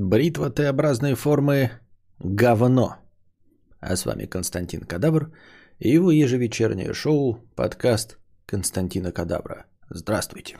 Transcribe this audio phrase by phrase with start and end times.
[0.00, 1.72] Бритва Т-образной формы–
[2.20, 2.98] говно.
[3.80, 5.32] А с вами Константин Кадавр
[5.80, 8.16] и его ежевечернее шоу, подкаст
[8.46, 9.66] Константина Кадавра.
[9.90, 10.56] Здравствуйте.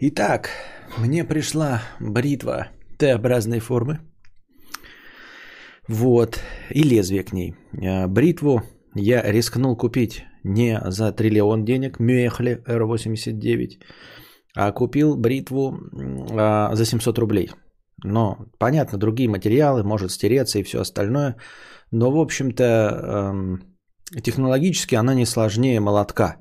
[0.00, 0.50] Итак,
[0.98, 4.00] мне пришла бритва Т-образной формы.
[5.86, 6.40] Вот,
[6.70, 7.54] и лезвие к ней.
[7.80, 8.64] А, бритву
[8.96, 13.80] я рискнул купить не за триллион денег, Мюэхле R89,
[14.56, 15.78] а купил бритву
[16.32, 17.50] а, за 700 рублей.
[18.04, 21.36] Но, понятно, другие материалы, может стереться и все остальное.
[21.90, 23.60] Но, в общем-то, эм,
[24.22, 26.36] технологически она не сложнее молотка.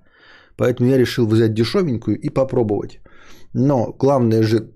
[0.58, 3.00] Поэтому я решил взять дешевенькую и попробовать.
[3.54, 4.74] Но главное же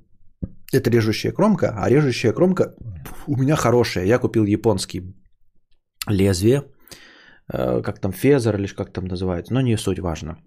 [0.72, 2.76] это режущая кромка, а режущая кромка
[3.28, 4.06] у меня хорошая.
[4.06, 5.02] Я купил японский
[6.08, 6.64] лезвие,
[7.54, 10.38] э, как там фезер или как там называется, но не суть важно.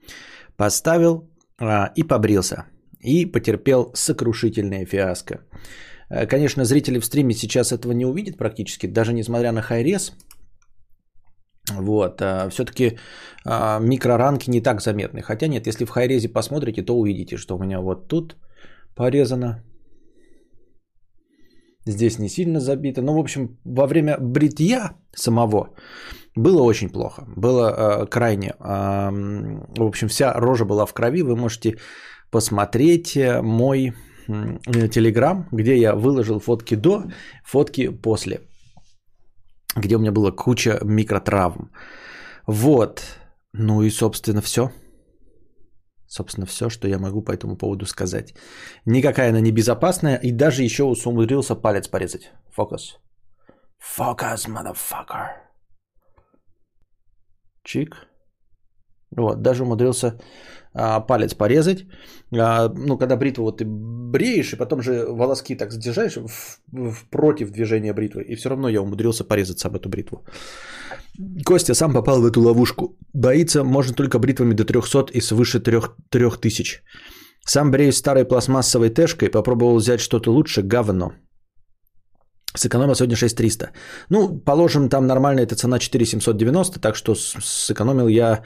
[0.57, 2.65] Поставил а, и побрился.
[3.01, 5.41] И потерпел сокрушительное фиаско.
[6.11, 10.13] Э, конечно, зрители в стриме сейчас этого не увидят практически, даже несмотря на хайрес.
[11.79, 12.99] Вот, а все-таки
[13.45, 15.21] а, микроранки не так заметны.
[15.23, 18.37] Хотя нет, если в хайрезе посмотрите, то увидите, что у меня вот тут
[18.95, 19.65] порезано.
[21.85, 23.03] Здесь не сильно забито.
[23.03, 25.75] Ну, в общем, во время бритья самого
[26.37, 27.25] было очень плохо.
[27.37, 28.55] Было э, крайне.
[28.61, 29.11] Э,
[29.77, 31.23] в общем, вся рожа была в крови.
[31.23, 31.79] Вы можете
[32.31, 33.93] посмотреть мой
[34.27, 37.05] Телеграм, где я выложил фотки до,
[37.45, 38.41] фотки после,
[39.77, 41.71] где у меня была куча микротравм.
[42.47, 43.03] Вот.
[43.53, 44.71] Ну и, собственно, все.
[46.09, 48.35] Собственно, все, что я могу по этому поводу сказать.
[48.87, 52.33] Никакая она не безопасная, и даже еще умудрился палец порезать.
[52.53, 52.99] Фокус.
[53.79, 55.29] Фокус, motherfucker.
[57.65, 58.07] Чик.
[59.17, 60.19] Вот, даже умудрился
[61.01, 61.87] палец порезать.
[62.33, 67.11] А, ну, когда бритву вот ты бреешь, и потом же волоски так задержаешь в, в,
[67.11, 70.25] против движения бритвы, и все равно я умудрился порезаться об эту бритву.
[71.45, 72.99] Костя сам попал в эту ловушку.
[73.15, 76.83] Боится можно только бритвами до 300 и свыше 3, 3000.
[77.47, 81.13] Сам бреюсь старой пластмассовой тэшкой, попробовал взять что-то лучше, говно.
[82.55, 83.71] Сэкономил сегодня 6300.
[84.11, 88.43] Ну, положим, там нормальная эта цена 4790, так что сэкономил я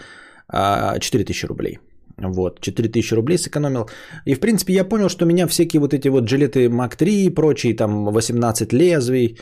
[1.01, 1.79] 4000 а, рублей.
[2.21, 3.89] Вот, 4000 рублей сэкономил.
[4.27, 7.35] И, в принципе, я понял, что меня всякие вот эти вот жилеты Мак 3 и
[7.35, 9.39] прочие, там 18 лезвий,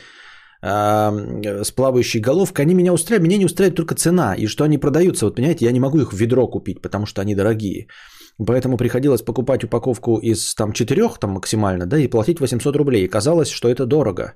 [0.61, 3.27] э, с плавающей головкой, они меня устраивают.
[3.27, 5.25] Меня не устраивает только цена и что они продаются.
[5.25, 7.87] Вот, понимаете, я не могу их в ведро купить, потому что они дорогие.
[8.47, 13.05] Поэтому приходилось покупать упаковку из там четырех там максимально, да, и платить 800 рублей.
[13.05, 14.33] И казалось, что это дорого.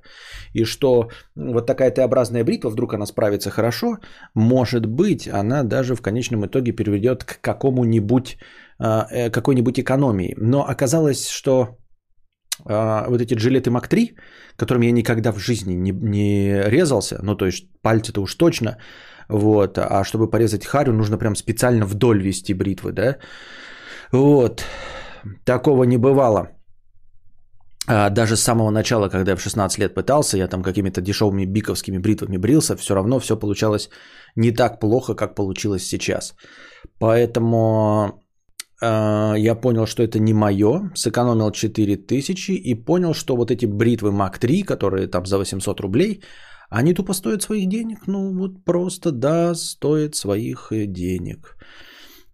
[0.53, 3.97] И что вот такая Т-образная бритва, вдруг она справится хорошо,
[4.35, 8.37] может быть, она даже в конечном итоге приведет к какому-нибудь,
[8.79, 10.35] а, э, какой-нибудь экономии.
[10.37, 11.77] Но оказалось, что
[12.65, 14.15] а, вот эти джилеты Мак 3,
[14.57, 18.77] которыми я никогда в жизни не, не резался, ну то есть пальцы-то уж точно,
[19.29, 23.17] вот, а чтобы порезать харю, нужно прям специально вдоль вести бритвы, да,
[24.13, 24.63] вот.
[25.43, 26.47] Такого не бывало.
[27.87, 31.45] А даже с самого начала, когда я в 16 лет пытался, я там какими-то дешевыми
[31.45, 33.89] биковскими бритвами брился, все равно все получалось
[34.35, 36.35] не так плохо, как получилось сейчас.
[36.99, 38.21] Поэтому
[38.81, 44.11] э, я понял, что это не мое, сэкономил 4000 и понял, что вот эти бритвы
[44.11, 46.21] Mac 3, которые там за 800 рублей,
[46.69, 48.07] они тупо стоят своих денег.
[48.07, 51.57] Ну вот просто, да, стоят своих денег.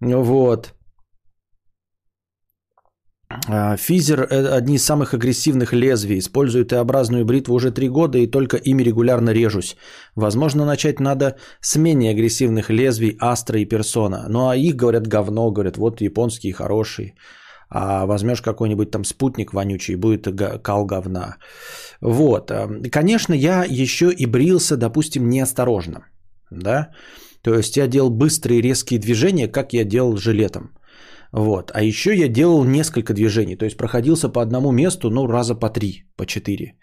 [0.01, 0.73] Вот.
[3.29, 6.17] А, физер– одни из самых агрессивных лезвий.
[6.17, 9.77] Использую Т-образную бритву уже три года и только ими регулярно режусь.
[10.15, 14.25] Возможно, начать надо с менее агрессивных лезвий Астра и Персона.
[14.29, 17.13] Ну а их, говорят, говно, говорят, вот японские хорошие.
[17.69, 20.27] А возьмешь какой-нибудь там спутник вонючий, будет
[20.63, 21.37] кал говна.
[22.01, 22.51] Вот.
[22.91, 26.07] Конечно, я еще и брился, допустим, неосторожно.
[26.49, 26.89] Да?
[27.43, 30.71] То есть я делал быстрые резкие движения, как я делал жилетом.
[31.31, 31.71] Вот.
[31.73, 35.69] А еще я делал несколько движений, то есть проходился по одному месту, ну, раза по
[35.69, 36.75] три, по четыре.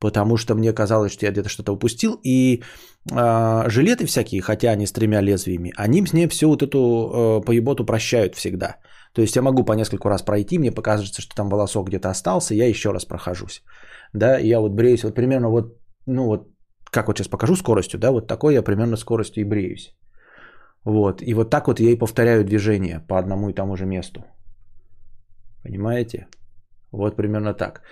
[0.00, 2.18] Потому что мне казалось, что я где-то что-то упустил.
[2.24, 2.62] И
[3.10, 7.84] э, жилеты всякие, хотя они с тремя лезвиями, они мне всю вот эту э, поеботу
[7.84, 8.76] прощают всегда.
[9.14, 12.54] То есть я могу по нескольку раз пройти, мне покажется, что там волосок где-то остался,
[12.54, 13.62] я еще раз прохожусь.
[14.14, 16.48] Да, я вот бреюсь, вот примерно вот, ну вот,
[16.90, 19.94] как вот сейчас покажу скоростью, да, вот такой я примерно скоростью и бреюсь.
[20.84, 21.22] Вот.
[21.22, 24.24] И вот так вот я и повторяю движение по одному и тому же месту.
[25.64, 26.26] Понимаете?
[26.90, 27.82] Вот примерно так.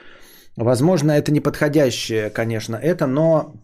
[0.56, 3.54] Возможно, это не подходящее, конечно, это, но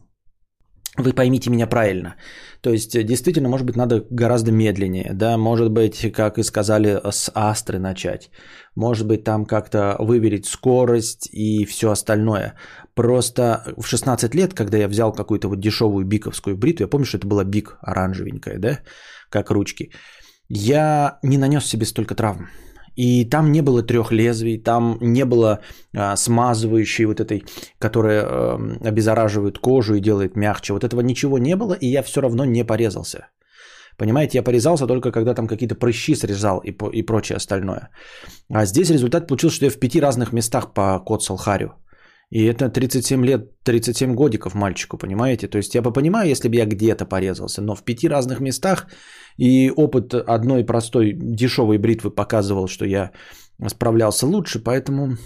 [0.96, 2.14] вы поймите меня правильно.
[2.61, 7.31] То есть, действительно, может быть, надо гораздо медленнее, да, может быть, как и сказали, с
[7.34, 8.31] астры начать,
[8.76, 12.55] может быть, там как-то выверить скорость и все остальное.
[12.94, 17.19] Просто в 16 лет, когда я взял какую-то вот дешевую биковскую бритву, я помню, что
[17.19, 18.78] это была бик оранжевенькая, да,
[19.31, 19.90] как ручки,
[20.49, 22.49] я не нанес себе столько травм.
[22.96, 25.61] И там не было трех лезвий, там не было
[25.94, 27.44] а, смазывающей вот этой,
[27.78, 28.58] которая а,
[28.88, 30.73] обеззараживает кожу и делает мягче.
[30.73, 33.28] Вот этого ничего не было, и я все равно не порезался.
[33.99, 37.90] Понимаете, я порезался только когда там какие-то прыщи срезал и, и прочее остальное.
[38.50, 41.75] А здесь результат получился, что я в пяти разных местах покоцал харю.
[42.31, 45.49] И это 37 лет, 37 годиков мальчику, понимаете?
[45.49, 48.87] То есть я бы понимаю, если бы я где-то порезался, но в пяти разных местах
[49.38, 53.12] и опыт одной простой дешевой бритвы показывал, что я
[53.69, 55.17] справлялся лучше, поэтому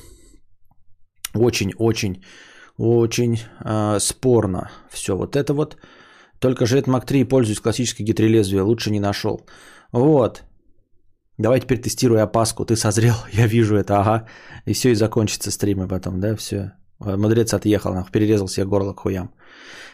[1.35, 2.23] очень-очень,
[2.77, 5.77] очень э, спорно все вот это вот.
[6.39, 9.47] Только же Mac 3 пользуюсь классической гидролезвия, лучше не нашел.
[9.93, 10.43] Вот.
[11.39, 12.65] Давай теперь тестируй опаску.
[12.65, 14.27] Ты созрел, я вижу это, ага.
[14.67, 16.73] И все, и закончится стримы потом, да, все.
[17.01, 19.31] Мудрец отъехал, нахуй, перерезал себе горло к хуям.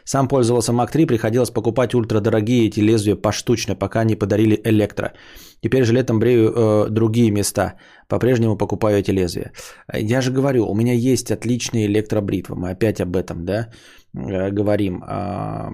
[0.04, 5.12] Сам пользовался Mac 3, приходилось покупать ультрадорогие эти лезвия поштучно, пока не подарили электро.
[5.62, 7.74] Теперь же летом брею э, другие места.
[8.08, 9.52] По-прежнему покупаю эти лезвия.
[9.92, 12.54] Я же говорю, у меня есть отличные электробритвы.
[12.54, 13.68] Мы опять об этом, да,
[14.14, 15.02] э, говорим.
[15.02, 15.70] Э,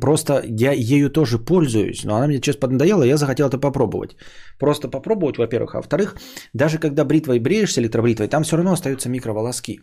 [0.00, 4.14] Просто я ею тоже пользуюсь, но она мне сейчас поднадоела, я захотел это попробовать.
[4.58, 5.74] Просто попробовать, во-первых.
[5.74, 6.16] А во-вторых,
[6.52, 9.80] даже когда бритвой бреешься, электробритвой, там все равно остаются микроволоски.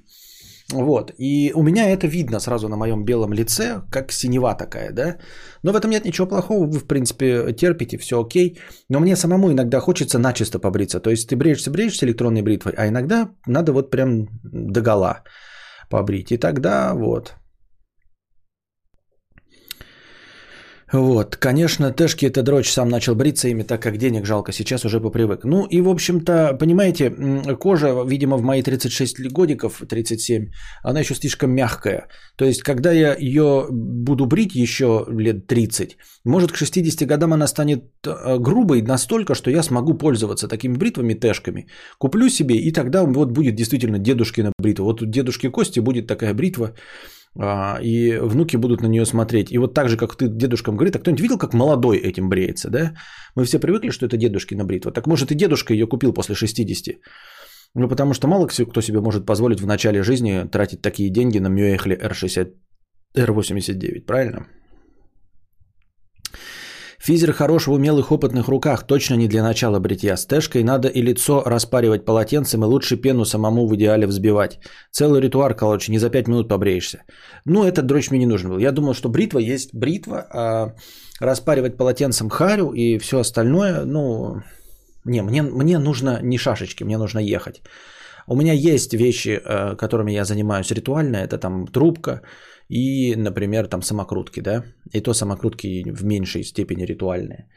[0.74, 1.14] Вот.
[1.18, 5.18] И у меня это видно сразу на моем белом лице, как синева такая, да.
[5.64, 8.60] Но в этом нет ничего плохого, вы, в принципе, терпите, все окей.
[8.90, 11.00] Но мне самому иногда хочется начисто побриться.
[11.00, 15.24] То есть ты бреешься, бреешься электронной бритвой, а иногда надо вот прям догола
[15.90, 16.32] побрить.
[16.32, 17.36] И тогда вот,
[20.94, 25.02] Вот, конечно, Тэшки это дрочь сам начал бриться ими, так как денег жалко, сейчас уже
[25.02, 25.44] попривык.
[25.44, 27.12] Ну и, в общем-то, понимаете,
[27.60, 30.48] кожа, видимо, в мои 36 годиков, 37,
[30.84, 32.08] она еще слишком мягкая.
[32.38, 37.48] То есть, когда я ее буду брить еще лет 30, может, к 60 годам она
[37.48, 41.68] станет э, грубой настолько, что я смогу пользоваться такими бритвами Тэшками.
[42.00, 44.84] Куплю себе, и тогда вот будет действительно дедушкина бритва.
[44.84, 46.76] Вот у дедушки Кости будет такая бритва,
[47.82, 49.52] и внуки будут на нее смотреть.
[49.52, 52.70] И вот так же, как ты дедушкам говорит, а кто-нибудь видел, как молодой этим бреется,
[52.70, 52.94] да?
[53.36, 54.92] Мы все привыкли, что это дедушкина бритва.
[54.92, 56.96] Так может и дедушка ее купил после 60.
[57.76, 61.50] Ну, потому что мало кто себе может позволить в начале жизни тратить такие деньги на
[61.50, 62.54] Мюэхли R60,
[63.16, 64.48] R89, правильно?
[67.00, 70.18] Физер хорош в умелых опытных руках, точно не для начала бритья.
[70.18, 74.60] С тэшкой надо и лицо распаривать полотенцем, и лучше пену самому в идеале взбивать.
[74.92, 77.04] Целый ритуар, короче, не за 5 минут побреешься.
[77.46, 78.58] Ну, этот дрочь мне не нужен был.
[78.58, 80.76] Я думал, что бритва есть бритва, а
[81.20, 84.42] распаривать полотенцем харю и все остальное, ну...
[85.06, 87.62] Не, мне, мне нужно не шашечки, мне нужно ехать.
[88.28, 91.18] У меня есть вещи, э, которыми я занимаюсь ритуально.
[91.18, 92.22] Это там трубка,
[92.70, 97.48] и, например, там самокрутки, да, и то самокрутки в меньшей степени ритуальные.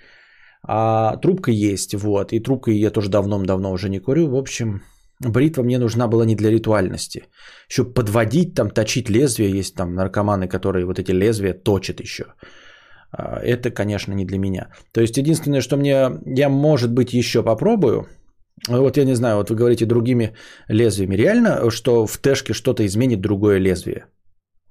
[0.63, 4.29] А трубка есть, вот, и трубкой я тоже давно-давно уже не курю.
[4.29, 4.83] В общем,
[5.21, 7.23] бритва мне нужна была не для ритуальности.
[7.71, 12.25] Еще подводить, там, точить лезвие, есть там наркоманы, которые вот эти лезвия точат еще.
[13.13, 14.69] А, это, конечно, не для меня.
[14.93, 18.07] То есть, единственное, что мне, я, может быть, еще попробую,
[18.69, 20.35] вот я не знаю, вот вы говорите другими
[20.69, 21.17] лезвиями.
[21.17, 24.05] Реально, что в тэшке что-то изменит другое лезвие?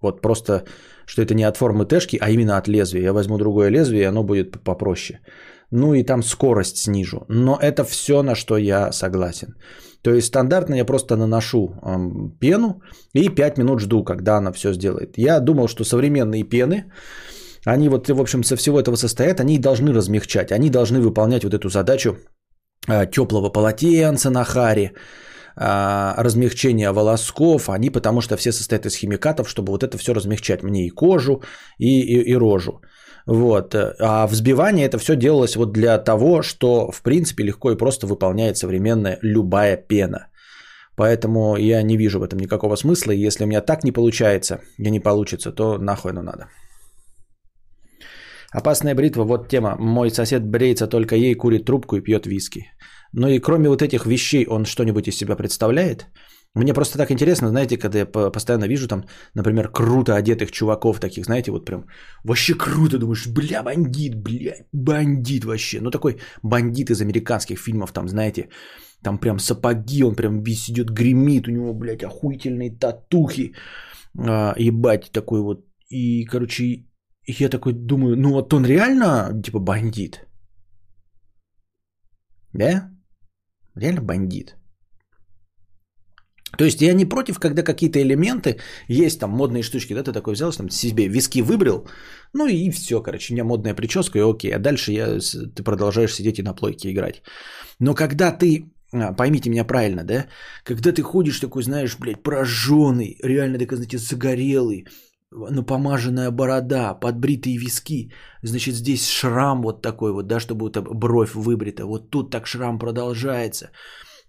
[0.02, 0.64] Вот просто,
[1.06, 3.04] что это не от формы тэшки, а именно от лезвия.
[3.04, 5.20] Я возьму другое лезвие, и оно будет попроще.
[5.72, 7.26] Ну и там скорость снижу.
[7.30, 9.56] Но это все, на что я согласен.
[10.02, 11.76] То есть стандартно я просто наношу
[12.40, 12.82] пену
[13.14, 15.18] и 5 минут жду, когда она все сделает.
[15.18, 16.86] Я думал, что современные пены,
[17.66, 21.54] они вот, в общем, со всего этого состоят, они должны размягчать, они должны выполнять вот
[21.54, 22.18] эту задачу
[22.88, 24.94] э, теплого полотенца на харе, а,
[25.60, 30.88] размягчения волосков, они потому что все состоят из химикатов, чтобы вот это все размягчать мне
[30.88, 31.42] и кожу,
[31.78, 32.82] и, и, и рожу.
[33.26, 33.76] Вот.
[33.76, 38.58] А взбивание это все делалось вот для того, что в принципе легко и просто выполняет
[38.58, 40.28] современная любая пена.
[40.96, 43.12] Поэтому я не вижу в этом никакого смысла.
[43.12, 46.48] И если у меня так не получается, и не получится, то нахуй оно надо.
[48.52, 49.76] Опасная бритва, вот тема.
[49.80, 52.72] Мой сосед бреется только ей, курит трубку и пьет виски.
[53.14, 56.08] Ну и кроме вот этих вещей он что-нибудь из себя представляет?
[56.56, 59.04] Мне просто так интересно, знаете, когда я постоянно вижу там,
[59.36, 61.86] например, круто одетых чуваков таких, знаете, вот прям
[62.24, 65.80] вообще круто, думаешь, бля, бандит, бля, бандит вообще.
[65.82, 68.50] Ну такой бандит из американских фильмов, там, знаете,
[69.04, 73.54] там прям сапоги, он прям весь идет, гремит, у него, блядь, охуительные татухи,
[74.18, 75.66] а, ебать, такой вот.
[75.90, 76.86] И, короче,
[77.28, 80.26] я такой думаю, ну вот он реально, типа, бандит.
[82.54, 82.90] Да?
[83.76, 84.56] Реально бандит.
[86.58, 88.58] То есть я не против, когда какие-то элементы,
[88.88, 91.88] есть там модные штучки, да, ты такой взял, там себе виски выбрил,
[92.34, 95.20] ну и все, короче, у меня модная прическа, и окей, а дальше я,
[95.56, 97.22] ты продолжаешь сидеть и на плойке играть.
[97.80, 100.26] Но когда ты, а, поймите меня правильно, да,
[100.64, 104.88] когда ты ходишь такой, знаешь, блядь, прожженный, реально такой, знаете, загорелый,
[105.32, 108.12] напомаженная борода, подбритые виски,
[108.44, 112.80] значит, здесь шрам вот такой вот, да, чтобы будто бровь выбрита, вот тут так шрам
[112.80, 113.70] продолжается,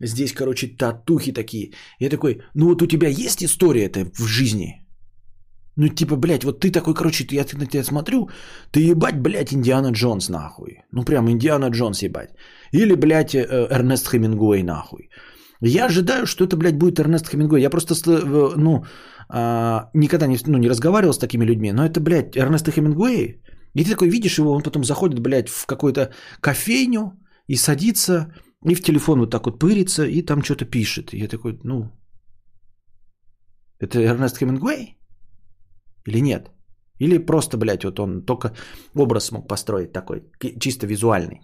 [0.01, 1.73] здесь, короче, татухи такие.
[1.99, 4.87] Я такой, ну вот у тебя есть история это в жизни?
[5.77, 8.29] Ну, типа, блядь, вот ты такой, короче, я на тебя смотрю,
[8.71, 10.83] ты ебать, блядь, Индиана Джонс нахуй.
[10.93, 12.31] Ну, прям Индиана Джонс ебать.
[12.73, 15.09] Или, блядь, э, Эрнест Хемингуэй нахуй.
[15.63, 17.63] Я ожидаю, что это, блядь, будет Эрнест Хемингуэй.
[17.63, 17.95] Я просто,
[18.57, 18.85] ну,
[19.33, 23.43] а, никогда не, ну, не разговаривал с такими людьми, но это, блядь, Эрнест Хемингуэй.
[23.75, 26.11] И ты такой видишь его, он потом заходит, блядь, в какую-то
[26.41, 27.13] кофейню
[27.47, 28.35] и садится,
[28.69, 31.15] и в телефон вот так вот пырится, и там что-то пишет.
[31.15, 31.91] И я такой, ну,
[33.79, 34.99] это Эрнест Хемингуэй?
[36.07, 36.51] Или нет?
[36.99, 38.53] Или просто, блядь, вот он только
[38.95, 40.23] образ смог построить такой,
[40.61, 41.41] чисто визуальный.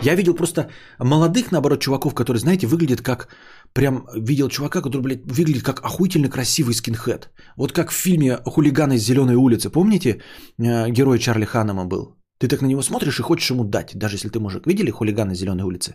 [0.00, 3.28] Я видел просто молодых, наоборот, чуваков, которые, знаете, выглядят как...
[3.74, 7.30] Прям видел чувака, который, блядь, выглядит как охуительно красивый скинхед.
[7.56, 9.70] Вот как в фильме «Хулиганы из зеленой улицы».
[9.70, 10.20] Помните,
[10.58, 12.18] э, герой Чарли Ханнема был?
[12.38, 14.66] Ты так на него смотришь и хочешь ему дать, даже если ты мужик.
[14.66, 15.94] Видели «Хулиганы зеленой улицы»?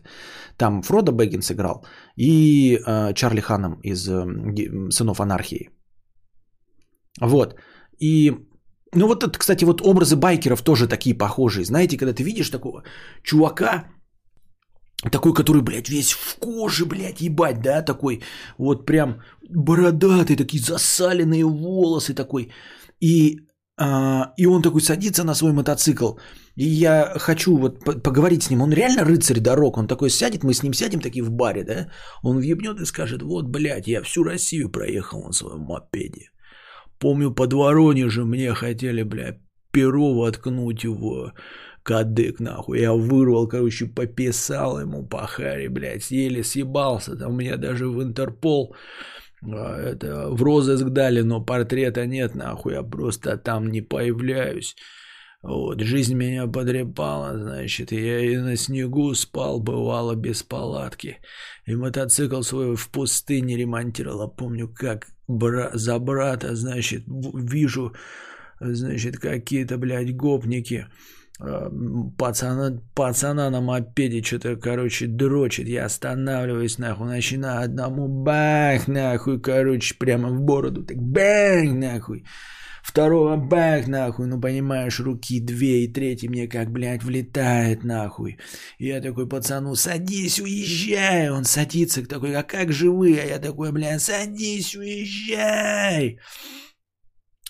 [0.58, 1.86] Там Фродо Бэггинс играл
[2.16, 4.26] и э, Чарли Ханнем из э,
[4.90, 5.70] «Сынов анархии».
[7.22, 7.56] Вот.
[8.00, 8.32] И
[8.96, 11.66] ну вот это, кстати, вот образы байкеров тоже такие похожие.
[11.66, 12.84] Знаете, когда ты видишь такого
[13.24, 13.86] чувака,
[15.12, 18.22] такой, который, блядь, весь в коже, блядь, ебать, да, такой,
[18.58, 22.52] вот прям бородатый, такие засаленные волосы такой.
[23.00, 23.40] И,
[23.80, 26.14] а, и он такой садится на свой мотоцикл.
[26.56, 28.62] И я хочу вот поговорить с ним.
[28.62, 29.78] Он реально рыцарь дорог.
[29.78, 31.92] Он такой сядет, мы с ним сядем такие в баре, да.
[32.24, 36.32] Он въебнет и скажет, вот, блядь, я всю Россию проехал на своем мопеде.
[37.00, 39.40] Помню, под Воронежем мне хотели, бля,
[39.72, 41.34] перо воткнуть в
[41.84, 42.82] кадык, нахуй.
[42.82, 47.16] Я вырвал, короче, пописал ему по харе, блядь, еле съебался.
[47.16, 48.76] Там меня даже в Интерпол
[49.42, 52.74] а, это, в розыск дали, но портрета нет, нахуй.
[52.74, 54.76] Я просто там не появляюсь.
[55.44, 61.20] Вот, жизнь меня подрепала, значит, я и на снегу спал, бывало, без палатки.
[61.66, 64.30] И мотоцикл свой в пустыне ремонтировал.
[64.30, 67.94] Помню, как бра- за брата, значит, вижу,
[68.60, 70.88] значит, какие-то, блядь, гопники.
[71.40, 71.70] Э,
[72.18, 75.68] пацана, пацана на мопеде что-то, короче, дрочит.
[75.68, 80.84] Я останавливаюсь, нахуй, начинаю одному бах, нахуй, короче, прямо в бороду.
[80.84, 82.26] Так бах, нахуй.
[82.88, 88.38] Второго бах, нахуй, ну понимаешь, руки две и третий мне как, блядь, влетает, нахуй.
[88.80, 91.30] Я такой пацану, садись, уезжай.
[91.30, 93.22] Он садится, такой, а как живые?
[93.22, 96.18] А я такой, блядь, садись, уезжай.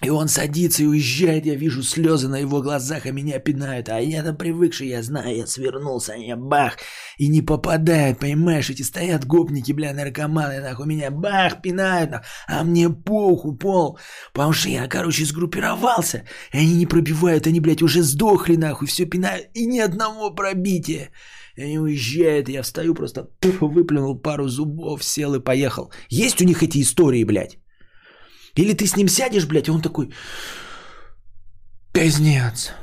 [0.04, 3.89] И он садится и уезжает, я вижу слезы на его глазах, а меня пинают.
[3.89, 6.77] А я-то привыкший, я знаю, я свернулся, а я бах,
[7.18, 8.70] и не попадает, понимаешь?
[8.70, 13.98] Эти стоят гопники, бля, наркоманы, нахуй, меня бах, пинают, нахуй, а мне похуй, пол.
[14.34, 19.06] Потому что я, короче, сгруппировался, и они не пробивают, они, блядь, уже сдохли, нахуй, все
[19.06, 21.10] пинают, и ни одного пробития.
[21.56, 25.92] И они уезжают, я встаю, просто пуф, выплюнул пару зубов, сел и поехал.
[26.08, 27.58] Есть у них эти истории, блядь?
[28.58, 30.10] Или ты с ним сядешь, блядь, и он такой,
[31.94, 32.74] пиздец.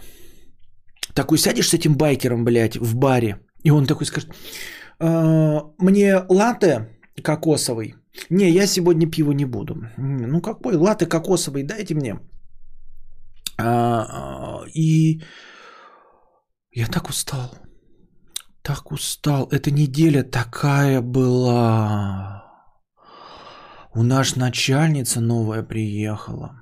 [1.15, 4.31] Такой сядешь с этим байкером, блядь, в баре, и он такой скажет,
[4.99, 6.89] «А, мне латте
[7.23, 7.95] кокосовый.
[8.31, 9.75] Не, я сегодня пиво не буду.
[9.97, 12.19] Ну какой латте кокосовый, дайте мне.
[13.59, 15.23] А, а, и
[16.73, 17.55] я так устал.
[18.63, 19.49] Так устал.
[19.51, 22.44] Эта неделя такая была.
[23.97, 26.61] У нас начальница новая приехала.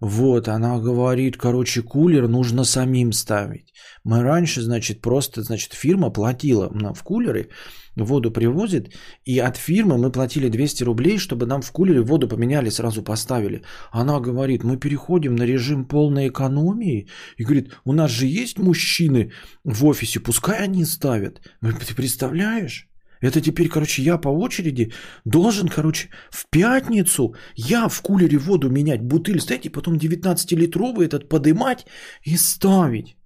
[0.00, 3.72] Вот, она говорит, короче, кулер нужно самим ставить.
[4.02, 7.50] Мы раньше, значит, просто, значит, фирма платила в кулеры,
[7.94, 8.92] воду привозит,
[9.24, 13.62] и от фирмы мы платили 200 рублей, чтобы нам в кулере воду поменяли, сразу поставили.
[13.92, 17.06] Она говорит, мы переходим на режим полной экономии,
[17.36, 19.30] и говорит, у нас же есть мужчины
[19.62, 21.40] в офисе, пускай они ставят.
[21.60, 22.91] Ты представляешь?
[23.22, 24.92] Это теперь, короче, я по очереди
[25.24, 31.28] должен, короче, в пятницу я в кулере воду менять, бутыль ставить, и потом 19-литровый этот
[31.28, 31.86] подымать
[32.26, 33.16] и ставить.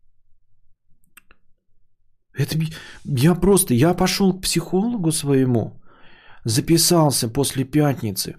[2.38, 2.58] Это
[3.04, 5.80] я просто, я пошел к психологу своему,
[6.44, 8.36] записался после пятницы.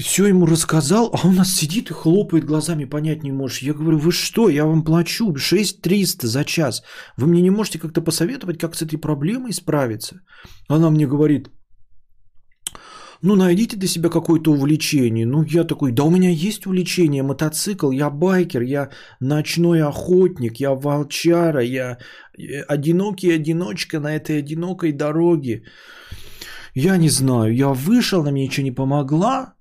[0.00, 3.62] Все ему рассказал, а он нас сидит и хлопает глазами, понять не можешь.
[3.62, 6.82] Я говорю, вы что, я вам плачу 6300 за час.
[7.16, 10.20] Вы мне не можете как-то посоветовать, как с этой проблемой справиться?
[10.68, 11.50] Она мне говорит,
[13.22, 15.26] ну найдите для себя какое-то увлечение.
[15.26, 18.88] Ну я такой, да у меня есть увлечение, мотоцикл, я байкер, я
[19.20, 21.98] ночной охотник, я волчара, я
[22.38, 25.62] э, одинокий одиночка на этой одинокой дороге.
[26.74, 29.54] Я не знаю, я вышел, она мне ничего не помогла.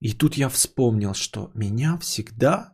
[0.00, 2.72] И тут я вспомнил, что меня всегда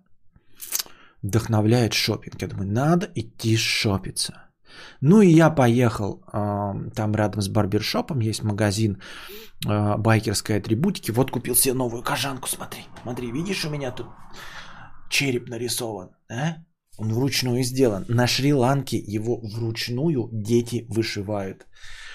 [1.22, 2.42] вдохновляет шопинг.
[2.42, 4.46] Я думаю, надо идти шопиться.
[5.00, 9.00] Ну и я поехал, там рядом с барбершопом есть магазин
[9.66, 11.12] а, байкерской атрибутики.
[11.12, 12.82] Вот купил себе новую кожанку, смотри.
[13.02, 14.06] Смотри, видишь, у меня тут
[15.08, 16.10] череп нарисован.
[16.28, 16.56] А?
[16.98, 18.04] Он вручную сделан.
[18.08, 21.66] На Шри-Ланке его вручную дети вышивают.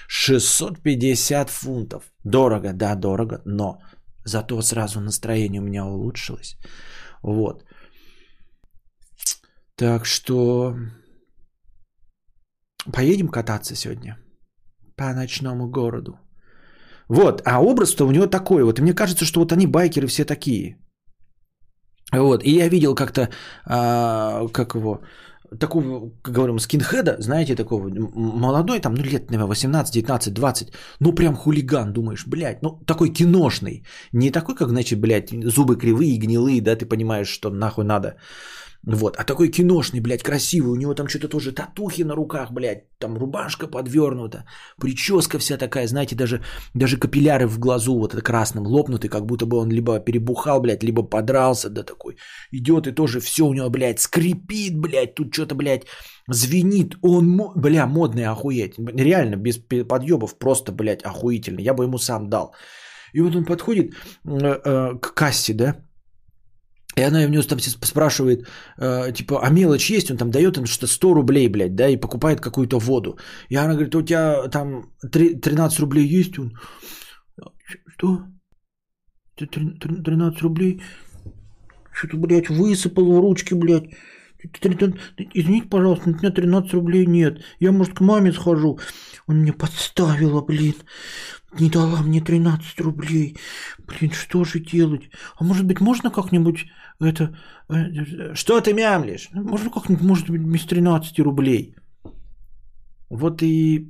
[0.08, 2.04] 650 фунтов.
[2.24, 3.80] Дорого, да, дорого, но
[4.26, 6.58] зато сразу настроение у меня улучшилось.
[7.24, 7.64] Вот.
[9.76, 10.76] Так что
[12.94, 14.18] поедем кататься сегодня
[14.96, 16.20] по ночному городу.
[17.10, 18.80] Вот, а образ-то у него такой вот.
[18.80, 20.78] И мне кажется, что вот они байкеры все такие.
[22.14, 23.30] Вот, и я видел как-то,
[23.66, 25.02] а, как его,
[25.60, 31.14] такого, как говорим, скинхеда, знаете, такого молодой, там, ну, лет, наверное, 18, 19, 20, ну,
[31.14, 36.62] прям хулиган, думаешь, блядь, ну, такой киношный, не такой, как, значит, блядь, зубы кривые, гнилые,
[36.62, 38.16] да, ты понимаешь, что нахуй надо,
[38.84, 42.86] вот, а такой киношный, блядь, красивый, у него там что-то тоже татухи на руках, блядь,
[42.98, 44.46] там рубашка подвернута,
[44.80, 46.42] прическа вся такая, знаете, даже,
[46.74, 50.84] даже капилляры в глазу вот это красным лопнуты, как будто бы он либо перебухал, блядь,
[50.84, 52.18] либо подрался, да такой,
[52.52, 55.86] идет и тоже все у него, блядь, скрипит, блядь, тут что-то, блядь,
[56.28, 62.30] звенит, он, бля, модный охуеть, реально, без подъебов, просто, блядь, охуительный, я бы ему сам
[62.30, 62.56] дал.
[63.14, 63.94] И вот он подходит
[64.26, 65.76] э, э, к кассе, да,
[66.98, 70.12] и она у него там спрашивает, э, типа, а мелочь есть?
[70.12, 73.18] Он там дает им что-то 100 рублей, блядь, да, и покупает какую-то воду.
[73.50, 76.38] И она говорит, у тебя там 13 рублей есть?
[76.38, 76.52] Он,
[77.88, 78.26] что?
[79.38, 80.82] 13 рублей?
[81.94, 83.90] Что-то, блядь, высыпал в ручки, блядь.
[85.34, 87.44] Извините, пожалуйста, у меня 13 рублей нет.
[87.60, 88.80] Я, может, к маме схожу.
[89.28, 90.76] Он мне подставила, блин
[91.60, 93.38] не дала мне 13 рублей.
[93.80, 95.10] Блин, что же делать?
[95.36, 96.66] А может быть, можно как-нибудь
[97.00, 97.36] это...
[97.70, 99.30] Э, что ты мямлишь?
[99.34, 101.76] Можно как-нибудь, может быть, без 13 рублей?
[103.10, 103.90] Вот и...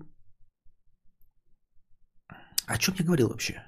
[2.66, 3.64] О чем я говорил вообще?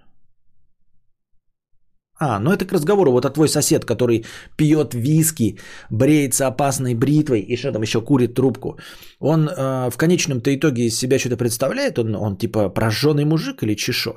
[2.24, 4.26] А, ну это к разговору вот о твой сосед, который
[4.58, 5.58] пьет виски,
[5.92, 8.78] бреется опасной бритвой и что там еще курит трубку.
[9.20, 12.00] Он э, в конечном-то итоге из себя что-то представляет?
[12.00, 14.14] Он, он типа прожженный мужик или чешо?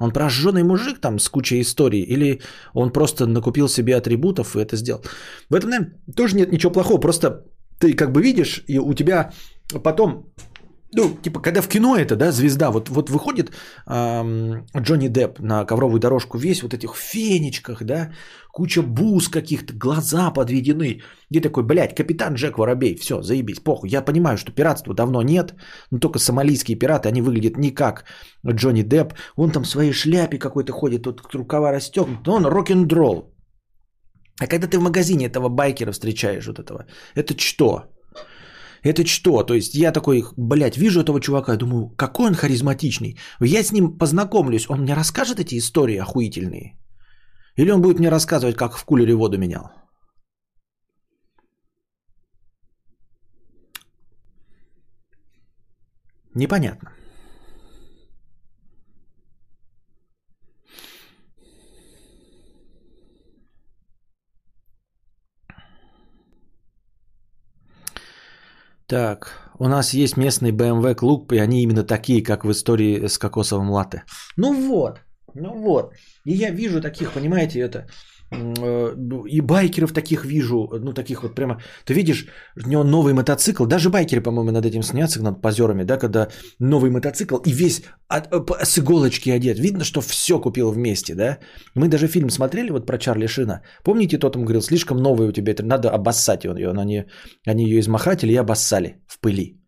[0.00, 2.02] Он прожженный мужик там с кучей историй?
[2.02, 2.40] Или
[2.74, 5.02] он просто накупил себе атрибутов и это сделал?
[5.50, 7.00] В этом, наверное, тоже нет ничего плохого.
[7.00, 7.44] Просто
[7.78, 9.30] ты как бы видишь, и у тебя
[9.84, 10.32] потом
[10.92, 13.50] ну, типа, когда в кино это, да, звезда, вот, вот выходит
[13.86, 18.10] эм, Джонни Депп на ковровую дорожку, весь вот этих фенечках, да,
[18.52, 21.02] куча бус каких-то, глаза подведены.
[21.30, 23.90] И такой, блядь, капитан Джек Воробей, все, заебись, похуй.
[23.90, 25.54] Я понимаю, что пиратства давно нет,
[25.90, 28.04] но только сомалийские пираты, они выглядят не как
[28.46, 29.14] Джонни Депп.
[29.36, 33.34] Он там в своей шляпе какой-то ходит, тут рукава расстегнут, он рок-н-дролл.
[34.40, 37.95] А когда ты в магазине этого байкера встречаешь вот этого, это что?
[38.86, 39.42] Это что?
[39.42, 43.18] То есть я такой, блядь, вижу этого чувака, думаю, какой он харизматичный.
[43.40, 46.78] Я с ним познакомлюсь, он мне расскажет эти истории охуительные?
[47.56, 49.72] Или он будет мне рассказывать, как в кулере воду менял?
[56.34, 56.95] Непонятно.
[68.86, 73.18] Так, у нас есть местный BMW клуб, и они именно такие, как в истории с
[73.18, 74.04] кокосовым латте.
[74.36, 75.00] Ну вот,
[75.34, 75.92] ну вот.
[76.24, 77.88] И я вижу таких, понимаете, это
[78.30, 82.26] и байкеров таких вижу, ну таких вот прямо, ты видишь,
[82.64, 86.90] у него новый мотоцикл, даже байкеры, по-моему, над этим снятся, над позерами, да, когда новый
[86.90, 88.20] мотоцикл и весь э,
[88.64, 91.38] с иголочки одет, видно, что все купил вместе, да,
[91.74, 95.32] мы даже фильм смотрели вот про Чарли Шина, помните, тот он говорил, слишком новый у
[95.32, 97.04] тебя, это надо обоссать ее, они,
[97.46, 99.60] они ее измахатели и обоссали в пыли,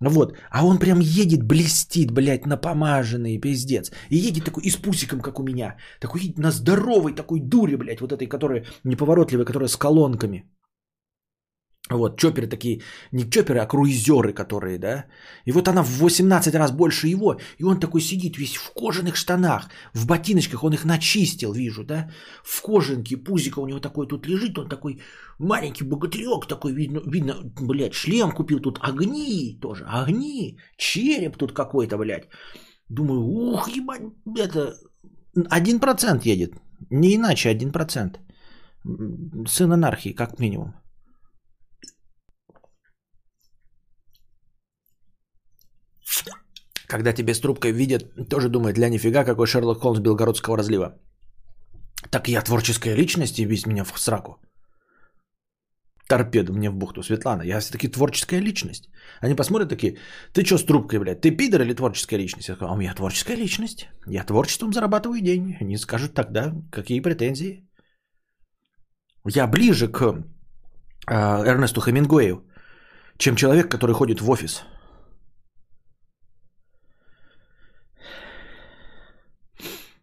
[0.00, 0.36] вот.
[0.50, 3.90] А он прям едет, блестит, блядь, напомаженный, пиздец.
[4.10, 5.76] И едет такой и с пусиком, как у меня.
[6.00, 10.44] Такой едет на здоровой такой дуре, блядь, вот этой, которая неповоротливая, которая с колонками.
[11.90, 15.06] Вот, чоперы такие, не чоперы, а круизеры, которые, да.
[15.46, 19.16] И вот она в 18 раз больше его, и он такой сидит весь в кожаных
[19.16, 22.10] штанах, в ботиночках, он их начистил, вижу, да.
[22.44, 25.00] В кожанке, пузико у него такой тут лежит, он такой
[25.38, 31.96] маленький богатырек такой, видно, видно, блядь, шлем купил тут, огни тоже, огни, череп тут какой-то,
[31.96, 32.28] блядь.
[32.90, 34.02] Думаю, ух, ебать,
[34.36, 34.74] это,
[35.50, 36.52] один процент едет,
[36.90, 38.20] не иначе один процент.
[39.46, 40.74] Сын анархии, как минимум.
[46.88, 50.98] Когда тебе с трубкой видят, тоже думают, ля нифига, какой Шерлок Холмс Белгородского разлива.
[52.10, 54.38] Так я творческая личность, и весь меня в сраку.
[56.08, 57.02] Торпеду мне в бухту.
[57.02, 58.88] Светлана, я все-таки творческая личность.
[59.20, 59.98] Они посмотрят такие,
[60.32, 62.48] ты что с трубкой, блядь, ты пидор или творческая личность?
[62.48, 63.88] Я скажу, а у меня творческая личность.
[64.06, 65.58] Я творчеством зарабатываю деньги.
[65.60, 67.68] Они скажут тогда, какие претензии.
[69.26, 70.02] Я ближе к
[71.06, 71.14] э,
[71.46, 72.46] Эрнесту Хемингуэю,
[73.18, 74.64] чем человек, который ходит в офис.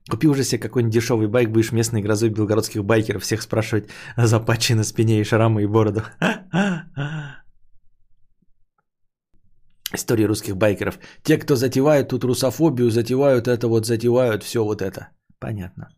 [0.09, 4.73] Купи уже себе какой-нибудь дешевый байк, будешь местной грозой белгородских байкеров, всех спрашивать за патчи
[4.73, 6.03] на спине и шрамы и бороду.
[9.93, 10.99] Истории русских байкеров.
[11.23, 15.09] Те, кто затевают тут русофобию, затевают это вот, затевают все вот это.
[15.39, 15.89] Понятно.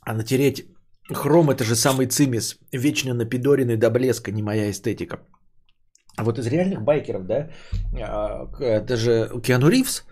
[0.00, 0.64] А натереть
[1.12, 2.58] хром это же самый цимис.
[2.72, 5.20] Вечно напидоренный до блеска, не моя эстетика.
[6.20, 7.48] А вот из реальных байкеров, да,
[7.98, 10.04] а, это же Киану Ривз,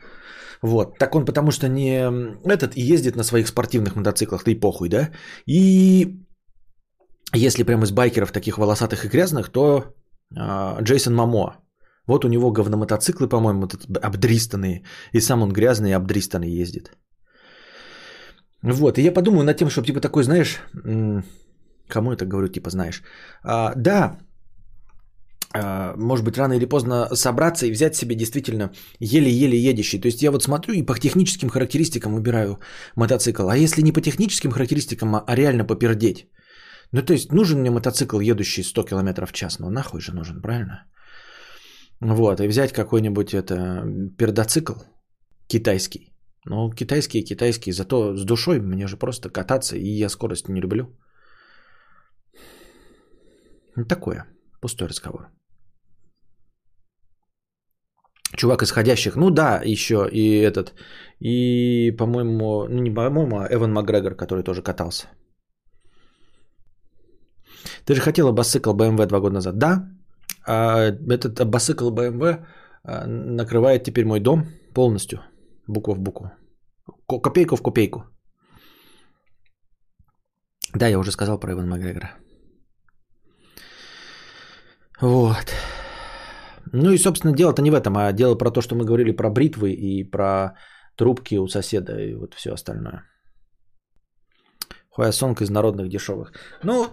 [0.62, 2.00] вот, так он потому что не
[2.48, 5.10] этот и ездит на своих спортивных мотоциклах, и похуй, да,
[5.46, 6.16] и
[7.34, 9.84] если прямо из байкеров таких волосатых и грязных, то
[10.34, 11.58] а, Джейсон Мамо,
[12.06, 13.68] вот у него говномотоциклы, по-моему,
[14.02, 16.90] обдристанные, и сам он грязный и обдристанный ездит.
[18.62, 20.56] Вот, и я подумаю над тем, чтобы типа такой, знаешь,
[21.86, 23.02] кому это говорю, типа знаешь,
[23.44, 24.16] а, да,
[25.54, 30.00] может быть, рано или поздно собраться и взять себе действительно еле-еле едущий.
[30.00, 32.58] То есть я вот смотрю и по техническим характеристикам выбираю
[32.96, 33.48] мотоцикл.
[33.48, 36.26] А если не по техническим характеристикам, а реально попердеть?
[36.92, 39.58] Ну, то есть нужен мне мотоцикл, едущий 100 км в час.
[39.58, 40.84] Ну, нахуй же нужен, правильно?
[42.00, 43.82] Вот, и взять какой-нибудь это
[44.16, 44.74] пердоцикл
[45.48, 46.14] китайский.
[46.44, 50.96] Ну, китайский, китайский, зато с душой мне же просто кататься, и я скорость не люблю.
[53.76, 54.24] Ну, такое,
[54.60, 55.28] пустой разговор.
[58.36, 60.74] Чувак исходящих, ну да, еще и этот,
[61.20, 65.08] и, по-моему, ну не по-моему, а Эван Макгрегор, который тоже катался.
[67.84, 69.58] Ты же хотела бассикл BMW два года назад.
[69.58, 69.88] Да,
[70.46, 72.44] а этот бассикл BMW
[72.84, 75.20] а, накрывает теперь мой дом полностью,
[75.66, 76.30] буква в букву.
[77.06, 78.04] Копейку в копейку.
[80.74, 82.10] Да, я уже сказал про Эван Макгрегора.
[85.00, 85.54] Вот.
[86.72, 89.30] Ну и, собственно, дело-то не в этом, а дело про то, что мы говорили про
[89.30, 90.54] бритвы и про
[90.96, 93.04] трубки у соседа и вот все остальное.
[94.90, 96.32] Хуясонг из народных дешевых.
[96.64, 96.86] Ну,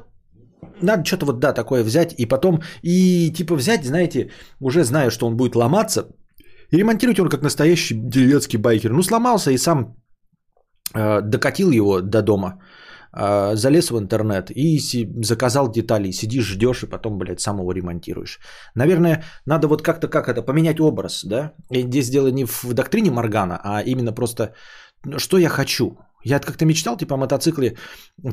[0.81, 5.27] надо что-то вот, да, такое взять и потом, и типа взять, знаете, уже зная, что
[5.27, 6.07] он будет ломаться,
[6.71, 8.91] и ремонтировать его как настоящий деревенский байкер.
[8.91, 9.95] Ну, сломался и сам
[10.93, 12.59] э, докатил его до дома.
[13.17, 14.77] А, залез в интернет и
[15.23, 18.39] заказал детали, сидишь, ждешь и потом, блядь, сам его ремонтируешь.
[18.75, 21.53] Наверное, надо вот как-то как это, поменять образ, да?
[21.71, 24.53] И здесь дело не в доктрине Моргана, а именно просто,
[25.05, 25.97] ну, что я хочу.
[26.25, 27.77] Я как-то мечтал, типа, о мотоцикле,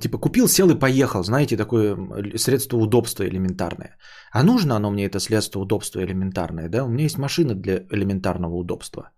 [0.01, 1.97] типа, купил, сел и поехал, знаете, такое
[2.37, 3.97] средство удобства элементарное.
[4.33, 6.85] А нужно оно мне, это средство удобства элементарное, да?
[6.85, 9.11] У меня есть машина для элементарного удобства.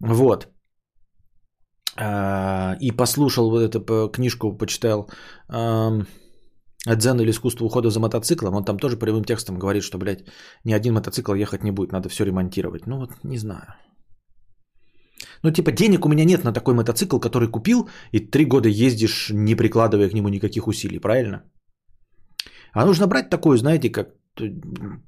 [0.00, 0.48] Вот.
[1.98, 5.10] А, и послушал вот эту книжку, почитал
[5.48, 10.24] «Дзен или искусство ухода за мотоциклом», он там тоже прямым текстом говорит, что, блядь,
[10.64, 12.86] ни один мотоцикл ехать не будет, надо все ремонтировать.
[12.86, 13.74] Ну вот, не знаю.
[15.42, 19.30] Ну, типа, денег у меня нет на такой мотоцикл, который купил, и три года ездишь,
[19.30, 21.42] не прикладывая к нему никаких усилий, правильно?
[22.72, 24.08] А нужно брать такой, знаете, как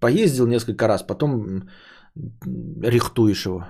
[0.00, 1.68] поездил несколько раз, потом
[2.82, 3.66] рихтуешь его.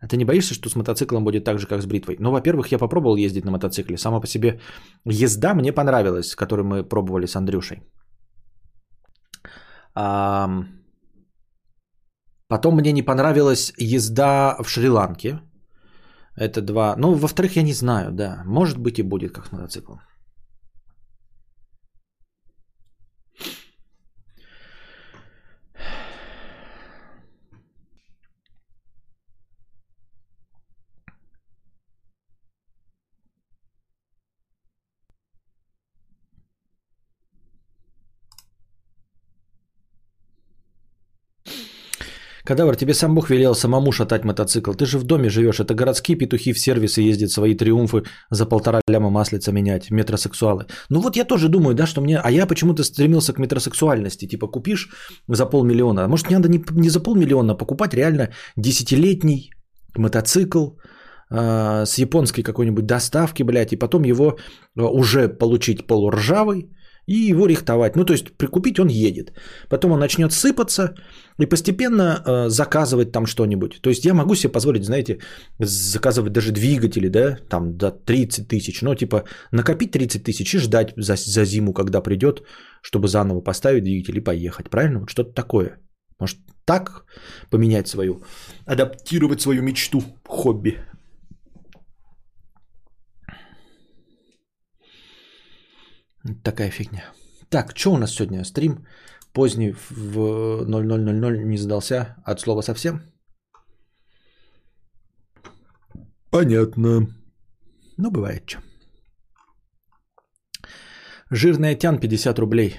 [0.00, 2.16] А ты не боишься, что с мотоциклом будет так же, как с бритвой?
[2.20, 3.98] Ну, во-первых, я попробовал ездить на мотоцикле.
[3.98, 4.60] Сама по себе
[5.04, 7.82] езда мне понравилась, которую мы пробовали с Андрюшей.
[9.94, 10.48] А...
[12.48, 15.40] Потом мне не понравилась езда в Шри-Ланке.
[16.36, 16.94] Это два.
[16.96, 18.42] Ну, во-вторых, я не знаю, да.
[18.46, 19.98] Может быть и будет как с мотоциклом.
[42.48, 44.72] Кадавр, тебе сам Бог велел самому шатать мотоцикл.
[44.72, 45.60] Ты же в доме живешь.
[45.60, 49.90] Это городские петухи в сервисы ездят свои триумфы за полтора ляма маслица менять.
[49.90, 50.64] Метросексуалы.
[50.88, 52.18] Ну вот я тоже думаю, да, что мне...
[52.18, 54.26] А я почему-то стремился к метросексуальности.
[54.26, 54.88] Типа купишь
[55.28, 56.04] за полмиллиона.
[56.04, 59.50] А может, не надо не, не за полмиллиона, а покупать реально десятилетний
[59.98, 60.68] мотоцикл,
[61.30, 66.70] э, с японской какой-нибудь доставки, блядь, и потом его э, уже получить полуржавый,
[67.08, 67.96] и его рихтовать.
[67.96, 69.32] Ну, то есть прикупить он едет.
[69.68, 70.94] Потом он начнет сыпаться
[71.40, 73.80] и постепенно э, заказывать там что-нибудь.
[73.80, 75.18] То есть я могу себе позволить, знаете,
[75.58, 78.82] заказывать даже двигатели, да, там до 30 тысяч.
[78.82, 82.42] Но типа накопить 30 тысяч и ждать за, за зиму, когда придет,
[82.82, 84.68] чтобы заново поставить двигатель и поехать.
[84.68, 85.00] Правильно?
[85.00, 85.78] Вот что-то такое.
[86.20, 87.04] Может так
[87.50, 88.22] поменять свою,
[88.66, 90.76] адаптировать свою мечту, хобби.
[96.42, 97.12] Такая фигня.
[97.48, 98.44] Так, что у нас сегодня?
[98.44, 98.86] Стрим
[99.32, 100.18] поздний в
[100.66, 103.00] 00.00 не сдался от слова совсем?
[106.30, 107.06] Понятно.
[107.96, 108.58] Ну, бывает что.
[111.30, 112.76] Жирная тян 50 рублей.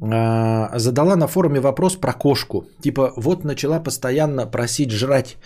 [0.00, 2.64] А, задала на форуме вопрос про кошку.
[2.80, 5.36] Типа, вот начала постоянно просить жрать.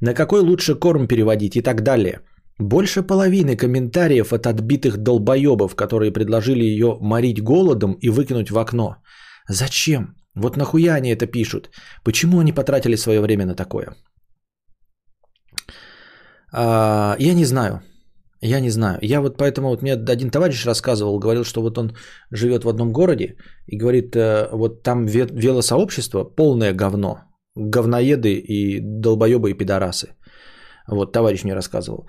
[0.00, 2.20] На какой лучше корм переводить и так далее.
[2.62, 8.96] Больше половины комментариев от отбитых долбоебов, которые предложили ее морить голодом и выкинуть в окно.
[9.48, 10.14] Зачем?
[10.36, 11.70] Вот нахуя они это пишут?
[12.04, 13.96] Почему они потратили свое время на такое?
[16.52, 17.80] А, я не знаю.
[18.40, 18.98] Я не знаю.
[19.02, 21.96] Я вот поэтому вот мне один товарищ рассказывал, говорил, что вот он
[22.30, 27.22] живет в одном городе и говорит, э, вот там велосообщество полное говно.
[27.56, 30.14] Говноеды и долбоебы и пидорасы.
[30.88, 32.06] Вот товарищ мне рассказывал.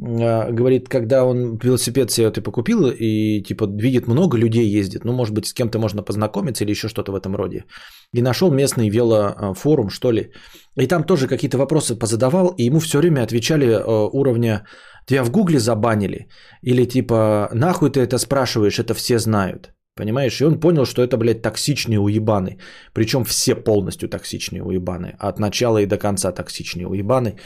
[0.00, 5.12] А, говорит, когда он велосипед себе ты покупил и типа видит много людей ездит, ну
[5.12, 7.64] может быть с кем-то можно познакомиться или еще что-то в этом роде.
[8.12, 10.32] И нашел местный велофорум что ли.
[10.76, 14.64] И там тоже какие-то вопросы позадавал, и ему все время отвечали э, уровня
[15.06, 16.28] Тебя в гугле забанили?
[16.62, 19.73] Или типа, нахуй ты это спрашиваешь, это все знают.
[19.96, 20.40] Понимаешь?
[20.40, 22.58] И он понял, что это, блядь, токсичные уебаны.
[22.92, 25.14] Причем все полностью токсичные уебаны.
[25.18, 27.38] От начала и до конца токсичные уебаны.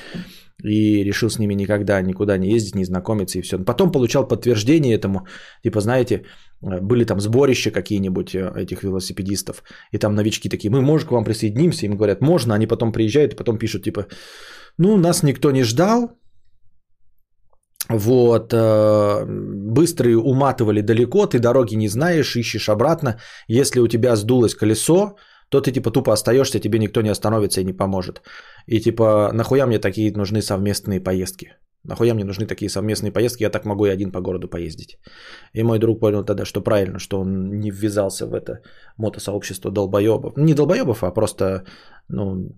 [0.65, 3.59] И решил с ними никогда никуда не ездить, не знакомиться и все.
[3.59, 5.27] Потом получал подтверждение этому.
[5.63, 6.25] Типа, знаете,
[6.61, 9.63] были там сборища какие-нибудь э, этих велосипедистов.
[9.93, 11.87] И там новички такие, мы, можем к вам присоединимся?
[11.87, 12.55] Им говорят, можно.
[12.55, 14.07] Они потом приезжают и потом пишут, типа,
[14.79, 16.19] ну, нас никто не ждал,
[17.89, 23.19] вот, э, быстрые уматывали далеко, ты дороги не знаешь, ищешь обратно.
[23.49, 25.17] Если у тебя сдулось колесо,
[25.49, 28.23] то ты типа тупо остаешься, тебе никто не остановится и не поможет.
[28.67, 31.53] И типа, нахуя мне такие нужны совместные поездки?
[31.85, 34.99] Нахуя мне нужны такие совместные поездки, я так могу и один по городу поездить.
[35.55, 38.61] И мой друг понял тогда, что правильно, что он не ввязался в это
[38.99, 40.37] мотосообщество долбоебов.
[40.37, 41.65] Не долбоебов, а просто,
[42.09, 42.53] ну,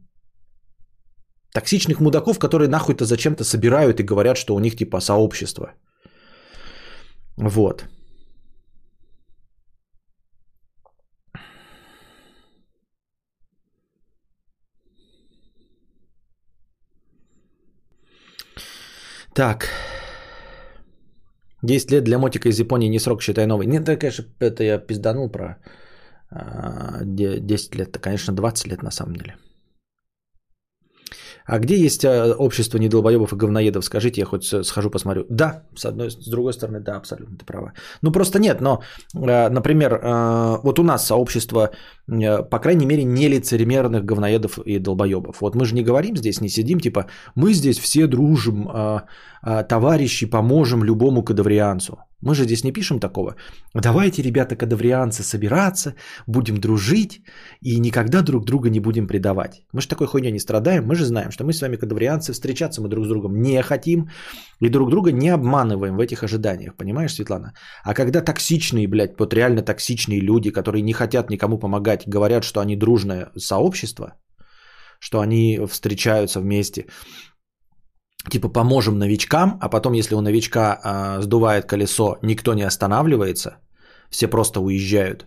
[1.52, 5.72] Токсичных мудаков, которые нахуй-то зачем-то собирают и говорят, что у них типа сообщество.
[7.36, 7.84] Вот.
[19.34, 19.68] Так.
[21.62, 23.66] 10 лет для мотика из Японии не срок, считай новый.
[23.66, 25.58] Нет, это, конечно, это я пизданул про
[26.30, 27.88] 10 а, лет.
[27.88, 29.36] Это, конечно, 20 лет на самом деле.
[31.46, 33.84] А где есть а, общество недолбоебов и говноедов?
[33.84, 35.26] Скажите, я хоть схожу посмотрю.
[35.28, 37.72] Да, с одной, с другой стороны, да, абсолютно ты права.
[38.02, 38.82] Ну просто нет, но,
[39.14, 41.70] а, например, а, вот у нас сообщество,
[42.06, 45.40] по крайней мере, нелицемерных говноедов и долбоебов.
[45.40, 48.70] Вот мы же не говорим здесь, не сидим, типа, мы здесь все дружим,
[49.68, 51.98] товарищи, поможем любому кадаврианцу.
[52.22, 53.36] Мы же здесь не пишем такого.
[53.74, 55.94] Давайте, ребята, кадаврианцы, собираться,
[56.26, 57.22] будем дружить
[57.62, 59.62] и никогда друг друга не будем предавать.
[59.72, 60.86] Мы же такой хуйней не страдаем.
[60.86, 64.10] Мы же знаем, что мы с вами кадаврианцы, встречаться мы друг с другом не хотим
[64.60, 66.76] и друг друга не обманываем в этих ожиданиях.
[66.76, 67.52] Понимаешь, Светлана?
[67.84, 72.60] А когда токсичные, блядь, вот реально токсичные люди, которые не хотят никому помогать, говорят, что
[72.60, 74.14] они дружное сообщество,
[74.98, 76.86] что они встречаются вместе,
[78.28, 83.58] типа поможем новичкам, а потом, если у новичка э, сдувает колесо, никто не останавливается,
[84.10, 85.26] все просто уезжают.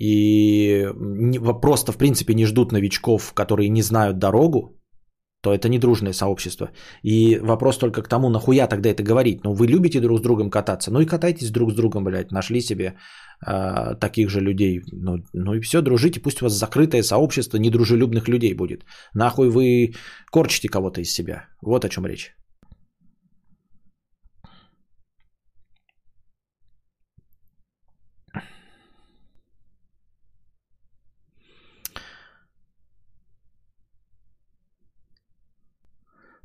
[0.00, 4.76] И не, просто, в принципе, не ждут новичков, которые не знают дорогу,
[5.44, 6.70] то это не дружное сообщество.
[7.02, 9.44] И вопрос только к тому, нахуя тогда это говорить.
[9.44, 12.62] Ну, вы любите друг с другом кататься, ну и катайтесь друг с другом, блядь, нашли
[12.62, 12.94] себе
[13.46, 14.80] э, таких же людей.
[14.92, 18.84] Ну, ну и все, дружите, пусть у вас закрытое сообщество недружелюбных людей будет.
[19.14, 19.94] Нахуй вы
[20.32, 21.44] корчите кого-то из себя.
[21.62, 22.34] Вот о чем речь.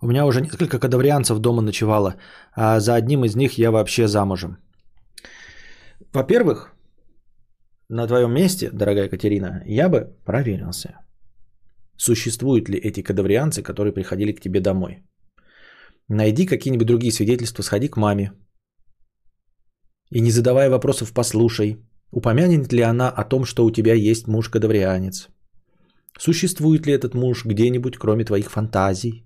[0.02, 2.16] У меня уже несколько кадаврианцев дома ночевало,
[2.56, 4.58] а за одним из них я вообще замужем.
[6.14, 6.74] Во-первых,
[7.90, 10.90] на твоем месте, дорогая Екатерина, я бы проверился.
[11.98, 15.04] Существуют ли эти кадаврианцы, которые приходили к тебе домой?
[16.08, 18.32] Найди какие-нибудь другие свидетельства, сходи к маме.
[20.12, 21.78] И не задавая вопросов, послушай,
[22.12, 25.28] упомянет ли она о том, что у тебя есть муж-кадаврианец.
[26.18, 29.26] Существует ли этот муж где-нибудь, кроме твоих фантазий?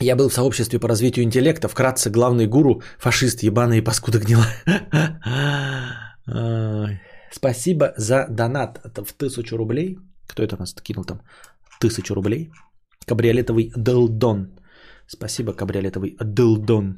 [0.00, 4.46] Я был в сообществе по развитию интеллекта, вкратце главный гуру, фашист, ебаный и паскуда гнила.
[7.32, 9.98] Спасибо за донат в тысячу рублей.
[10.26, 11.20] Кто это нас кинул там?
[11.80, 12.50] Тысячу рублей.
[13.06, 14.58] Кабриолетовый Дылдон.
[15.06, 16.96] Спасибо, кабриолетовый Дылдон.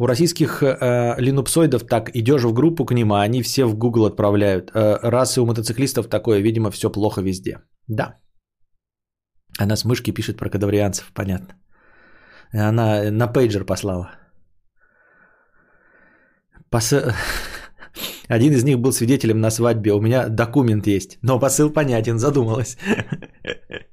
[0.00, 4.06] У российских э, линупсоидов так, идешь в группу к ним, а они все в Google
[4.06, 4.70] отправляют.
[4.74, 7.62] Э, раз и у мотоциклистов такое, видимо, все плохо везде.
[7.88, 8.14] Да.
[9.58, 11.54] Она с мышки пишет про кадаврианцев, понятно.
[12.52, 14.10] Она на пейджер послала.
[16.70, 16.92] Пос...
[18.28, 19.92] Один из них был свидетелем на свадьбе.
[19.92, 21.18] У меня документ есть.
[21.22, 22.76] Но посыл понятен, задумалась.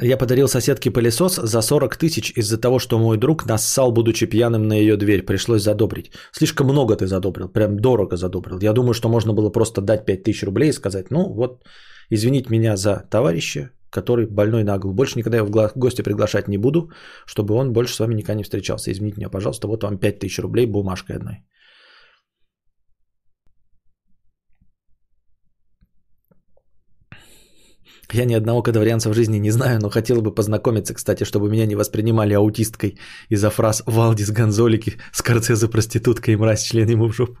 [0.00, 4.66] Я подарил соседке пылесос за 40 тысяч из-за того, что мой друг нассал, будучи пьяным
[4.66, 5.22] на ее дверь.
[5.22, 6.12] Пришлось задобрить.
[6.32, 8.58] Слишком много ты задобрил, прям дорого задобрил.
[8.62, 11.62] Я думаю, что можно было просто дать 5 тысяч рублей и сказать, ну вот,
[12.08, 14.96] извинить меня за товарища, который больной на голову.
[14.96, 16.90] Больше никогда я в гости приглашать не буду,
[17.26, 18.90] чтобы он больше с вами никогда не встречался.
[18.90, 21.44] Извините меня, пожалуйста, вот вам 5 тысяч рублей бумажкой одной.
[28.12, 31.66] Я ни одного кадаврианца в жизни не знаю, но хотел бы познакомиться, кстати, чтобы меня
[31.66, 32.98] не воспринимали аутисткой
[33.30, 37.38] из-за фраз «Валдис Гонзолики», «Скорцеза проститутка» и «Мразь член ему в жопу».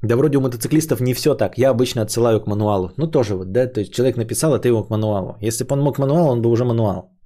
[0.00, 1.58] Да вроде у мотоциклистов не все так.
[1.58, 2.92] Я обычно отсылаю к мануалу.
[2.96, 5.36] Ну тоже вот, да, то есть человек написал, а ты его к мануалу.
[5.40, 7.17] Если бы он мог мануал, он бы уже мануал.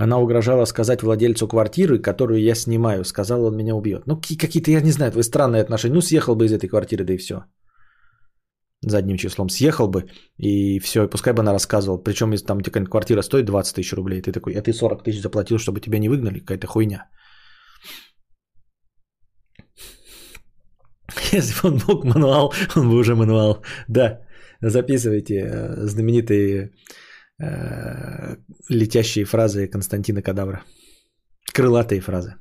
[0.00, 3.04] Она угрожала сказать владельцу квартиры, которую я снимаю.
[3.04, 4.06] Сказал, он меня убьет.
[4.06, 5.94] Ну, какие-то, я не знаю, твои странные отношения.
[5.94, 7.44] Ну, съехал бы из этой квартиры, да и все.
[8.82, 10.06] Задним числом съехал бы,
[10.38, 11.98] и все, и пускай бы она рассказывала.
[11.98, 15.20] Причем, если там какая-нибудь квартира стоит 20 тысяч рублей, ты такой, а ты 40 тысяч
[15.20, 17.10] заплатил, чтобы тебя не выгнали, какая-то хуйня.
[21.32, 23.62] Если бы он мог мануал, он бы уже мануал.
[23.88, 24.20] Да,
[24.62, 26.70] записывайте э, знаменитые
[28.68, 30.62] летящие фразы Константина Кадавра.
[31.52, 32.34] Крылатые фразы.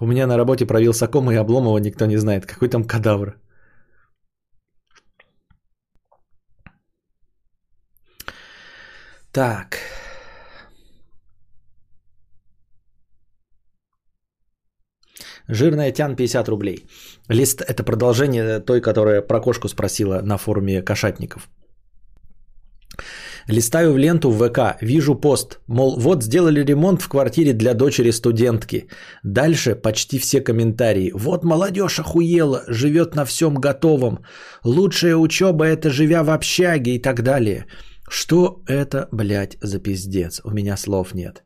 [0.00, 2.46] У меня на работе про Вилсакома и Обломова никто не знает.
[2.46, 3.40] Какой там кадавр?
[9.32, 9.78] Так.
[15.48, 16.86] Жирная тян 50 рублей.
[17.28, 21.48] Лист– это продолжение той, которая про кошку спросила на форуме кошатников.
[23.48, 28.10] Листаю в ленту в ВК, вижу пост, мол, вот сделали ремонт в квартире для дочери
[28.10, 28.88] студентки.
[29.22, 31.12] Дальше почти все комментарии.
[31.14, 34.24] Вот молодежь охуела, живет на всем готовом.
[34.64, 37.66] Лучшая учеба это живя в общаге и так далее.
[38.08, 40.40] Что это, блядь, за пиздец?
[40.44, 41.45] У меня слов нет.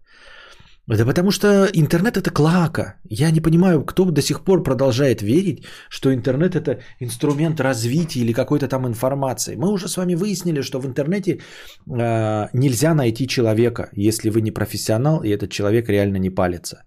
[0.93, 2.95] Это потому что интернет это клака.
[3.09, 8.33] Я не понимаю, кто до сих пор продолжает верить, что интернет это инструмент развития или
[8.33, 9.55] какой-то там информации.
[9.55, 14.51] Мы уже с вами выяснили, что в интернете э, нельзя найти человека, если вы не
[14.51, 16.83] профессионал и этот человек реально не палится.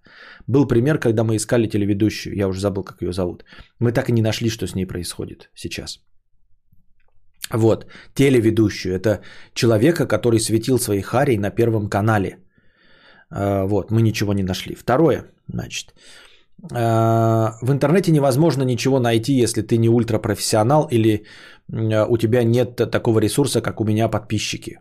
[0.46, 3.44] Был пример, когда мы искали телеведущую, я уже забыл, как ее зовут.
[3.80, 6.00] Мы так и не нашли, что с ней происходит сейчас.
[7.50, 8.94] Вот, телеведущую.
[8.94, 9.22] Это
[9.54, 12.36] человека, который светил своей харей на Первом канале–
[13.34, 14.74] вот, мы ничего не нашли.
[14.74, 15.94] Второе, значит,
[16.72, 21.24] а, в интернете невозможно ничего найти, если ты не ультрапрофессионал или
[21.72, 24.80] а, у тебя нет такого ресурса, как у меня подписчики.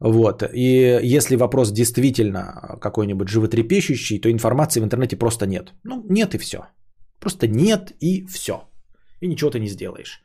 [0.00, 0.42] Вот.
[0.54, 5.72] И если вопрос действительно какой-нибудь животрепещущий, то информации в интернете просто нет.
[5.84, 6.66] Ну, нет и все.
[7.20, 8.54] Просто нет и все.
[9.20, 10.22] И ничего ты не сделаешь.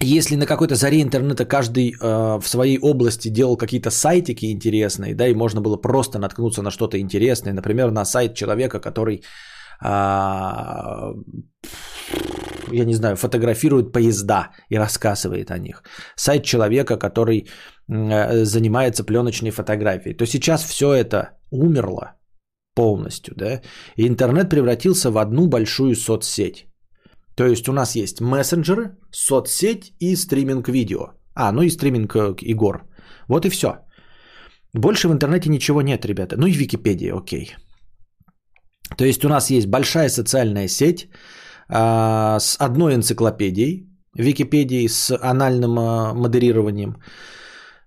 [0.00, 5.28] Если на какой-то заре интернета каждый э, в своей области делал какие-то сайтики интересные, да,
[5.28, 9.22] и можно было просто наткнуться на что-то интересное, например, на сайт человека, который, э,
[12.72, 15.84] я не знаю, фотографирует поезда и рассказывает о них.
[16.16, 17.46] Сайт человека, который
[17.88, 20.16] э, занимается пленочной фотографией.
[20.16, 22.14] То сейчас все это умерло
[22.74, 23.60] полностью, да,
[23.96, 26.66] и интернет превратился в одну большую соцсеть.
[27.36, 31.12] То есть у нас есть мессенджеры, соцсеть и стриминг видео.
[31.34, 32.84] А, ну и стриминг э, игр.
[33.28, 33.68] Вот и все.
[34.74, 36.36] Больше в интернете ничего нет, ребята.
[36.36, 37.54] Ну и Википедия, окей.
[38.96, 41.08] То есть у нас есть большая социальная сеть
[41.68, 46.96] а, с одной энциклопедией, Википедией с анальным а, модерированием.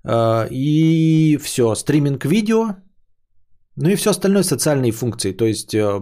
[0.03, 2.75] А, и все, стриминг видео,
[3.77, 5.99] ну и все остальное социальные функции, то есть э,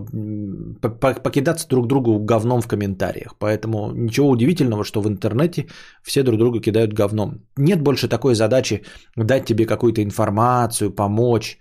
[1.23, 3.35] покидаться друг другу говном в комментариях.
[3.37, 5.67] Поэтому ничего удивительного, что в интернете
[6.01, 7.41] все друг друга кидают говном.
[7.57, 8.83] Нет больше такой задачи
[9.17, 11.57] дать тебе какую-то информацию, помочь.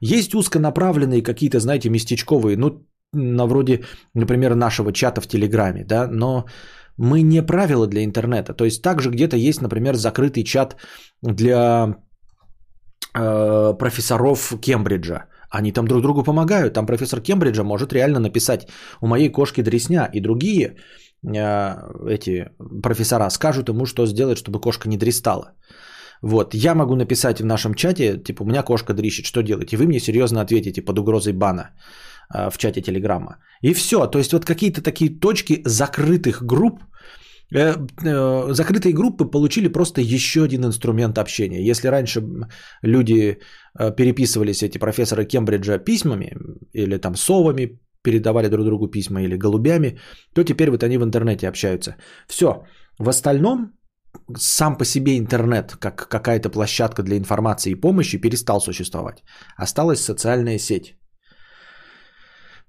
[0.00, 3.84] Есть узконаправленные какие-то, знаете, местечковые, ну, на вроде,
[4.14, 6.44] например, нашего чата в Телеграме, да, но
[6.98, 8.52] мы не правила для интернета.
[8.52, 10.76] То есть также где-то есть, например, закрытый чат
[11.22, 11.96] для
[13.14, 15.24] э, профессоров Кембриджа
[15.58, 16.74] они там друг другу помогают.
[16.74, 18.68] Там профессор Кембриджа может реально написать
[19.00, 20.10] «У моей кошки дресня».
[20.12, 20.76] И другие
[21.22, 21.74] э,
[22.08, 22.50] эти
[22.82, 25.52] профессора скажут ему, что сделать, чтобы кошка не дристала.
[26.22, 29.72] Вот, я могу написать в нашем чате, типа, у меня кошка дрищет, что делать?
[29.72, 31.70] И вы мне серьезно ответите под угрозой бана
[32.34, 33.36] э, в чате Телеграма.
[33.62, 36.80] И все, то есть вот какие-то такие точки закрытых групп,
[37.50, 41.62] закрытые группы получили просто еще один инструмент общения.
[41.70, 42.22] Если раньше
[42.82, 43.38] люди
[43.78, 46.32] э, переписывались, эти профессоры Кембриджа, письмами
[46.72, 49.98] или там совами, передавали друг другу письма или голубями,
[50.34, 51.96] то теперь вот они в интернете общаются.
[52.28, 52.64] Все.
[52.98, 53.72] В остальном
[54.36, 59.22] сам по себе интернет, как какая-то площадка для информации и помощи, перестал существовать.
[59.56, 60.96] Осталась социальная сеть.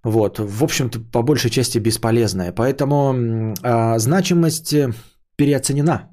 [0.06, 2.52] Вот, в общем-то, по большей части бесполезная.
[2.52, 3.14] Поэтому
[3.64, 4.76] э, значимость
[5.36, 6.10] переоценена.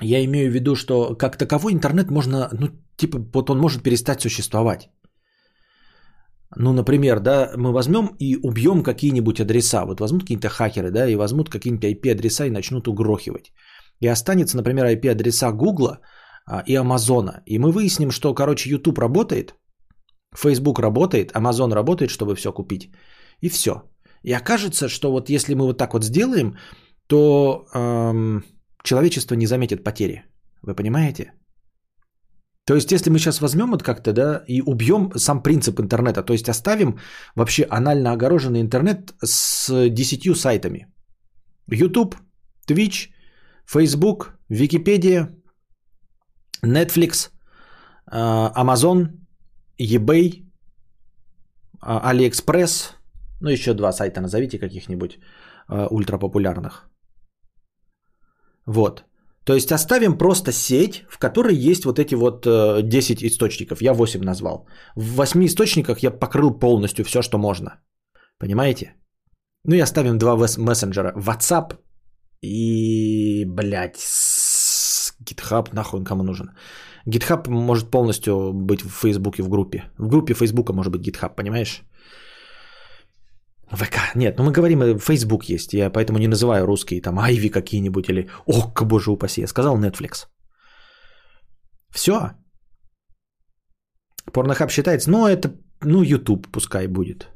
[0.00, 4.22] Я имею в виду, что как таковой интернет можно, ну, типа, вот он может перестать
[4.22, 4.88] существовать.
[6.56, 9.84] Ну, например, да, мы возьмем и убьем какие-нибудь адреса.
[9.84, 13.52] Вот возьмут какие-то хакеры, да, и возьмут какие-нибудь IP-адреса и начнут угрохивать.
[14.00, 16.00] И останется, например, IP-адреса Гугла
[16.46, 17.42] а, и Амазона.
[17.46, 19.54] И мы выясним, что, короче, YouTube работает,
[20.34, 22.90] Facebook работает, Amazon работает, чтобы все купить.
[23.40, 23.72] И все.
[24.22, 26.56] И окажется, что вот если мы вот так вот сделаем,
[27.06, 28.44] то эм,
[28.82, 30.24] человечество не заметит потери.
[30.62, 31.32] Вы понимаете?
[32.64, 36.32] То есть, если мы сейчас возьмем вот как-то, да, и убьем сам принцип интернета, то
[36.32, 36.98] есть оставим
[37.34, 40.86] вообще анально огороженный интернет с 10 сайтами.
[41.66, 42.14] YouTube,
[42.68, 43.08] Twitch,
[43.66, 45.30] Facebook, Википедия,
[46.62, 47.30] Netflix,
[48.12, 49.19] э, Amazon,
[49.80, 50.44] eBay,
[51.80, 52.92] а, AliExpress,
[53.40, 55.18] ну еще два сайта назовите каких-нибудь
[55.68, 56.90] а, ультрапопулярных.
[58.66, 59.04] Вот.
[59.44, 63.82] То есть оставим просто сеть, в которой есть вот эти вот 10 э, источников.
[63.82, 64.66] Я 8 назвал.
[64.96, 67.80] В 8 источниках я покрыл полностью все, что можно.
[68.38, 68.94] Понимаете?
[69.64, 71.14] Ну и оставим два мессенджера.
[71.16, 71.78] WhatsApp
[72.42, 73.96] и, блядь,
[75.24, 76.50] GitHub нахуй кому нужен.
[77.10, 79.84] GitHub может полностью быть в Фейсбуке в группе.
[79.98, 81.82] В группе Фейсбука может быть GitHub, понимаешь?
[83.72, 84.14] ВК.
[84.14, 85.72] Нет, ну мы говорим, Facebook есть.
[85.74, 89.40] Я поэтому не называю русские там Айви какие-нибудь или ОК, боже упаси.
[89.40, 90.26] Я сказал Netflix.
[91.90, 92.32] Все.
[94.32, 95.52] Порнохаб считается, но это,
[95.82, 97.28] ну, YouTube пускай будет.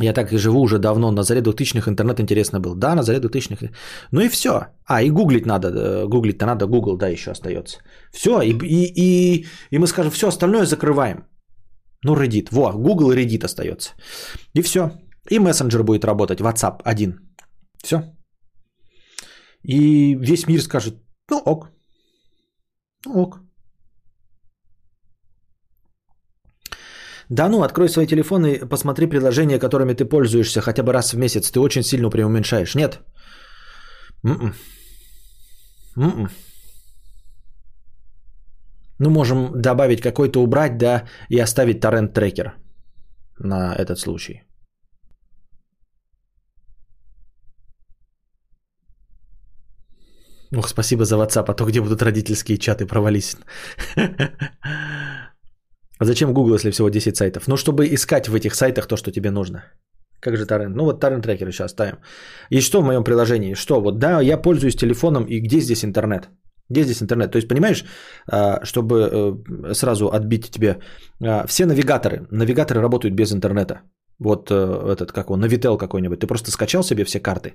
[0.00, 2.74] Я так и живу уже давно, на заре 2000-х интернет интересно был.
[2.74, 3.70] Да, на заре 2000-х.
[4.10, 4.50] Ну и все.
[4.86, 5.68] А, и гуглить надо.
[5.68, 7.78] Э, гуглить-то надо, Google, да, еще остается.
[8.12, 11.26] Все, и, и, и, и мы скажем, все остальное закрываем.
[12.04, 12.48] Ну, Reddit.
[12.50, 13.90] Во, Google и Reddit остается.
[14.54, 14.90] И все.
[15.30, 17.20] И мессенджер будет работать, WhatsApp один.
[17.84, 18.02] Все.
[19.62, 20.94] И весь мир скажет,
[21.30, 21.68] ну ок.
[23.06, 23.40] Ну ок.
[27.32, 31.16] Да ну, открой свой телефон и посмотри приложения, которыми ты пользуешься хотя бы раз в
[31.18, 31.50] месяц.
[31.50, 32.74] Ты очень сильно преуменьшаешь.
[32.74, 33.00] Нет.
[34.24, 34.52] м
[35.96, 36.28] м
[38.98, 42.52] Ну, можем добавить какой-то убрать, да, и оставить торрент-трекер
[43.38, 44.42] на этот случай.
[50.56, 53.36] Ох, спасибо за WhatsApp, а то где будут родительские чаты, провались.
[56.02, 57.48] А зачем Google, если всего 10 сайтов?
[57.48, 59.62] Ну, чтобы искать в этих сайтах то, что тебе нужно.
[60.20, 60.76] Как же торрент?
[60.76, 61.98] Ну, вот торрент трекер сейчас ставим.
[62.50, 63.54] И что в моем приложении?
[63.54, 63.80] Что?
[63.80, 66.28] Вот да, я пользуюсь телефоном, и где здесь интернет?
[66.70, 67.30] Где здесь интернет?
[67.30, 67.84] То есть, понимаешь,
[68.26, 70.78] а, чтобы э, сразу отбить тебе,
[71.20, 73.82] а, все навигаторы, навигаторы работают без интернета.
[74.18, 74.54] вот э,
[74.92, 77.54] этот, как он, Навител какой-нибудь, ты просто скачал себе все карты,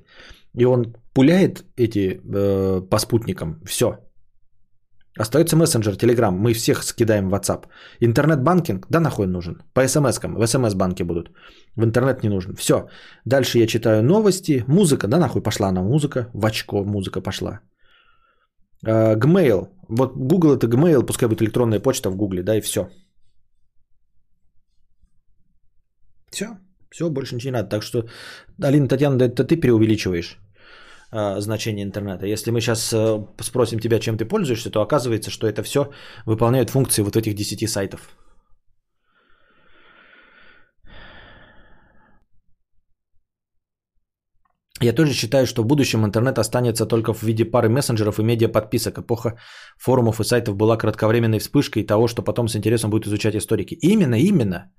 [0.55, 4.07] и он пуляет эти э, по спутникам, все.
[5.20, 7.65] Остается мессенджер, телеграм, мы всех скидаем в WhatsApp.
[8.01, 9.63] Интернет-банкинг, да нахуй нужен?
[9.74, 11.32] По смс-кам, в смс-банке будут.
[11.76, 12.55] В интернет не нужен.
[12.55, 12.88] Все.
[13.26, 17.59] Дальше я читаю новости, музыка, да нахуй пошла она музыка, в очко музыка пошла.
[18.86, 22.89] Э, Gmail, вот Google это Gmail, пускай будет электронная почта в Google, да и все.
[26.32, 26.57] Все,
[26.91, 27.70] все, больше ничего не надо.
[27.70, 28.07] Так что,
[28.61, 30.38] Алина Татьяна, это ты преувеличиваешь
[31.12, 32.26] значение интернета.
[32.26, 35.89] Если мы сейчас э, спросим тебя, чем ты пользуешься, то оказывается, что это все
[36.26, 38.10] выполняет функции вот этих 10 сайтов.
[44.82, 48.99] Я тоже считаю, что в будущем интернет останется только в виде пары мессенджеров и медиа-подписок.
[48.99, 49.38] Эпоха
[49.78, 53.76] форумов и сайтов была кратковременной вспышкой того, что потом с интересом будут изучать историки.
[53.82, 54.72] Именно, именно.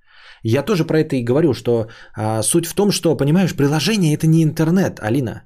[0.45, 4.29] Я тоже про это и говорю, что а, суть в том, что, понимаешь, приложение это
[4.29, 5.43] не интернет, Алина.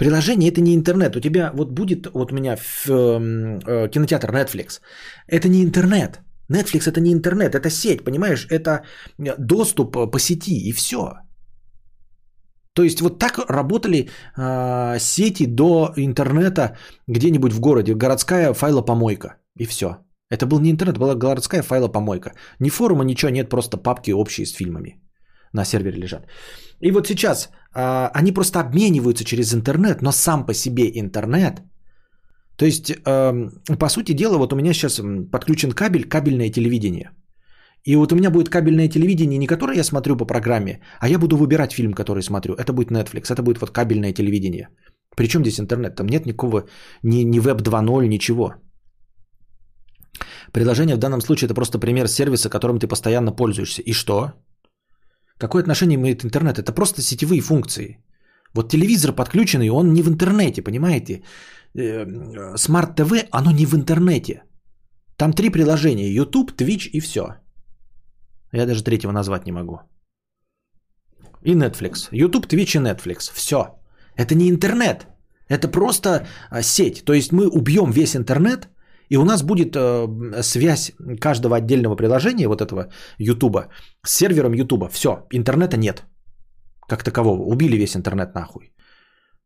[0.00, 1.16] Приложение это не интернет.
[1.16, 4.80] У тебя вот будет, вот у меня в, э, кинотеатр Netflix.
[5.28, 6.20] Это не интернет.
[6.50, 8.46] Netflix это не интернет, это сеть, понимаешь?
[8.50, 8.82] Это
[9.38, 11.12] доступ по сети и все.
[12.72, 16.76] То есть вот так работали э, сети до интернета
[17.08, 19.98] где-нибудь в городе, городская файлопомойка и все.
[20.30, 22.32] Это был не интернет, была городская файлопомойка.
[22.58, 24.96] Ни форума, ничего нет, просто папки общие с фильмами
[25.52, 26.26] на сервере лежат.
[26.80, 31.62] И вот сейчас э, они просто обмениваются через интернет, но сам по себе интернет.
[32.56, 37.10] То есть, э, по сути дела, вот у меня сейчас подключен кабель, кабельное телевидение.
[37.84, 41.18] И вот у меня будет кабельное телевидение, не которое я смотрю по программе, а я
[41.18, 42.54] буду выбирать фильм, который смотрю.
[42.54, 44.68] Это будет Netflix, это будет вот кабельное телевидение.
[45.16, 45.96] Причем здесь интернет?
[45.96, 46.64] Там нет никакого,
[47.02, 48.54] ни, ни веб 2.0, ничего.
[50.52, 53.82] Приложение в данном случае это просто пример сервиса, которым ты постоянно пользуешься.
[53.82, 54.32] И что?
[55.40, 56.58] Какое отношение имеет интернет?
[56.58, 57.98] Это просто сетевые функции.
[58.54, 61.22] Вот телевизор подключенный, он не в интернете, понимаете?
[62.56, 64.42] Смарт ТВ, оно не в интернете.
[65.16, 66.12] Там три приложения.
[66.12, 67.22] YouTube, Twitch и все.
[68.52, 69.80] Я даже третьего назвать не могу.
[71.44, 72.08] И Netflix.
[72.12, 73.32] YouTube, Twitch и Netflix.
[73.32, 73.56] Все.
[74.16, 75.06] Это не интернет.
[75.48, 77.04] Это просто а, сеть.
[77.04, 78.68] То есть мы убьем весь интернет,
[79.10, 82.88] и у нас будет э, связь каждого отдельного приложения, вот этого
[83.18, 83.68] YouTube,
[84.06, 84.90] с сервером YouTube.
[84.90, 86.04] Все, интернета нет.
[86.88, 87.42] Как такового.
[87.42, 88.72] Убили весь интернет нахуй.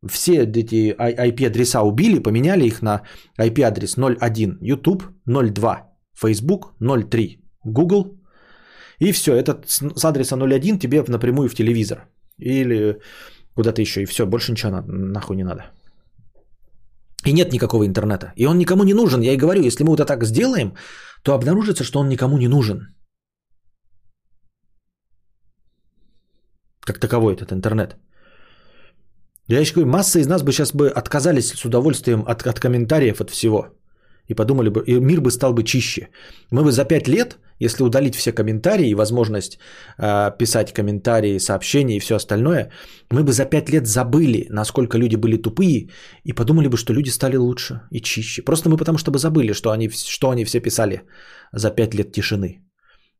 [0.07, 3.01] Все эти IP-адреса убили, поменяли их на
[3.39, 8.19] IP-адрес 01 YouTube, 02 Facebook, 03 Google,
[8.99, 12.07] и все, этот с адреса 01 тебе напрямую в телевизор.
[12.37, 12.99] Или
[13.55, 14.01] куда-то еще.
[14.01, 15.63] И все, больше ничего нахуй не надо.
[17.25, 18.33] И нет никакого интернета.
[18.35, 19.21] И он никому не нужен.
[19.21, 20.73] Я и говорю, если мы вот так сделаем,
[21.23, 22.95] то обнаружится, что он никому не нужен.
[26.81, 27.95] Как таковой этот интернет.
[29.47, 33.21] Я еще говорю, масса из нас бы сейчас бы отказались с удовольствием от, от комментариев,
[33.21, 33.67] от всего.
[34.27, 36.09] И подумали бы, и мир бы стал бы чище.
[36.51, 39.59] Мы бы за пять лет если удалить все комментарии и возможность
[39.97, 42.71] э, писать комментарии, сообщения и все остальное,
[43.11, 45.89] мы бы за пять лет забыли, насколько люди были тупые,
[46.23, 48.41] и подумали бы, что люди стали лучше и чище.
[48.41, 51.01] Просто мы потому что бы забыли, что они, что они все писали
[51.53, 52.61] за пять лет тишины.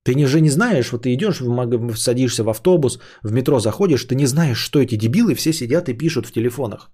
[0.03, 1.41] Ты же не знаешь, вот ты идешь,
[1.97, 5.97] садишься в автобус, в метро заходишь, ты не знаешь, что эти дебилы все сидят и
[5.97, 6.91] пишут в телефонах.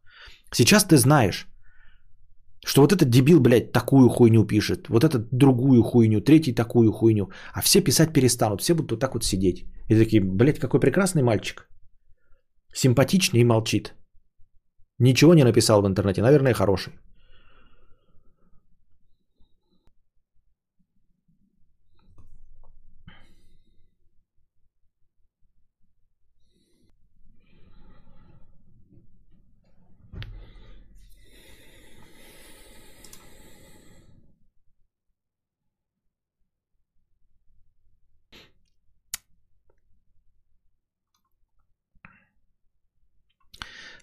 [0.53, 1.47] Сейчас ты знаешь.
[2.65, 7.29] Что вот этот дебил, блядь, такую хуйню пишет, вот этот другую хуйню, третий такую хуйню.
[7.53, 9.65] А все писать перестанут, все будут вот так вот сидеть.
[9.89, 11.67] И такие, блядь, какой прекрасный мальчик.
[12.73, 13.95] Симпатичный и молчит.
[14.99, 16.93] Ничего не написал в интернете, наверное, хороший.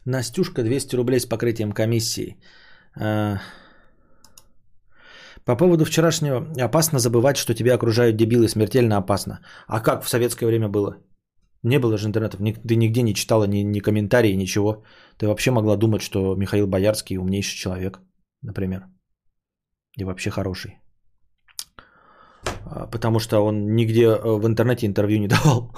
[0.09, 2.37] Настюшка 200 рублей с покрытием комиссии.
[2.97, 3.39] А,
[5.45, 9.41] по поводу вчерашнего опасно забывать, что тебя окружают дебилы, смертельно опасно.
[9.67, 10.97] А как в советское время было?
[11.63, 14.83] Не было же интернетов, ты нигде не читала ни, ни комментарии, ничего.
[15.19, 18.01] Ты вообще могла думать, что Михаил Боярский умнейший человек,
[18.43, 18.87] например.
[19.99, 20.79] И вообще хороший.
[22.71, 25.73] А, потому что он нигде э, в интернете интервью не давал.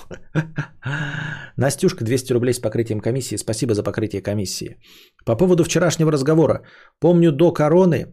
[1.57, 3.37] Настюшка, 200 рублей с покрытием комиссии.
[3.37, 4.77] Спасибо за покрытие комиссии.
[5.25, 6.63] По поводу вчерашнего разговора.
[7.01, 8.07] Помню, до короны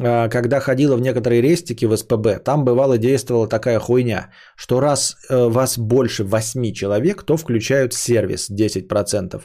[0.00, 5.16] а, когда ходила в некоторые рестики в СПБ, там бывало действовала такая хуйня, что раз
[5.30, 9.42] э, вас больше 8 человек, то включают сервис 10%.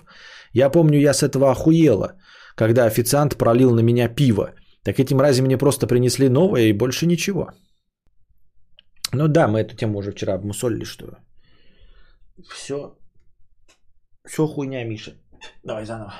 [0.53, 2.13] Я помню, я с этого охуела,
[2.55, 4.51] когда официант пролил на меня пиво.
[4.83, 7.47] Так этим разе мне просто принесли новое и больше ничего.
[9.13, 11.19] Ну да, мы эту тему уже вчера обмусолили, что
[12.49, 12.97] все,
[14.25, 15.13] все хуйня, Миша.
[15.63, 16.13] Давай заново.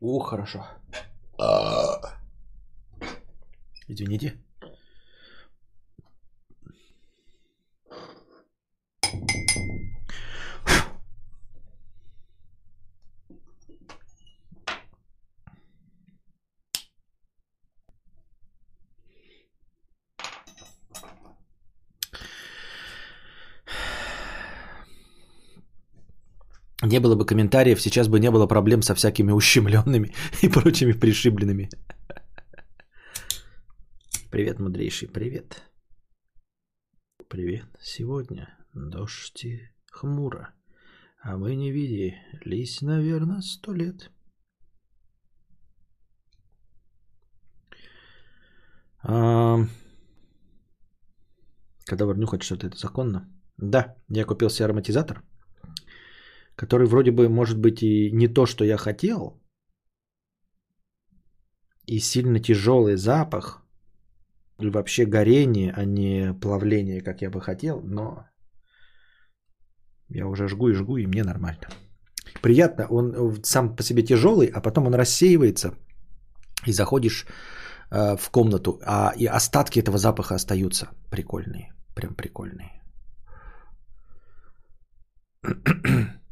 [0.00, 0.66] О, хорошо.
[3.86, 4.43] Извините.
[26.94, 31.68] Не было бы комментариев, сейчас бы не было проблем со всякими ущемленными и прочими пришибленными.
[34.30, 35.62] Привет, мудрейший, привет.
[37.28, 37.66] Привет.
[37.80, 40.54] Сегодня дождь и хмуро,
[41.20, 44.12] а мы не виделись, наверное, сто лет.
[49.02, 49.66] А...
[51.86, 53.28] Когда нюхать что-то, это законно?
[53.56, 55.24] Да, я купил себе ароматизатор–
[56.56, 59.40] который вроде бы может быть и не то, что я хотел,
[61.86, 63.62] и сильно тяжелый запах,
[64.60, 68.26] и вообще горение, а не плавление, как я бы хотел, но
[70.08, 71.68] я уже жгу и жгу, и мне нормально.
[72.40, 75.74] Приятно, он сам по себе тяжелый, а потом он рассеивается,
[76.66, 77.26] и заходишь
[77.90, 82.80] э, в комнату, а и остатки этого запаха остаются прикольные, прям прикольные.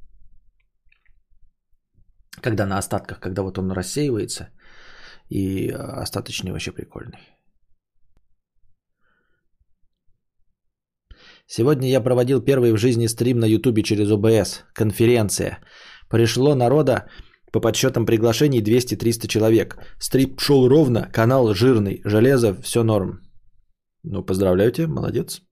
[2.43, 4.49] Когда на остатках, когда вот он рассеивается,
[5.31, 7.19] и э, остаточный вообще прикольный.
[11.47, 14.65] Сегодня я проводил первый в жизни стрим на ютубе через ОБС.
[14.75, 15.59] Конференция.
[16.09, 17.07] Пришло народа
[17.53, 19.77] по подсчетам приглашений 200-300 человек.
[19.99, 23.21] Стрим шел ровно, канал жирный, железо, все норм.
[24.03, 25.43] Ну, поздравляю тебя, молодец.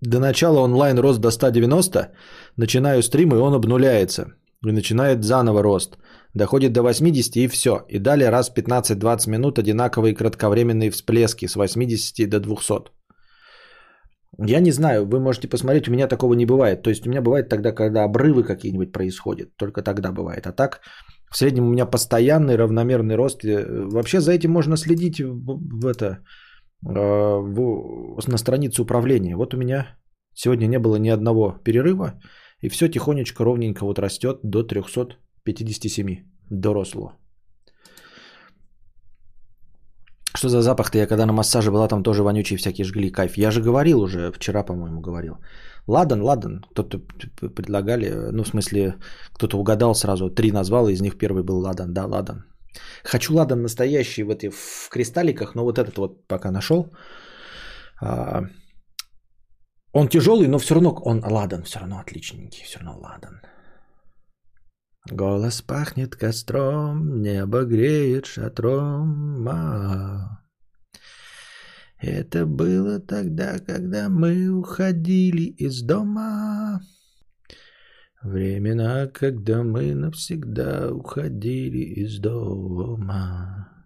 [0.00, 2.12] До начала онлайн рост до 190,
[2.56, 4.38] начинаю стрим, и он обнуляется.
[4.66, 5.98] И начинает заново рост.
[6.34, 7.84] Доходит до 80 и все.
[7.88, 12.90] И далее раз 15-20 минут одинаковые кратковременные всплески с 80 до 200.
[14.46, 16.82] Я не знаю, вы можете посмотреть, у меня такого не бывает.
[16.82, 19.56] То есть у меня бывает тогда, когда обрывы какие-нибудь происходят.
[19.56, 20.46] Только тогда бывает.
[20.46, 20.80] А так,
[21.30, 23.42] в среднем у меня постоянный равномерный рост.
[23.44, 26.06] Вообще за этим можно следить в это,
[26.86, 29.36] э, в, на странице управления.
[29.36, 29.98] Вот у меня
[30.34, 32.14] сегодня не было ни одного перерыва.
[32.60, 36.24] И все тихонечко, ровненько вот растет до 300 57.
[36.50, 37.12] Доросло.
[40.36, 40.98] Что за запах-то?
[40.98, 43.10] Я когда на массаже была, там тоже вонючие всякие жгли.
[43.10, 43.38] Кайф.
[43.38, 45.34] Я же говорил уже, вчера, по-моему, говорил.
[45.86, 46.64] Ладан, ладан.
[46.70, 46.98] Кто-то
[47.56, 48.94] предлагали, ну, в смысле,
[49.32, 50.30] кто-то угадал сразу.
[50.30, 51.94] Три назвал, из них первый был ладан.
[51.94, 52.44] Да, ладан.
[53.04, 56.92] Хочу ладан настоящий в, эти, в кристалликах, но вот этот вот пока нашел.
[59.92, 63.40] Он тяжелый, но все равно он ладан, все равно отличненький, все равно ладан.
[65.10, 69.48] Голос пахнет костром, небо греет шатром.
[69.48, 70.42] А,
[71.98, 76.82] это было тогда, когда мы уходили из дома.
[78.22, 83.77] Времена, когда мы навсегда уходили из дома.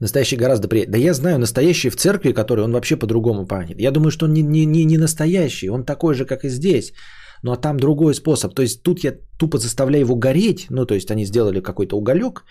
[0.00, 0.92] Настоящий гораздо приятнее.
[0.92, 3.80] Да я знаю, настоящий в церкви, который он вообще по-другому пахнет.
[3.80, 6.92] Я думаю, что он не, не, не, не настоящий, он такой же, как и здесь.
[7.42, 8.54] Ну а там другой способ.
[8.54, 10.66] То есть тут я тупо заставляю его гореть.
[10.70, 12.44] Ну то есть они сделали какой-то уголек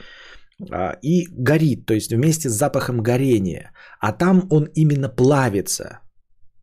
[0.71, 1.85] а, и горит.
[1.85, 3.71] То есть вместе с запахом горения.
[3.99, 5.99] А там он именно плавится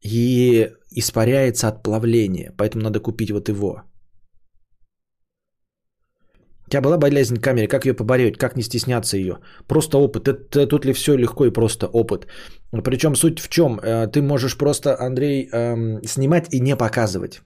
[0.05, 2.53] и испаряется от плавления.
[2.57, 3.83] Поэтому надо купить вот его.
[6.67, 9.39] У тебя была болезнь камеры, как ее побороть, как не стесняться ее?
[9.69, 10.29] Просто опыт.
[10.29, 12.27] Это, тут ли все легко и просто опыт?
[12.83, 13.79] Причем суть в чем?
[13.79, 17.41] Э, ты можешь просто, Андрей, эм, снимать и не показывать.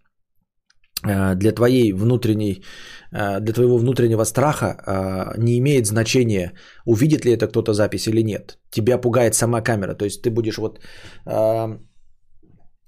[1.07, 2.64] Э, для твоей внутренней,
[3.12, 6.53] э, для твоего внутреннего страха не имеет значения,
[6.87, 8.59] увидит ли это кто-то запись или нет.
[8.71, 9.95] Тебя пугает сама камера.
[9.95, 10.81] То есть ты будешь вот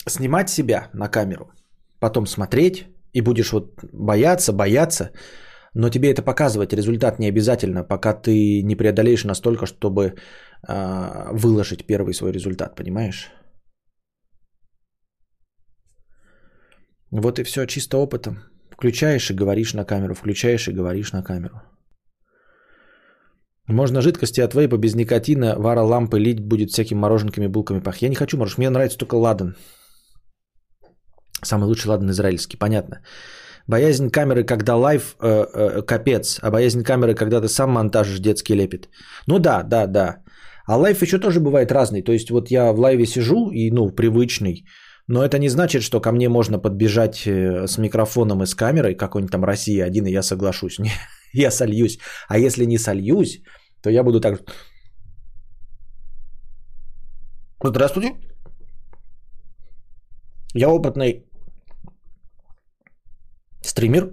[0.08, 1.52] снимать себя на камеру,
[2.00, 5.10] потом смотреть и будешь вот бояться, бояться,
[5.74, 10.14] но тебе это показывать результат не обязательно, пока ты не преодолеешь настолько, чтобы
[10.68, 13.30] э, выложить первый свой результат, понимаешь?
[17.10, 18.36] Вот и все, чисто опытом.
[18.70, 21.62] Включаешь и говоришь на камеру, включаешь и говоришь на камеру.
[23.68, 28.02] Можно жидкости от вейпа без никотина, вара лампы лить будет всякими мороженками, булками пах.
[28.02, 29.56] Я не хочу мороженых, мне нравится только ладан.
[31.42, 32.56] Самый лучший ладан израильский.
[32.58, 33.02] Понятно.
[33.68, 36.38] Боязнь камеры, когда live, э, э, капец.
[36.42, 38.88] А боязнь камеры, когда ты сам монтажишь детский лепет.
[39.26, 40.16] Ну да, да, да.
[40.66, 42.02] А live еще тоже бывает разный.
[42.02, 44.64] То есть вот я в live е сижу и, ну, привычный.
[45.08, 48.94] Но это не значит, что ко мне можно подбежать э, с микрофоном и с камерой,
[48.94, 50.78] какой-нибудь там Россия один, и я соглашусь.
[50.78, 50.90] Не,
[51.32, 51.98] я сольюсь.
[52.28, 53.42] А если не сольюсь,
[53.82, 54.42] то я буду так...
[57.64, 58.14] Здравствуйте.
[60.54, 61.24] Я опытный
[63.62, 64.12] стример.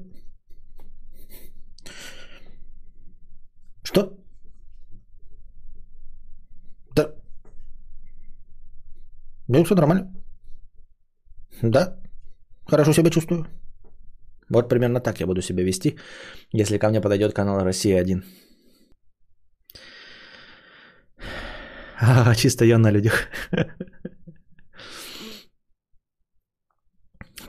[3.83, 4.17] Что?
[6.95, 7.15] Да.
[9.47, 10.13] Ну, все нормально.
[11.61, 11.95] Да.
[12.67, 13.45] Хорошо себя чувствую.
[14.49, 15.97] Вот примерно так я буду себя вести,
[16.53, 18.23] если ко мне подойдет канал Россия-1.
[22.01, 23.27] А, чисто я на людях.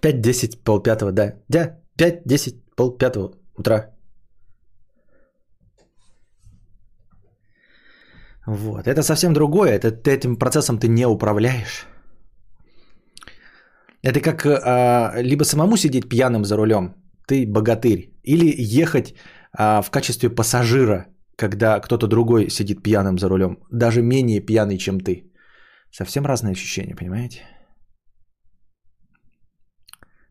[0.02, 1.34] 5-10, пол пятого, да.
[1.48, 3.90] Да, 5-10, пол пятого утра.
[8.46, 8.86] Вот.
[8.86, 9.78] Это совсем другое.
[9.78, 11.86] Это ты этим процессом ты не управляешь.
[14.02, 16.94] Это как а, либо самому сидеть пьяным за рулем,
[17.28, 19.14] ты богатырь, или ехать
[19.52, 25.00] а, в качестве пассажира, когда кто-то другой сидит пьяным за рулем, даже менее пьяный, чем
[25.00, 25.30] ты.
[25.90, 27.42] Совсем разные ощущения, понимаете?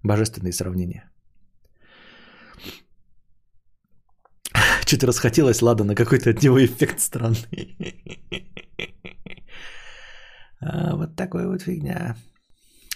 [0.04, 1.09] Божественные сравнения.
[4.90, 7.78] Что-то расхотелось, ладно, на какой-то от него эффект странный.
[10.62, 12.16] А, вот такой вот фигня.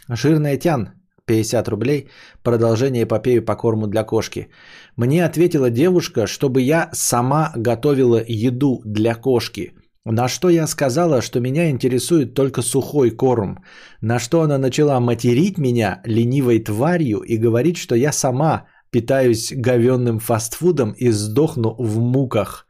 [0.10, 0.90] Жирная тян,
[1.26, 2.10] 50 рублей.
[2.44, 4.50] Продолжение эпопею по корму для кошки.
[4.98, 9.74] Мне ответила девушка, чтобы я сама готовила еду для кошки.
[10.04, 13.60] На что я сказала, что меня интересует только сухой корм.
[14.02, 20.20] На что она начала материть меня ленивой тварью и говорить, что я сама питаюсь говенным
[20.20, 22.66] фастфудом и сдохну в муках.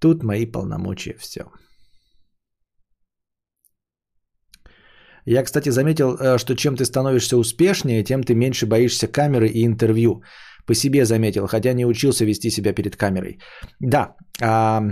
[0.00, 1.40] Тут мои полномочия все.
[5.26, 9.64] Я, кстати, заметил, э, что чем ты становишься успешнее, тем ты меньше боишься камеры и
[9.64, 10.22] интервью.
[10.66, 13.38] По себе заметил, хотя не учился вести себя перед камерой.
[13.80, 14.82] Да, а,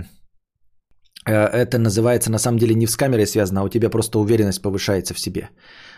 [1.25, 4.61] э, это называется на самом деле не с камерой связано, а у тебя просто уверенность
[4.61, 5.49] повышается в себе.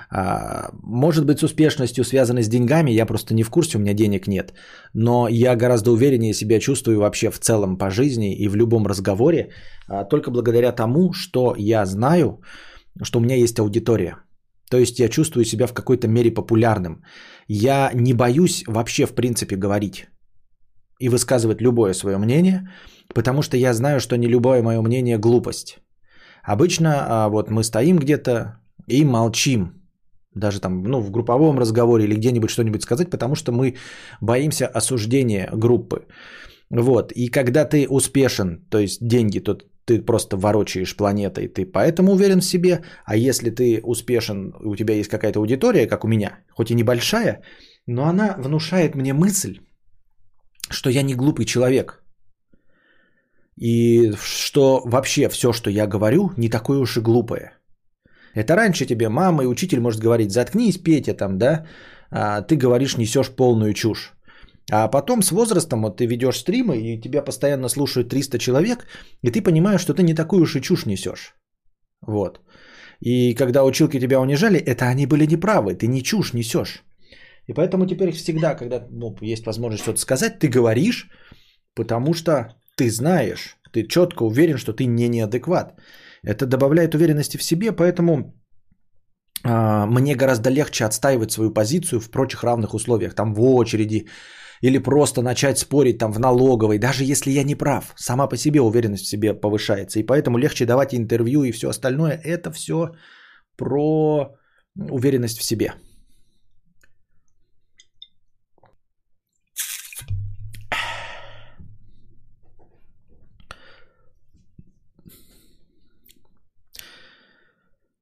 [0.09, 3.93] А, может быть, с успешностью связано с деньгами, я просто не в курсе, у меня
[3.93, 4.53] денег нет.
[4.93, 9.49] Но я гораздо увереннее себя чувствую вообще в целом по жизни и в любом разговоре,
[9.87, 12.41] а, только благодаря тому, что я знаю,
[13.03, 14.17] что у меня есть аудитория.
[14.69, 17.03] То есть я чувствую себя в какой-то мере популярным.
[17.47, 20.07] Я не боюсь вообще в принципе говорить
[20.99, 22.69] и высказывать любое свое мнение,
[23.13, 25.77] потому что я знаю, что не любое мое мнение глупость.
[26.43, 29.84] Обычно а, вот мы стоим где-то и молчим,
[30.35, 33.75] даже там ну, в групповом разговоре или где-нибудь что-нибудь сказать, потому что мы
[34.21, 36.05] боимся осуждения группы.
[36.69, 37.11] Вот.
[37.11, 42.41] И когда ты успешен, то есть деньги, то ты просто ворочаешь планетой, ты поэтому уверен
[42.41, 42.83] в себе.
[43.05, 47.41] А если ты успешен, у тебя есть какая-то аудитория, как у меня, хоть и небольшая,
[47.87, 49.59] но она внушает мне мысль,
[50.69, 52.03] что я не глупый человек.
[53.55, 57.53] И что вообще все, что я говорю, не такое уж и глупое.
[58.35, 61.65] Это раньше тебе мама и учитель может говорить, заткнись, Петя, там, да,
[62.11, 64.13] а ты говоришь, несешь полную чушь.
[64.71, 68.85] А потом с возрастом вот ты ведешь стримы, и тебя постоянно слушают 300 человек,
[69.23, 71.35] и ты понимаешь, что ты не такую уж и чушь несешь.
[72.07, 72.41] Вот.
[72.99, 76.83] И когда училки тебя унижали, это они были неправы, ты не чушь несешь.
[77.47, 81.09] И поэтому теперь всегда, когда ну, есть возможность что-то сказать, ты говоришь,
[81.75, 85.79] потому что ты знаешь, ты четко уверен, что ты не неадекват.
[86.25, 88.33] Это добавляет уверенности в себе, поэтому
[89.43, 94.07] а, мне гораздо легче отстаивать свою позицию в прочих равных условиях, там в очереди,
[94.61, 98.61] или просто начать спорить там в налоговой, даже если я не прав, сама по себе
[98.61, 102.91] уверенность в себе повышается, и поэтому легче давать интервью и все остальное, это все
[103.57, 104.35] про
[104.75, 105.73] уверенность в себе.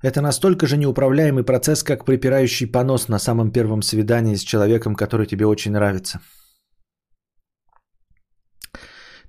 [0.03, 5.25] Это настолько же неуправляемый процесс, как припирающий понос на самом первом свидании с человеком, который
[5.25, 6.19] тебе очень нравится.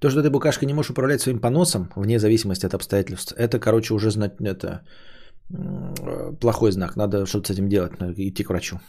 [0.00, 3.94] То, что ты, букашка, не можешь управлять своим поносом, вне зависимости от обстоятельств, это, короче,
[3.94, 4.84] уже знать, это
[6.40, 6.96] плохой знак.
[6.96, 8.80] Надо что-то с этим делать, идти к врачу.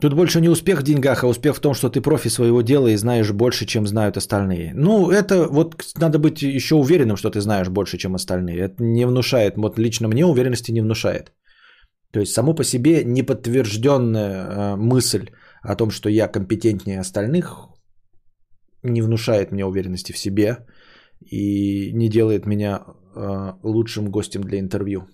[0.00, 2.88] Тут больше не успех в деньгах, а успех в том, что ты профи своего дела
[2.88, 4.72] и знаешь больше, чем знают остальные.
[4.74, 8.58] Ну, это вот надо быть еще уверенным, что ты знаешь больше, чем остальные.
[8.58, 11.32] Это не внушает, вот лично мне уверенности не внушает.
[12.10, 15.30] То есть само по себе неподтвержденная э, мысль
[15.62, 17.68] о том, что я компетентнее остальных,
[18.82, 20.58] не внушает мне уверенности в себе
[21.20, 22.84] и не делает меня
[23.14, 25.08] э, лучшим гостем для интервью.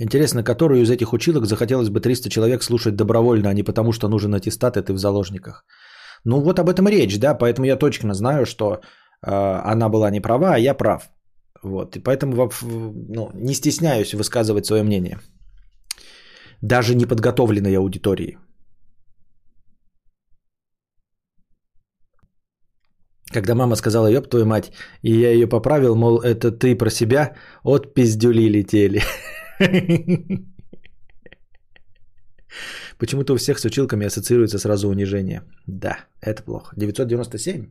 [0.00, 4.08] Интересно, которую из этих училок захотелось бы 300 человек слушать добровольно, а не потому, что
[4.08, 5.64] нужен аттестат, и ты в заложниках.
[6.24, 8.80] Ну вот об этом речь, да, поэтому я точно знаю, что э,
[9.72, 11.10] она была не права, а я прав.
[11.62, 15.18] Вот, и поэтому ну, не стесняюсь высказывать свое мнение.
[16.62, 18.38] Даже неподготовленной аудитории.
[23.32, 24.72] Когда мама сказала, ёб твою мать,
[25.02, 27.34] и я ее поправил, мол, это ты про себя,
[27.64, 29.02] от пиздюли летели.
[32.98, 35.42] Почему-то у всех с училками ассоциируется сразу унижение.
[35.66, 36.74] Да, это плохо.
[36.76, 37.66] 997?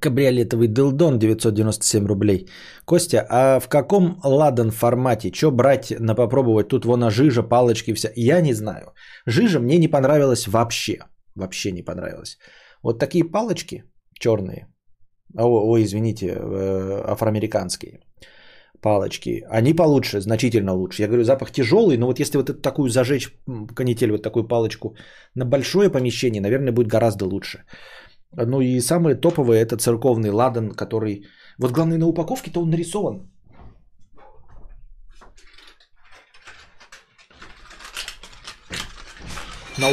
[0.00, 2.48] Кабриолетовый дылдон 997 рублей.
[2.86, 5.30] Костя, а в каком ладан формате?
[5.32, 6.68] Что брать на попробовать?
[6.68, 8.10] Тут вон жижа, палочки, вся.
[8.16, 8.94] Я не знаю.
[9.26, 10.98] Жижа мне не понравилась вообще.
[11.34, 12.38] Вообще не понравилась.
[12.82, 13.84] Вот такие палочки
[14.20, 14.66] черные,
[15.36, 18.00] о, ой, извините, э, афроамериканские
[18.80, 21.02] палочки, они получше, значительно лучше.
[21.02, 23.28] Я говорю, запах тяжелый, но вот если вот такую зажечь
[23.74, 24.96] канитель, вот такую палочку
[25.34, 27.64] на большое помещение, наверное, будет гораздо лучше.
[28.32, 31.24] Ну и самое топовое это церковный ладан, который...
[31.58, 33.30] Вот главное на упаковке-то он нарисован.
[39.78, 39.88] На,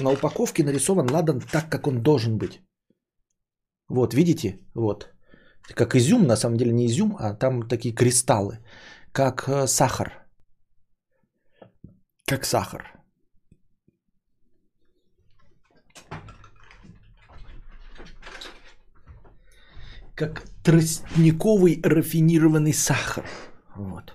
[0.00, 2.60] на упаковке нарисован ладан так, как он должен быть.
[3.88, 4.58] Вот, видите?
[4.74, 5.12] Вот.
[5.74, 8.58] Как изюм, на самом деле не изюм, а там такие кристаллы.
[9.12, 10.12] Как э, сахар.
[12.26, 12.92] Как сахар.
[20.14, 23.24] Как тростниковый рафинированный сахар.
[23.76, 24.14] Вот.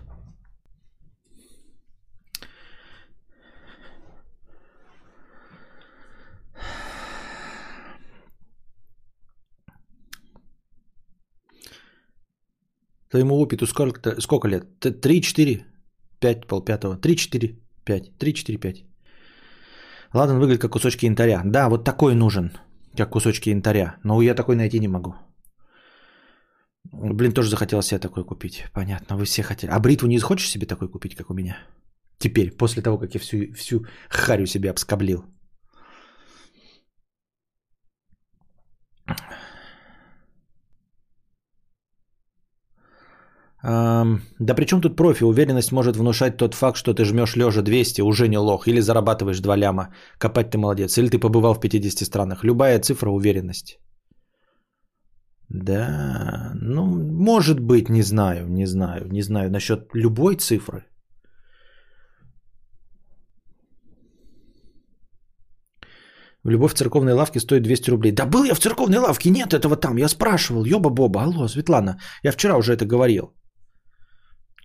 [13.11, 14.63] Твоему опыту сколько, сколько лет?
[14.79, 15.65] 3, 4,
[16.19, 16.97] 5, полпятого.
[16.97, 17.55] 3, 4,
[17.85, 18.17] 5.
[18.17, 18.85] 3, 4, 5.
[20.13, 21.41] Ладно, выглядит как кусочки янтаря.
[21.45, 22.51] Да, вот такой нужен,
[22.97, 23.97] как кусочки янтаря.
[24.03, 25.15] Но я такой найти не могу.
[26.91, 28.65] Блин, тоже захотел себе такой купить.
[28.73, 29.71] Понятно, вы все хотели.
[29.71, 31.57] А бритву не хочешь себе такой купить, как у меня?
[32.17, 35.25] Теперь, после того, как я всю, всю харю себе обскоблил.
[43.63, 45.23] Да при чем тут профи?
[45.23, 49.39] Уверенность может внушать тот факт, что ты жмешь лежа 200, уже не лох, или зарабатываешь
[49.39, 49.93] 2 ляма.
[50.17, 50.97] Копать ты молодец.
[50.97, 52.43] Или ты побывал в 50 странах.
[52.43, 53.79] Любая цифра– уверенность.
[55.49, 59.51] Да, ну, может быть, не знаю, не знаю, не знаю.
[59.51, 60.85] Насчет любой цифры.
[66.45, 68.11] Любовь в церковной лавке стоит 200 рублей.
[68.11, 69.97] Да был я в церковной лавке, нет этого там.
[69.97, 71.99] Я спрашивал, ёба-боба, алло, Светлана.
[72.23, 73.35] Я вчера уже это говорил.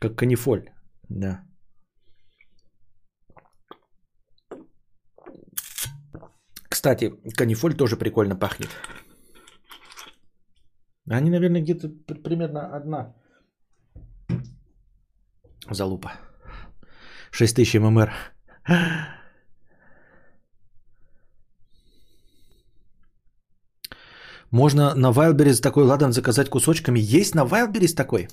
[0.06, 0.70] Как канифоль,
[1.08, 1.44] да.
[6.70, 8.68] Кстати, канифоль тоже прикольно пахнет.
[11.10, 11.88] Они, наверное, где-то
[12.22, 13.16] примерно одна
[15.70, 16.12] залупа.
[17.32, 18.12] 6000 ММР.
[24.52, 27.00] Можно на Wildberries такой ладан заказать кусочками.
[27.00, 28.28] Есть на Wildberries такой?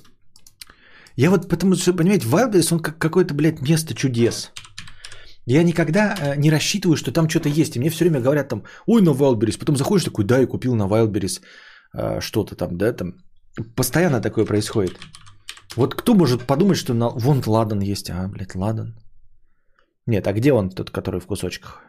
[1.16, 4.52] Я вот потому что, понимаете, Wildberries, он как какое-то, блядь, место чудес.
[5.46, 7.76] Я никогда э, не рассчитываю, что там что-то есть.
[7.76, 9.58] И мне все время говорят там, ой, на Wildberries.
[9.58, 11.40] Потом заходишь такой, да, и купил на Wildberries
[11.92, 13.14] э, что-то там, да, там.
[13.76, 14.98] Постоянно такое происходит.
[15.76, 17.10] Вот кто может подумать, что на...
[17.10, 18.94] вон ладан есть, а, блядь, ладан.
[20.06, 21.82] Нет, а где он тот, который в кусочках?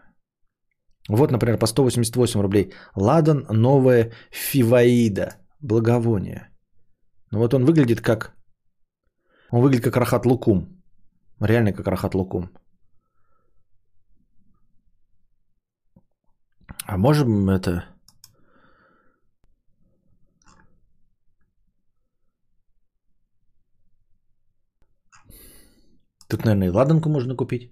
[1.10, 2.74] Вот, например, по 188 рублей.
[2.96, 5.36] Ладан новая фиваида.
[5.62, 6.50] Благовоние.
[7.32, 8.35] Ну вот он выглядит как
[9.52, 10.84] он выглядит как Рахат Лукум.
[11.40, 12.50] Реально как Рахат Лукум.
[16.88, 17.86] А можем это...
[26.28, 27.72] Тут, наверное, и ладанку можно купить.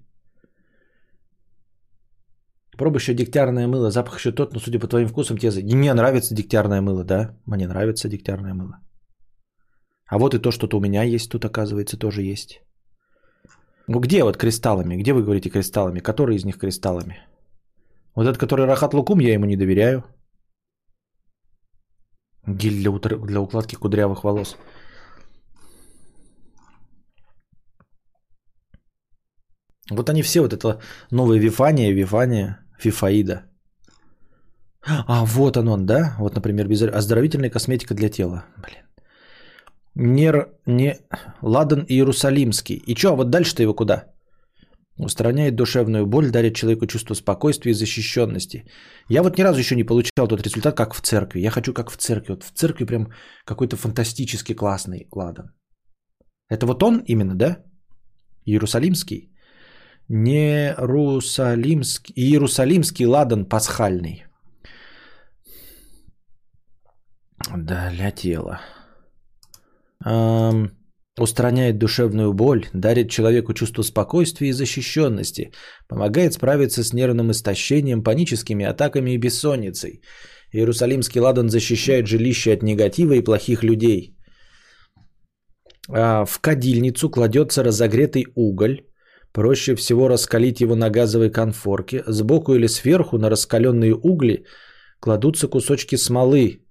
[2.72, 3.92] Попробуй еще дегтярное мыло.
[3.92, 5.52] Запах еще тот, но судя по твоим вкусам, тебе...
[5.76, 7.36] Мне нравится дегтярное мыло, да?
[7.46, 8.80] Мне нравится дегтярное мыло.
[10.14, 12.62] А вот и то, что-то у меня есть тут, оказывается, тоже есть.
[13.88, 14.96] Ну где вот кристаллами?
[14.96, 16.02] Где вы говорите кристаллами?
[16.02, 17.16] Который из них кристаллами?
[18.16, 20.04] Вот этот, который Рахат Лукум, я ему не доверяю.
[22.46, 23.26] Гель для, утр...
[23.26, 24.56] для укладки кудрявых волос.
[29.90, 30.80] Вот они все, вот это
[31.12, 33.46] новое Вифания, Вифания, Фифаида.
[34.86, 36.16] А, вот он он, да?
[36.20, 36.84] Вот, например, без...
[36.84, 38.46] оздоровительная косметика для тела.
[38.58, 38.93] Блин.
[39.96, 40.50] Нер...
[40.66, 40.98] Не...
[41.42, 42.82] Ладан Иерусалимский.
[42.88, 44.14] И что, вот дальше-то его куда?
[44.98, 48.66] Устраняет душевную боль, дарит человеку чувство спокойствия и защищенности.
[49.10, 51.42] Я вот ни разу еще не получал тот результат, как в церкви.
[51.42, 52.34] Я хочу как в церкви.
[52.34, 53.08] Вот в церкви прям
[53.46, 55.52] какой-то фантастически классный ладан.
[56.50, 57.64] Это вот он именно, да?
[58.46, 59.32] Иерусалимский?
[60.10, 62.14] Не Русалимский.
[62.16, 64.26] Иерусалимский ладан пасхальный.
[67.56, 68.60] Для тела.
[70.06, 70.72] Эм,
[71.20, 75.52] устраняет душевную боль, дарит человеку чувство спокойствия и защищенности,
[75.88, 80.02] помогает справиться с нервным истощением, паническими атаками и бессонницей.
[80.52, 84.18] Иерусалимский ладан защищает жилище от негатива и плохих людей.
[85.90, 88.82] А в кадильницу кладется разогретый уголь.
[89.32, 92.04] Проще всего раскалить его на газовой конфорке.
[92.08, 94.46] Сбоку или сверху на раскаленные угли
[95.00, 96.63] кладутся кусочки смолы,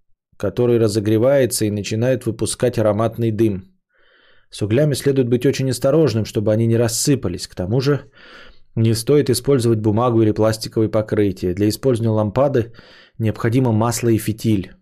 [0.43, 3.63] который разогревается и начинает выпускать ароматный дым.
[4.51, 7.47] С углями следует быть очень осторожным, чтобы они не рассыпались.
[7.47, 8.01] К тому же
[8.77, 11.55] не стоит использовать бумагу или пластиковое покрытие.
[11.55, 12.73] Для использования лампады
[13.19, 14.73] необходимо масло и фитиль.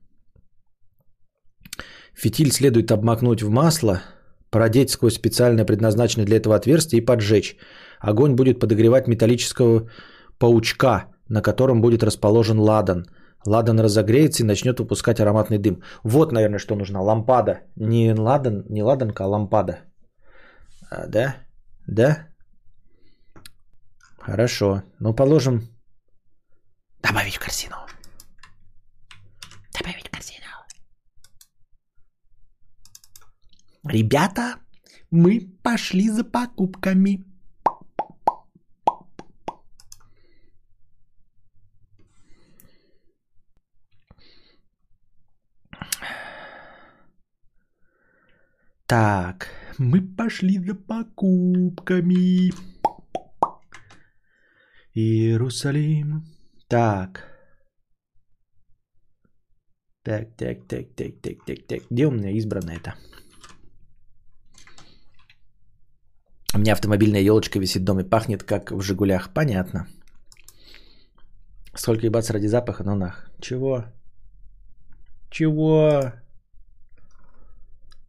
[2.14, 4.00] Фитиль следует обмакнуть в масло,
[4.50, 7.56] продеть сквозь специально предназначенное для этого отверстие и поджечь.
[8.00, 9.90] Огонь будет подогревать металлического
[10.38, 13.04] паучка, на котором будет расположен ладан–
[13.46, 15.82] Ладан разогреется и начнет выпускать ароматный дым.
[16.04, 17.00] Вот, наверное, что нужна.
[17.00, 17.60] Лампада.
[17.76, 19.78] Не ладан, не ладанка, а лампада.
[20.90, 21.36] А, да?
[21.86, 22.28] Да?
[24.18, 24.82] Хорошо.
[25.00, 25.68] Ну, положим...
[27.02, 27.76] Добавить в корзину.
[29.78, 30.46] Добавить в корзину.
[33.84, 34.56] Ребята,
[35.10, 37.24] мы пошли за покупками.
[48.90, 49.46] Так,
[49.78, 52.50] мы пошли за покупками.
[54.94, 56.24] Иерусалим.
[56.68, 57.24] Так.
[60.02, 61.80] Так, так, так, так, так, так, так.
[61.88, 62.96] Где у меня избрано это?
[66.52, 69.32] У меня автомобильная елочка висит дома и пахнет, как в «Жигулях».
[69.32, 69.86] Понятно.
[71.76, 73.30] Сколько ебаться ради запаха, ну нах.
[73.40, 73.84] Чего?
[75.30, 76.12] Чего?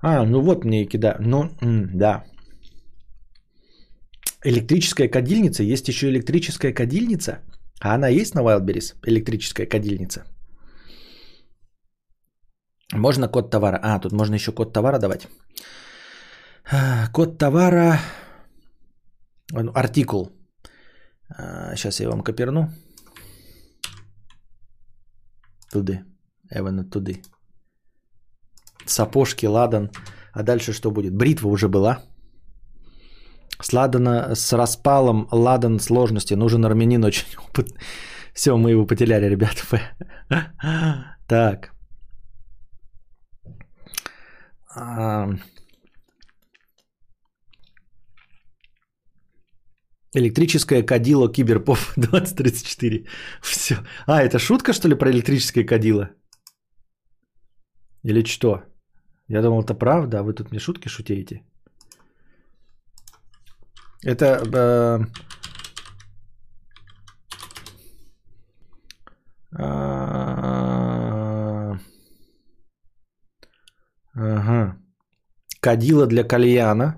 [0.03, 1.17] А, ну вот мне и кида.
[1.19, 2.23] Ну, да.
[4.43, 5.63] Электрическая кадильница.
[5.63, 7.39] Есть еще электрическая кадильница.
[7.79, 8.95] А она есть на Wildberries?
[9.05, 10.25] Электрическая кадильница.
[12.93, 13.79] Можно код товара.
[13.81, 15.27] А, тут можно еще код товара давать.
[17.13, 17.99] Код товара.
[19.53, 20.31] Артикул.
[21.75, 22.69] Сейчас я вам коперну.
[25.71, 26.03] Туды.
[26.49, 27.21] Эвана туды
[28.85, 29.89] сапожки, ладан.
[30.33, 31.13] А дальше что будет?
[31.13, 32.03] Бритва уже была.
[33.61, 36.35] С ладана, с распалом, ладан сложности.
[36.35, 37.79] Нужен армянин очень опытный.
[38.33, 39.61] Все, мы его потеряли, ребята.
[41.27, 41.71] Так.
[50.13, 53.05] Электрическое кадило Киберпоп 2034.
[53.41, 53.75] Все.
[54.07, 56.09] А, это шутка, что ли, про электрическое кадило?
[58.03, 58.70] Или что?
[59.31, 61.41] Я думал, это правда, а вы тут мне шутки шутеете.
[64.03, 64.25] Это...
[64.53, 64.99] Э,
[69.57, 69.63] э,
[74.13, 74.77] ага.
[75.61, 76.95] Кадила для кальяна.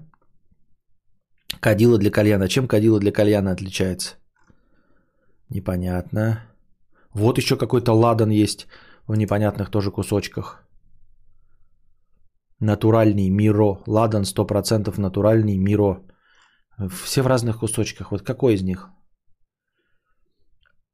[1.59, 2.47] Кадила для кальяна.
[2.49, 4.15] Чем кадила для кальяна отличается?
[5.49, 6.39] Непонятно.
[7.13, 8.67] Вот еще какой-то ладан есть
[9.07, 10.62] в непонятных тоже кусочках
[12.64, 13.84] натуральный Миро.
[13.88, 16.01] Ладан 100% натуральный Миро.
[17.03, 18.11] Все в разных кусочках.
[18.11, 18.89] Вот какой из них?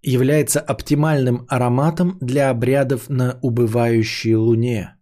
[0.01, 4.95] Является оптимальным ароматом для обрядов на убывающей луне.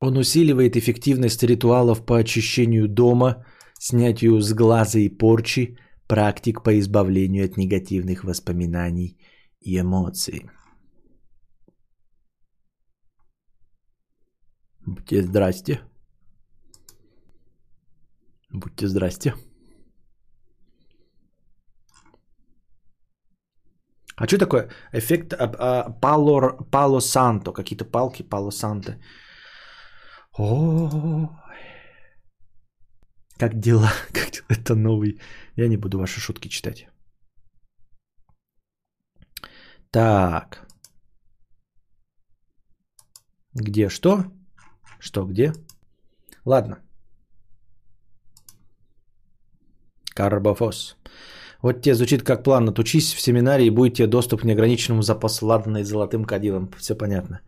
[0.00, 3.44] Он усиливает эффективность ритуалов по очищению дома,
[3.78, 9.16] снятию с глаза и порчи, практик по избавлению от негативных воспоминаний
[9.60, 10.50] и эмоций.
[14.86, 15.80] Будьте здрасте.
[18.50, 19.34] Будьте здрасте.
[24.16, 27.52] А что такое эффект а, а, пало, пало санто?
[27.52, 29.00] Какие-то палки пало санто.
[30.38, 31.30] О,
[33.38, 33.90] как дела?
[34.12, 34.46] Как дела?
[34.48, 35.20] Это новый.
[35.56, 36.86] Я не буду ваши шутки читать.
[39.90, 40.66] Так.
[43.54, 44.24] Где что?
[45.04, 45.52] Что где?
[46.46, 46.76] Ладно.
[50.16, 50.96] Карбофос.
[51.62, 52.68] Вот тебе звучит как план.
[52.68, 56.70] Отучись в семинаре и будет тебе доступ к неограниченному запасу ладана и золотым кадилом.
[56.78, 57.40] Все понятно.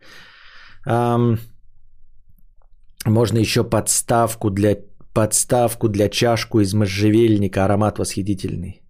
[0.85, 1.39] Ам...
[3.05, 4.75] Можно еще подставку для,
[5.13, 7.65] подставку для чашку из можжевельника.
[7.65, 8.81] Аромат восхитительный.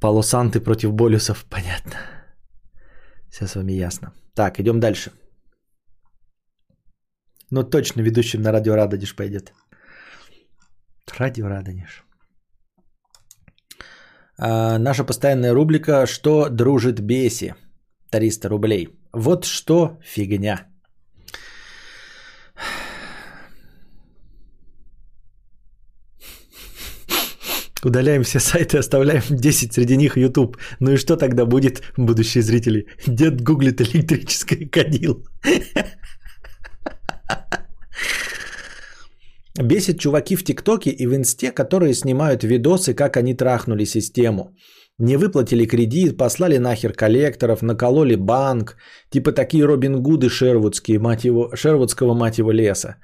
[0.00, 1.44] Полосанты против болюсов.
[1.50, 1.94] Понятно.
[3.30, 4.12] Все с вами ясно.
[4.34, 5.10] Так, идем дальше.
[7.50, 9.52] Ну точно ведущим на радио Радонеж пойдет.
[11.18, 12.04] Радио Радонеж.
[14.38, 17.54] А, наша постоянная рубрика «Что дружит Беси?»
[18.10, 18.88] 300 рублей.
[19.12, 20.66] Вот что фигня.
[27.84, 30.56] Удаляем все сайты, оставляем 10, среди них YouTube.
[30.80, 32.86] Ну и что тогда будет, будущие зрители?
[33.06, 35.24] Дед гуглит электрическое кадил.
[39.58, 44.54] Бесит чуваки в ТикТоке и в Инсте, которые снимают видосы, как они трахнули систему.
[44.98, 48.76] Не выплатили кредит, послали нахер коллекторов, накололи банк.
[49.10, 52.96] Типа такие Робин Гуды шервудские, мать его, шервудского мать его леса.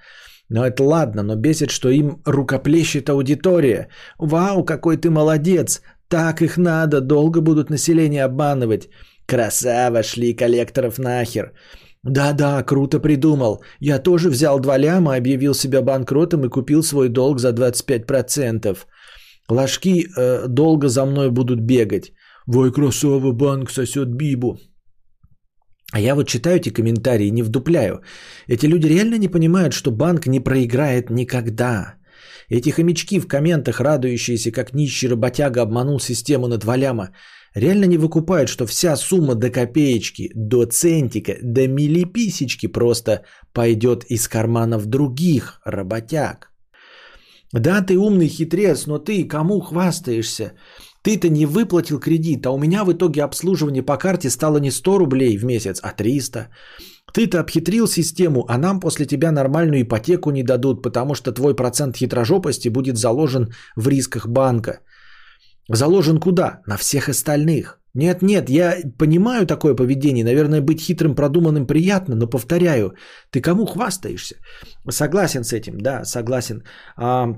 [0.48, 3.88] Но это ладно, но бесит, что им рукоплещет аудитория.
[4.18, 5.82] Вау, какой ты молодец!
[6.08, 8.90] Так их надо, долго будут население обманывать.
[9.26, 11.52] Красава, шли коллекторов нахер.
[12.04, 13.62] Да-да, круто придумал.
[13.80, 18.76] Я тоже взял два ляма, объявил себя банкротом и купил свой долг за 25%.
[19.48, 22.12] Ложки э, долго за мной будут бегать.
[22.46, 24.58] Вой, красава, банк сосет бибу.
[25.92, 28.00] А я вот читаю эти комментарии и не вдупляю.
[28.48, 31.94] Эти люди реально не понимают, что банк не проиграет никогда.
[32.48, 37.10] Эти хомячки в комментах, радующиеся, как нищий работяга обманул систему на два ляма,
[37.54, 44.28] реально не выкупают, что вся сумма до копеечки, до центика, до милиписечки просто пойдет из
[44.28, 46.52] карманов других работяг.
[47.52, 50.52] Да, ты умный хитрец, но ты кому хвастаешься?
[51.02, 54.98] Ты-то не выплатил кредит, а у меня в итоге обслуживание по карте стало не 100
[54.98, 56.48] рублей в месяц, а 300.
[57.12, 61.96] Ты-то обхитрил систему, а нам после тебя нормальную ипотеку не дадут, потому что твой процент
[61.96, 64.80] хитрожопости будет заложен в рисках банка.
[65.68, 66.60] Заложен куда?
[66.66, 67.78] На всех остальных.
[67.94, 70.24] Нет, нет, я понимаю такое поведение.
[70.24, 72.94] Наверное, быть хитрым, продуманным приятно, но повторяю,
[73.30, 74.36] ты кому хвастаешься?
[74.90, 76.62] Согласен с этим, да, согласен.
[76.96, 77.34] А,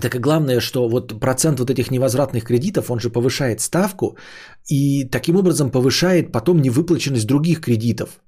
[0.00, 4.16] так и главное, что вот процент вот этих невозвратных кредитов, он же повышает ставку
[4.70, 8.20] и таким образом повышает потом невыплаченность других кредитов.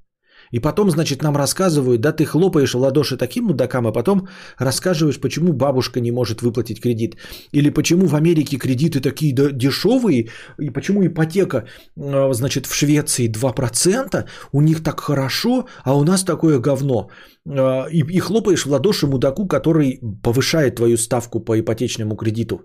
[0.52, 4.28] И потом, значит, нам рассказывают, да, ты хлопаешь в ладоши таким мудакам, а потом
[4.58, 7.16] рассказываешь, почему бабушка не может выплатить кредит.
[7.52, 10.28] Или почему в Америке кредиты такие дешевые,
[10.60, 11.66] и почему ипотека,
[11.96, 17.08] а, значит, в Швеции 2%, у них так хорошо, а у нас такое говно.
[17.48, 22.60] А, и, и хлопаешь в ладоши мудаку, который повышает твою ставку по ипотечному кредиту.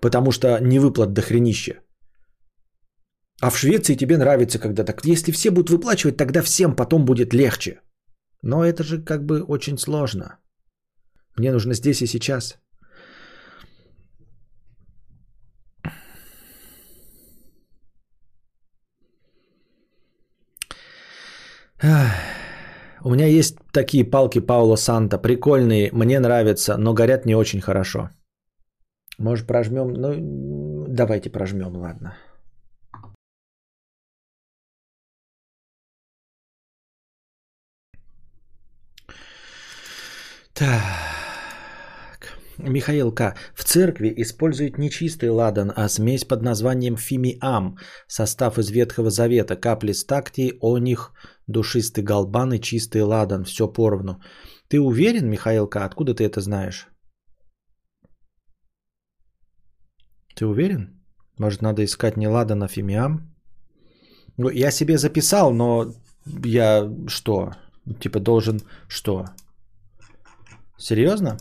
[0.00, 1.74] Потому что не выплат до хренища.
[3.40, 5.04] А в Швеции тебе нравится, когда так.
[5.04, 7.80] Если все будут выплачивать, тогда всем потом будет легче.
[8.42, 10.38] Но это же как бы очень сложно.
[11.36, 12.58] Мне нужно здесь и сейчас.
[23.04, 28.10] У меня есть такие палки Паула Санта, прикольные, мне нравятся, но горят не очень хорошо.
[29.18, 29.92] Может прожмем?
[29.92, 32.16] Ну, давайте прожмем, ладно.
[40.62, 42.38] Так.
[42.58, 43.34] Михаил К.
[43.52, 47.78] В церкви используют не чистый ладан, а смесь под названием фимиам.
[48.06, 49.56] Состав из Ветхого Завета.
[49.56, 51.12] Капли стактии, оних,
[51.48, 53.44] душистый галбан и чистый ладан.
[53.44, 54.20] Все поровну.
[54.68, 55.84] Ты уверен, Михаил К.
[55.84, 56.86] Откуда ты это знаешь?
[60.36, 61.02] Ты уверен?
[61.38, 63.34] Может, надо искать не ладан, а фимиам?
[64.36, 65.92] Ну, я себе записал, но
[66.44, 67.50] я что?
[68.00, 69.24] Типа должен что?
[70.82, 71.36] Серьезно?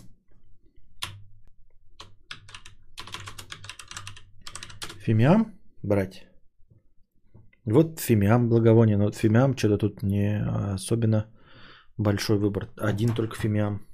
[4.99, 6.27] Фимиам брать?
[7.65, 10.45] Вот фимиам благовоние, но фимиам что-то тут не
[10.76, 11.26] особенно
[11.97, 12.69] большой выбор.
[12.77, 13.88] Один только фимиам.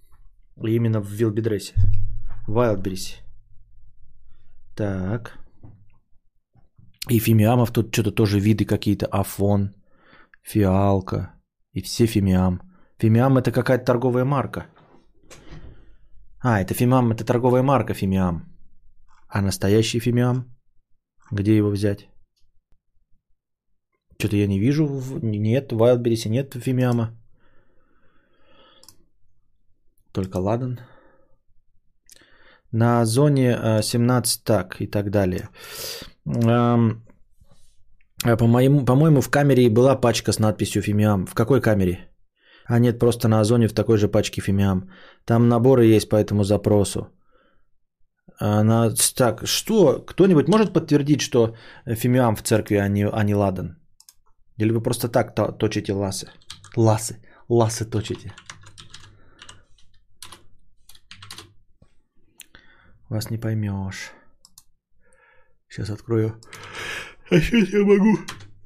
[0.67, 1.73] И именно в Вилбидресе.
[2.47, 3.23] Вайлдберрисе.
[4.75, 5.39] Так.
[7.09, 9.05] И фимиамов тут что-то тоже виды какие-то.
[9.05, 9.73] Афон,
[10.43, 11.31] фиалка
[11.71, 12.59] и все фимиам.
[12.99, 14.65] Фимиам это какая-то торговая марка.
[16.39, 18.45] А, это фимиам, это торговая марка фимиам.
[19.27, 20.55] А настоящий фимиам?
[21.31, 22.07] Где его взять?
[24.19, 24.87] Что-то я не вижу.
[25.21, 27.11] Нет, в Wildberries нет фимиама.
[30.11, 30.79] Только ладан.
[32.71, 35.49] На зоне 17 так и так далее.
[36.23, 36.97] По
[38.47, 41.25] моему, по-моему, в камере была пачка с надписью «Фимиам».
[41.25, 42.06] В какой камере?
[42.69, 44.89] А нет, просто на Озоне в такой же пачке «Фимиам».
[45.25, 47.07] Там наборы есть по этому запросу.
[48.39, 48.91] Она...
[49.15, 50.05] Так, что?
[50.05, 53.77] Кто-нибудь может подтвердить, что «Фимиам» в церкви, а не, а не «Ладан»?
[54.57, 56.27] Или вы просто так точите ласы?
[56.75, 57.21] Ласы.
[57.49, 58.33] Ласы точите.
[63.09, 64.11] Вас не поймешь.
[65.69, 66.41] Сейчас открою.
[67.29, 68.17] А сейчас я могу.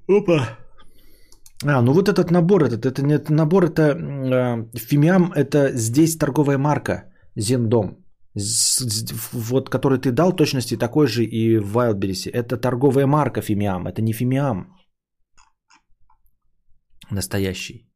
[0.07, 0.60] Опа.
[1.63, 6.57] А, ну вот этот набор, этот, это не набор, это э, Фимиам, это здесь торговая
[6.57, 7.03] марка
[7.35, 7.97] Зендом.
[9.33, 12.29] Вот, который ты дал, точности такой же и в Wildberries.
[12.31, 14.75] Это торговая марка Фимиам, это не Фимиам.
[17.11, 17.90] Настоящий.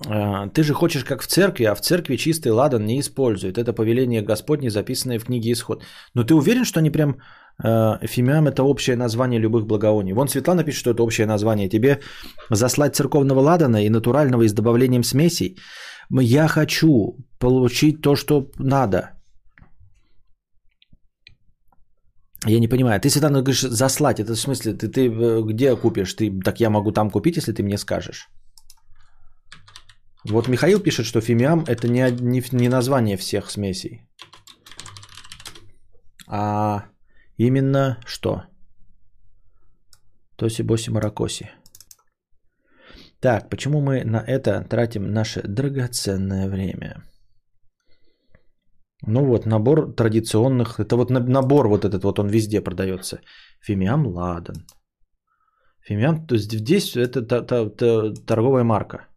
[0.00, 3.58] Ты же хочешь как в церкви, а в церкви чистый ладан не используют.
[3.58, 5.84] Это повеление Господне, записанное в книге Исход.
[6.14, 7.16] Но ты уверен, что они прям...
[7.64, 10.12] Э, фимиам– это общее название любых благовоний.
[10.12, 11.68] Вон Светлана пишет, что это общее название.
[11.68, 12.00] Тебе
[12.50, 15.56] заслать церковного ладана и натурального и с добавлением смесей?
[16.10, 19.10] Я хочу получить то, что надо.
[22.46, 23.00] Я не понимаю.
[23.00, 24.18] Ты, Светлана, говоришь заслать.
[24.18, 26.14] Это в смысле, ты, ты э, где купишь?
[26.14, 28.28] Ты, так я могу там купить, если ты мне скажешь.
[30.30, 34.08] Вот Михаил пишет, что фимиам это не, не, не название всех смесей.
[36.28, 36.84] А
[37.36, 38.42] именно что?
[40.36, 41.50] Тоси, боси, маракоси.
[43.20, 47.04] Так, почему мы на это тратим наше драгоценное время?
[49.06, 53.20] Ну вот, набор традиционных, это вот набор вот этот вот, он везде продается.
[53.60, 54.66] Фимиам ладан.
[55.80, 57.22] Фимиам, то есть здесь это
[58.26, 59.08] торговая марка.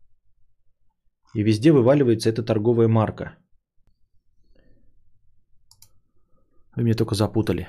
[1.36, 3.36] И везде вываливается эта торговая марка.
[6.76, 7.68] Вы меня только запутали.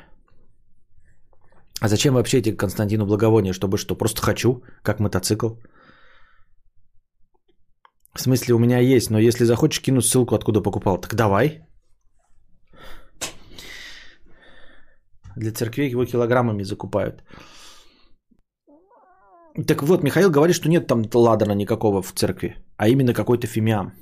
[1.80, 3.52] А зачем вообще эти Константину благовония?
[3.52, 3.96] Чтобы что?
[3.96, 5.48] Просто хочу, как мотоцикл.
[8.14, 11.00] В смысле, у меня есть, но если захочешь, кину ссылку, откуда покупал.
[11.00, 11.66] Так давай.
[15.36, 17.24] Для церквей его килограммами закупают.
[19.64, 23.92] Так вот, Михаил говорит, что нет там ладана никакого в церкви, а именно какой-то фимиам.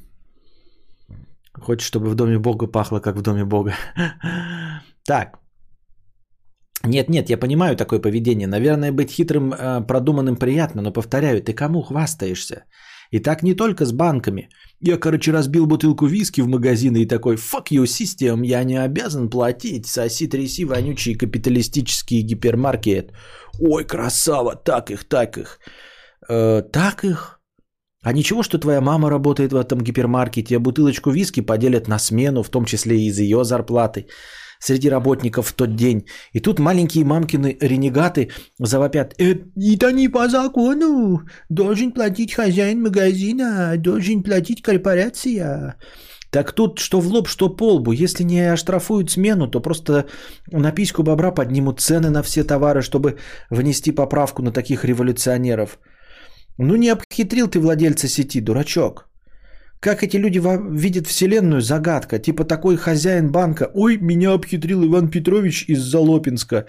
[1.52, 3.74] Хочешь, чтобы в доме Бога пахло, как в доме Бога.
[5.06, 5.38] Так.
[6.86, 8.46] Нет, нет, я понимаю такое поведение.
[8.46, 12.64] Наверное, быть хитрым, э, продуманным приятно, но повторяю, ты кому хвастаешься?
[13.10, 14.48] И так не только с банками.
[14.80, 19.30] Я, короче, разбил бутылку виски в магазине и такой, fuck you system, я не обязан
[19.30, 23.12] платить, соси тряси вонючий капиталистический гипермаркет.
[23.60, 25.58] Ой, красава, так их, так их.
[26.28, 27.40] Э, так их?
[28.02, 32.42] А ничего, что твоя мама работает в этом гипермаркете, а бутылочку виски поделят на смену,
[32.42, 34.06] в том числе и из ее зарплаты
[34.58, 36.06] среди работников в тот день.
[36.32, 39.14] И тут маленькие мамкины ренегаты завопят.
[39.18, 41.20] «Э, это не по закону.
[41.48, 45.76] Должен платить хозяин магазина, должен платить корпорация.
[46.34, 47.92] Так тут что в лоб, что по лбу.
[47.92, 50.06] Если не оштрафуют смену, то просто
[50.50, 53.18] на письку бобра поднимут цены на все товары, чтобы
[53.50, 55.78] внести поправку на таких революционеров.
[56.58, 59.08] Ну не обхитрил ты владельца сети, дурачок.
[59.84, 60.40] Как эти люди
[60.70, 62.18] видят Вселенную, загадка.
[62.18, 63.70] Типа такой хозяин банка.
[63.74, 66.64] Ой, меня обхитрил Иван Петрович из Залопинска.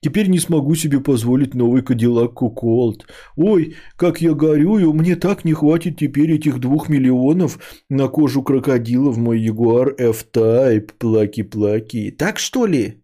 [0.00, 3.06] Теперь не смогу себе позволить новый Кадиллак Куколт.
[3.36, 7.58] Ой, как я горюю, мне так не хватит теперь этих двух миллионов
[7.90, 10.92] на кожу крокодила в мой Ягуар F-Type.
[10.98, 12.12] Плаки-плаки.
[12.12, 13.02] Так что ли?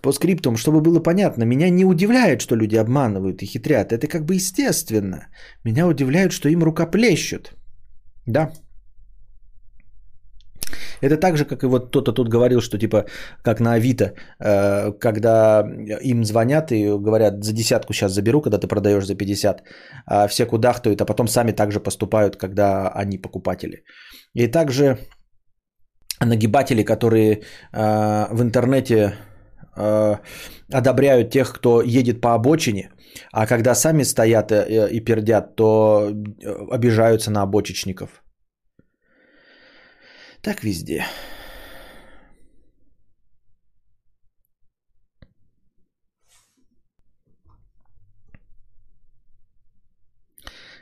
[0.00, 3.92] По скриптам, чтобы было понятно, меня не удивляет, что люди обманывают и хитрят.
[3.92, 5.28] Это как бы естественно.
[5.62, 7.52] Меня удивляет, что им рукоплещут.
[8.26, 8.52] Да.
[11.02, 13.04] Это так же, как и вот кто-то тут говорил, что типа
[13.42, 15.66] как на Авито, э, когда
[16.04, 19.62] им звонят и говорят, за десятку сейчас заберу, когда ты продаешь за 50,
[20.06, 23.84] а все кудахтают, а потом сами также поступают, когда они покупатели.
[24.34, 24.98] И также
[26.20, 27.32] нагибатели, которые
[27.72, 29.14] э, в интернете
[29.76, 30.16] э,
[30.72, 32.90] одобряют тех, кто едет по обочине,
[33.32, 36.12] а когда сами стоят и, и пердят, то
[36.70, 38.22] обижаются на обочечников.
[40.42, 41.04] Так везде.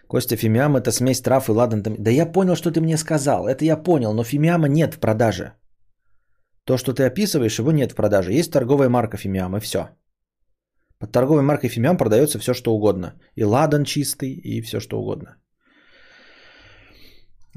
[0.08, 1.82] Костя, фимиам это смесь трав и ладан.
[1.82, 3.46] Да я понял, что ты мне сказал.
[3.46, 5.52] Это я понял, но фимиама нет в продаже.
[6.64, 8.32] То, что ты описываешь, его нет в продаже.
[8.32, 9.88] Есть торговая марка фимиам и все.
[11.00, 13.14] Под торговой маркой фимиам продается все, что угодно.
[13.34, 15.36] И ладан чистый, и все, что угодно.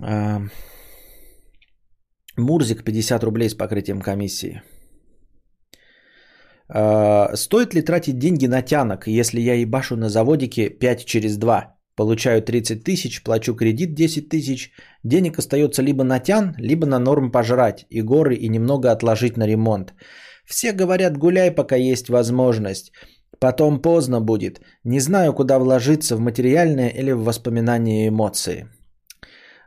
[0.02, 0.42] А,
[2.38, 4.62] Мурзик 50 рублей с покрытием комиссии.
[6.70, 11.76] А, стоит ли тратить деньги на тянок, если я ебашу на заводике 5 через 2?
[11.96, 14.72] Получаю 30 тысяч, плачу кредит 10 тысяч.
[15.04, 19.46] Денег остается либо на тян, либо на норм пожрать, и горы, и немного отложить на
[19.46, 19.94] ремонт.
[20.46, 22.92] Все говорят, гуляй, пока есть возможность.
[23.40, 24.62] Потом поздно будет.
[24.84, 28.68] Не знаю, куда вложиться, в материальное или в воспоминания и эмоции.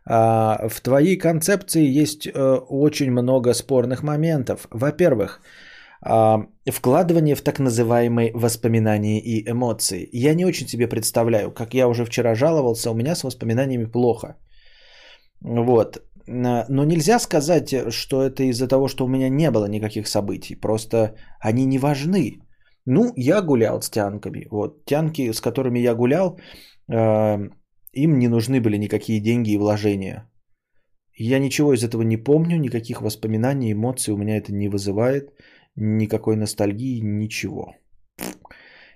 [0.09, 4.67] А, в твоей концепции есть э, очень много спорных моментов.
[4.71, 5.41] Во-первых,
[6.01, 10.09] а, вкладывание в так называемые воспоминания и эмоции.
[10.13, 14.37] Я не очень себе представляю, как я уже вчера жаловался, у меня с воспоминаниями плохо.
[15.41, 16.03] Вот.
[16.29, 20.57] Но нельзя сказать, что это из-за того, что у меня не было никаких событий.
[20.57, 22.41] Просто они не важны.
[22.87, 24.47] Ну, я гулял с тянками.
[24.51, 24.85] Вот.
[24.85, 26.39] Тянки, с которыми я гулял,
[26.89, 27.51] э,
[27.93, 30.31] им не нужны были никакие деньги и вложения.
[31.19, 35.33] Я ничего из этого не помню, никаких воспоминаний, эмоций у меня это не вызывает
[35.77, 37.75] никакой ностальгии, ничего.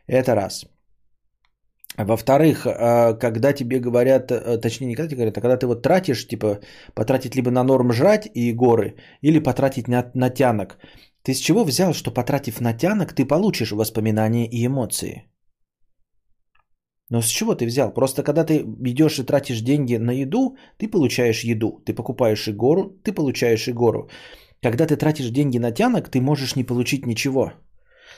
[0.06, 0.66] Это раз.
[1.96, 5.82] Во-вторых, а, когда тебе говорят, э, точнее не когда тебе говорят, а когда ты вот
[5.82, 6.60] тратишь, типа
[6.94, 10.78] потратить либо на норм жрать и горы, или потратить на, на тянок.
[11.22, 15.30] Ты с чего взял, что потратив на тянок, ты получишь воспоминания и эмоции?
[17.10, 17.92] Но с чего ты взял?
[17.92, 21.82] Просто когда ты идешь и тратишь деньги на еду, ты получаешь еду.
[21.84, 24.08] Ты покупаешь и гору, ты получаешь и гору.
[24.62, 27.52] Когда ты тратишь деньги на тянок, ты можешь не получить ничего.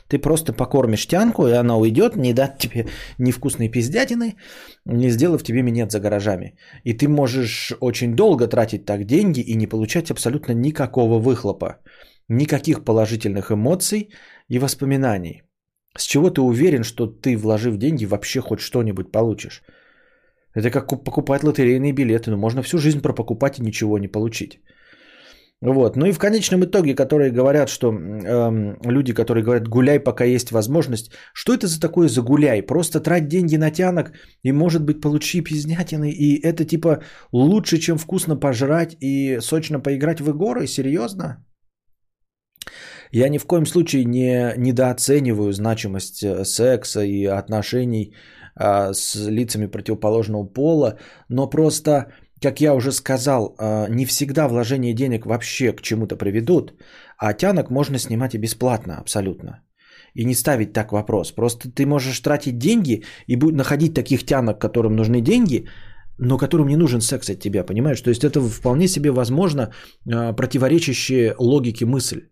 [0.08, 2.86] Ты просто покормишь тянку, и она уйдет, не даст тебе
[3.18, 4.36] невкусной пиздятины,
[4.84, 6.56] не сделав тебе минет за гаражами.
[6.84, 11.78] И ты можешь очень долго тратить так деньги и не получать абсолютно никакого выхлопа,
[12.28, 14.10] никаких положительных эмоций
[14.48, 15.42] и воспоминаний.
[15.96, 19.62] С чего ты уверен, что ты, вложив деньги, вообще хоть что-нибудь получишь?
[20.54, 22.30] Это как покупать лотерейные билеты.
[22.30, 24.60] Ну, можно всю жизнь пропокупать и ничего не получить.
[25.62, 25.96] Вот.
[25.96, 30.50] Ну и в конечном итоге, которые говорят, что э, люди, которые говорят, гуляй, пока есть
[30.50, 32.62] возможность, что это за такое загуляй?
[32.62, 34.12] Просто трать деньги на тянок
[34.42, 40.20] и, может быть, получи пизнятины, и это типа лучше, чем вкусно пожрать и сочно поиграть
[40.20, 40.66] в игры?
[40.66, 41.36] Серьезно?
[43.12, 48.14] Я ни в коем случае не недооцениваю значимость э, секса и отношений
[48.56, 50.98] э, с лицами противоположного пола,
[51.28, 52.06] но просто
[52.42, 56.74] как я уже сказал, а, не всегда вложение денег вообще к чему-то приведут,
[57.16, 59.62] а тянок можно снимать и бесплатно абсолютно.
[60.14, 61.32] И не ставить так вопрос.
[61.32, 65.68] Просто ты можешь тратить деньги и находить таких тянок, которым нужны деньги,
[66.18, 68.00] но которым не нужен секс от тебя, понимаешь?
[68.00, 69.72] То есть это вполне себе возможно
[70.12, 72.31] а, противоречащая логике мысль.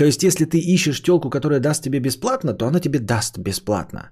[0.00, 4.10] То есть если ты ищешь телку, которая даст тебе бесплатно, то она тебе даст бесплатно.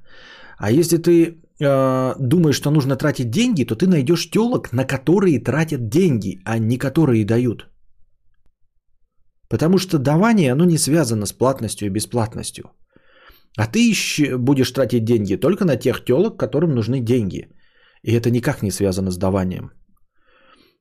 [0.58, 1.12] А если ты
[1.60, 6.58] э, думаешь, что нужно тратить деньги, то ты найдешь телок, на которые тратят деньги, а
[6.58, 7.70] не которые дают.
[9.48, 12.64] Потому что давание, оно не связано с платностью и бесплатностью.
[13.56, 17.48] А ты ищ, будешь тратить деньги только на тех телок, которым нужны деньги.
[18.02, 19.70] И это никак не связано с даванием.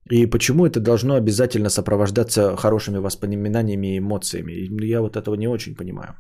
[0.10, 4.86] И почему это должно обязательно сопровождаться хорошими воспоминаниями и эмоциями?
[4.86, 6.16] Я вот этого не очень понимаю.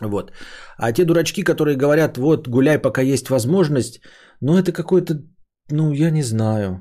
[0.00, 0.32] Вот.
[0.78, 4.00] А те дурачки, которые говорят, вот, гуляй, пока есть возможность,
[4.40, 5.22] ну, это какой-то,
[5.70, 6.80] ну, я не знаю.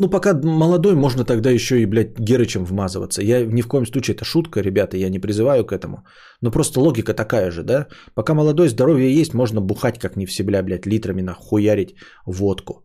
[0.00, 3.22] Ну, пока молодой, можно тогда еще и, блядь, Герычем вмазываться.
[3.22, 6.04] Я ни в коем случае, это шутка, ребята, я не призываю к этому.
[6.40, 7.86] Но просто логика такая же, да?
[8.14, 11.94] Пока молодой, здоровье есть, можно бухать как не в себя, блядь, литрами нахуярить
[12.26, 12.84] водку.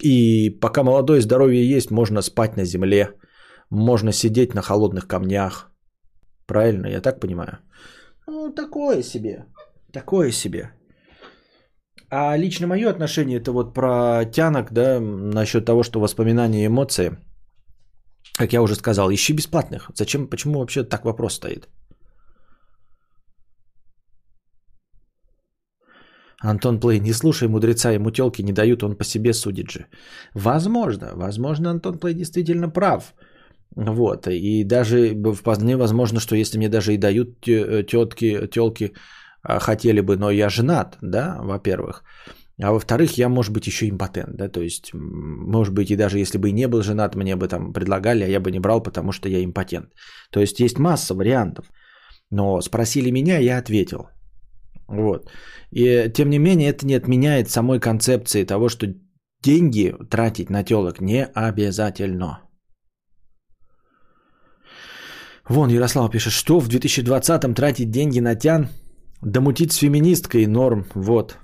[0.00, 3.10] И пока молодой, здоровье есть, можно спать на земле,
[3.70, 5.74] можно сидеть на холодных камнях,
[6.46, 7.58] Правильно, я так понимаю?
[8.26, 9.46] Ну, такое себе.
[9.92, 10.70] Такое себе.
[12.10, 17.16] А лично мое отношение это вот про тянок, да, насчет того, что воспоминания и эмоции,
[18.38, 19.90] как я уже сказал, ищи бесплатных.
[19.94, 21.68] Зачем, почему вообще так вопрос стоит?
[26.40, 29.86] Антон Плей, не слушай мудреца, ему телки не дают, он по себе судит же.
[30.34, 33.14] Возможно, возможно, Антон Плей действительно прав.
[33.76, 38.92] Вот, и даже вполне возможно, что если мне даже и дают тетки, телки,
[39.42, 42.04] а, хотели бы, но я женат, да, во-первых.
[42.62, 46.38] А во-вторых, я, может быть, еще импотент, да, то есть, может быть, и даже если
[46.38, 49.12] бы и не был женат, мне бы там предлагали, а я бы не брал, потому
[49.12, 49.86] что я импотент.
[50.30, 51.66] То есть, есть масса вариантов.
[52.30, 54.06] Но спросили меня, я ответил.
[54.88, 55.30] Вот.
[55.70, 58.86] И тем не менее, это не отменяет самой концепции того, что
[59.42, 62.40] деньги тратить на телок не обязательно.
[65.48, 68.68] Вон Ярослав пишет, что в 2020-м тратить деньги на тян,
[69.20, 71.38] да мутить с феминисткой норм, вот.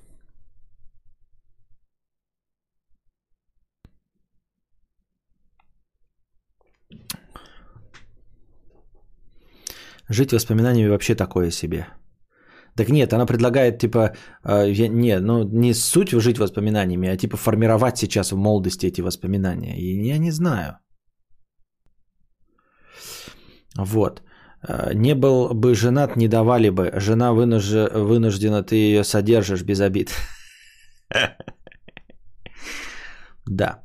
[10.08, 11.86] Жить воспоминаниями вообще такое себе.
[12.76, 14.14] Так нет, она предлагает, типа,
[14.44, 19.76] э, не, ну не суть жить воспоминаниями, а типа формировать сейчас в молодости эти воспоминания.
[19.76, 20.78] И я не знаю.
[23.76, 24.22] Вот.
[24.68, 26.92] Э, не был бы женат, не давали бы.
[26.96, 27.70] Жена вынуж...
[27.92, 30.10] вынуждена, ты ее содержишь без обид.
[33.46, 33.82] Да.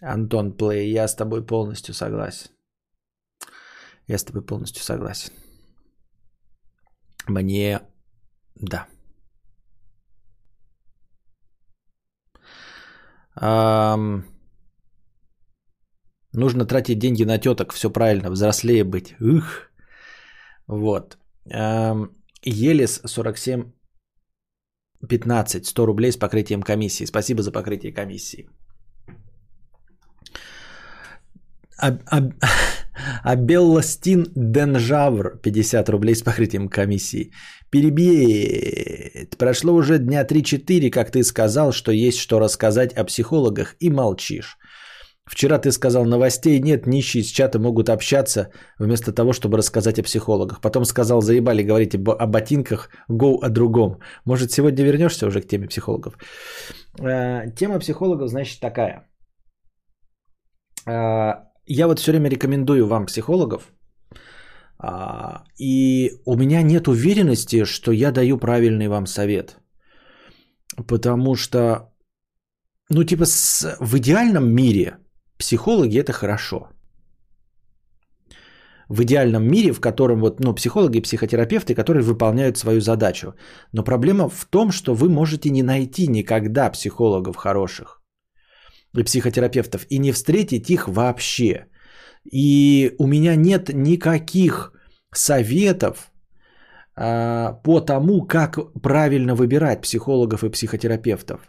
[0.00, 2.50] Антон Плей, я с тобой полностью согласен.
[4.06, 5.32] Я с тобой полностью согласен.
[7.26, 7.80] Мне...
[8.60, 8.86] Да.
[13.40, 14.24] Um,
[16.32, 19.14] нужно тратить деньги на теток, все правильно, взрослее быть.
[19.20, 19.70] Ух.
[20.66, 21.18] Вот.
[21.46, 22.08] Um,
[22.42, 23.72] Елис 47
[25.08, 27.06] 15, 100 рублей с покрытием комиссии.
[27.06, 28.48] Спасибо за покрытие комиссии.
[31.80, 32.20] А, а,
[33.24, 37.32] а Белластин Денжавр 50 рублей с покрытием комиссии.
[37.70, 39.28] Перебей.
[39.38, 44.58] Прошло уже дня 3-4, как ты сказал, что есть что рассказать о психологах и молчишь.
[45.28, 50.02] Вчера ты сказал, новостей нет, нищие с чата могут общаться, вместо того, чтобы рассказать о
[50.02, 50.60] психологах.
[50.60, 53.98] Потом сказал, заебали говорить о ботинках, go о другом.
[54.24, 56.14] Может, сегодня вернешься уже к теме психологов?
[56.98, 59.06] Э, тема психологов, значит, такая.
[61.70, 63.72] Я вот все время рекомендую вам психологов,
[64.78, 69.58] а, и у меня нет уверенности, что я даю правильный вам совет.
[70.86, 71.92] Потому что,
[72.90, 74.96] ну, типа, с, в идеальном мире
[75.36, 76.68] психологи это хорошо.
[78.88, 83.34] В идеальном мире, в котором вот, ну, психологи и психотерапевты, которые выполняют свою задачу.
[83.72, 87.97] Но проблема в том, что вы можете не найти никогда психологов хороших
[88.96, 91.66] и психотерапевтов и не встретить их вообще.
[92.30, 94.72] И у меня нет никаких
[95.12, 96.10] советов
[96.96, 101.40] а, по тому, как правильно выбирать психологов и психотерапевтов.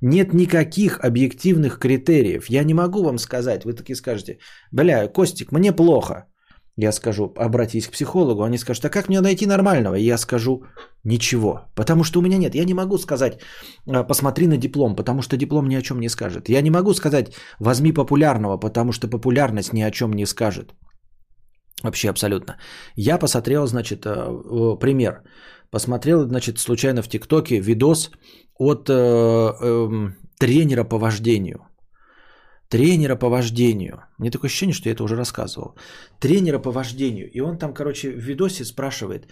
[0.00, 2.50] Нет никаких объективных критериев.
[2.50, 4.38] Я не могу вам сказать, вы такие скажете,
[4.72, 6.26] бля, Костик, мне плохо.
[6.76, 8.42] Я скажу, обратись к психологу.
[8.42, 9.94] Они скажут, а как мне найти нормального?
[9.94, 10.62] Я скажу,
[11.04, 11.60] ничего.
[11.74, 12.54] Потому что у меня нет.
[12.54, 13.40] Я не могу сказать,
[13.86, 16.48] «А, посмотри на диплом, потому что диплом ни о чем не скажет.
[16.48, 20.74] Я не могу сказать, возьми популярного, потому что популярность ни о чем не скажет.
[21.82, 22.56] Вообще абсолютно.
[22.96, 25.22] Я посмотрел, значит, э, пример.
[25.70, 28.10] Посмотрел, значит, случайно в ТикТоке видос
[28.58, 31.66] от э, э, тренера по вождению–
[32.72, 34.04] тренера по вождению.
[34.18, 35.74] Мне такое ощущение, что я это уже рассказывал.
[36.20, 37.30] Тренера по вождению.
[37.30, 39.26] И он там, короче, в видосе спрашивает.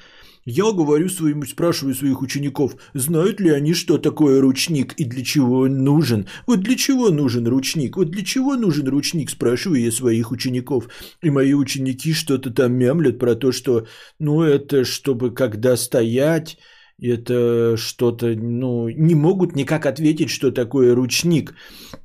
[0.45, 5.61] Я говорю своим, спрашиваю своих учеников, знают ли они, что такое ручник и для чего
[5.61, 6.27] он нужен.
[6.47, 7.97] Вот для чего нужен ручник?
[7.97, 10.89] Вот для чего нужен ручник, спрашиваю я своих учеников.
[11.23, 13.87] И мои ученики что-то там мямлят про то, что,
[14.19, 16.59] ну, это чтобы когда стоять
[17.01, 21.55] это что-то, ну, не могут никак ответить, что такое ручник.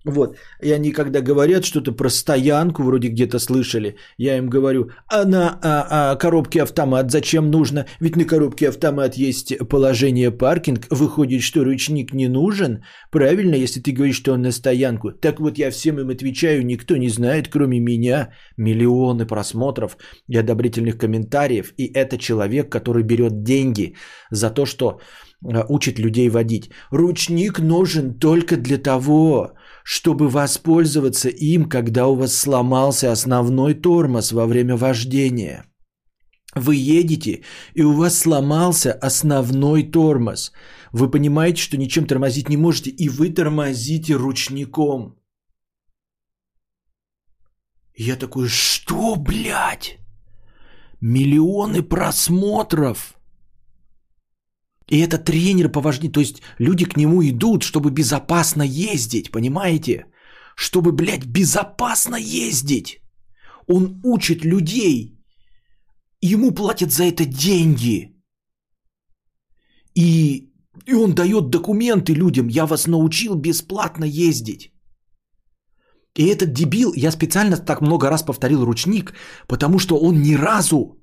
[0.05, 0.37] Вот.
[0.61, 5.59] И они, когда говорят что-то про стоянку, вроде где-то слышали, я им говорю, а на
[5.61, 7.85] а, а коробке автомат зачем нужно?
[7.99, 12.83] Ведь на коробке автомат есть положение паркинг, выходит, что ручник не нужен.
[13.11, 15.11] Правильно, если ты говоришь, что он на стоянку.
[15.11, 18.29] Так вот, я всем им отвечаю, никто не знает, кроме меня.
[18.57, 19.97] Миллионы просмотров
[20.29, 21.73] и одобрительных комментариев.
[21.77, 23.95] И это человек, который берет деньги
[24.31, 26.69] за то, что э, учит людей водить.
[26.91, 29.51] Ручник нужен только для того,
[29.83, 35.65] чтобы воспользоваться им, когда у вас сломался основной тормоз во время вождения.
[36.55, 37.43] Вы едете,
[37.73, 40.51] и у вас сломался основной тормоз.
[40.93, 45.15] Вы понимаете, что ничем тормозить не можете, и вы тормозите ручником.
[47.97, 49.99] Я такой, что, блядь?
[51.01, 53.15] Миллионы просмотров.
[54.91, 56.13] И это тренер по вождению.
[56.13, 60.05] То есть люди к нему идут, чтобы безопасно ездить, понимаете?
[60.55, 63.01] Чтобы, блядь, безопасно ездить.
[63.67, 65.17] Он учит людей.
[66.21, 68.11] Ему платят за это деньги.
[69.95, 70.51] И,
[70.85, 72.47] и он дает документы людям.
[72.47, 74.71] Я вас научил бесплатно ездить.
[76.15, 79.13] И этот дебил, я специально так много раз повторил ручник,
[79.47, 80.97] потому что он ни разу,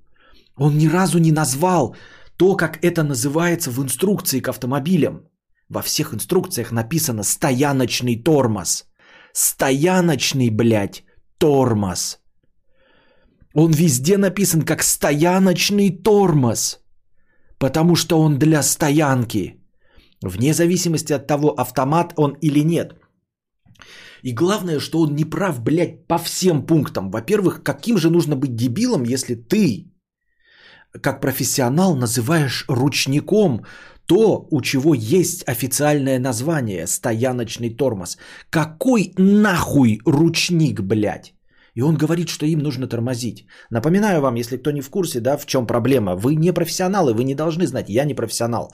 [0.57, 1.97] он ни разу не назвал
[2.43, 5.29] то, как это называется в инструкции к автомобилям.
[5.69, 8.85] Во всех инструкциях написано стояночный тормоз.
[9.33, 11.05] Стояночный, блядь,
[11.39, 12.19] тормоз.
[13.55, 16.81] Он везде написан как стояночный тормоз.
[17.59, 19.61] Потому что он для стоянки.
[20.21, 22.95] Вне зависимости от того, автомат он или нет.
[24.25, 27.11] И главное, что он не прав, блядь, по всем пунктам.
[27.13, 29.92] Во-первых, каким же нужно быть дебилом, если ты,
[31.01, 33.65] как профессионал, называешь ручником
[34.07, 38.19] то, у чего есть официальное название– стояночный тормоз.
[38.51, 41.35] Какой нахуй ручник, блядь?
[41.75, 43.47] И он говорит, что им нужно тормозить.
[43.71, 46.17] Напоминаю вам, если кто не в курсе, да, в чем проблема.
[46.17, 48.73] Вы не профессионалы, вы не должны знать, я не профессионал.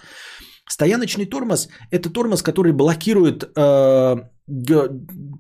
[0.69, 4.17] Стояночный тормоз– это тормоз, который блокирует э,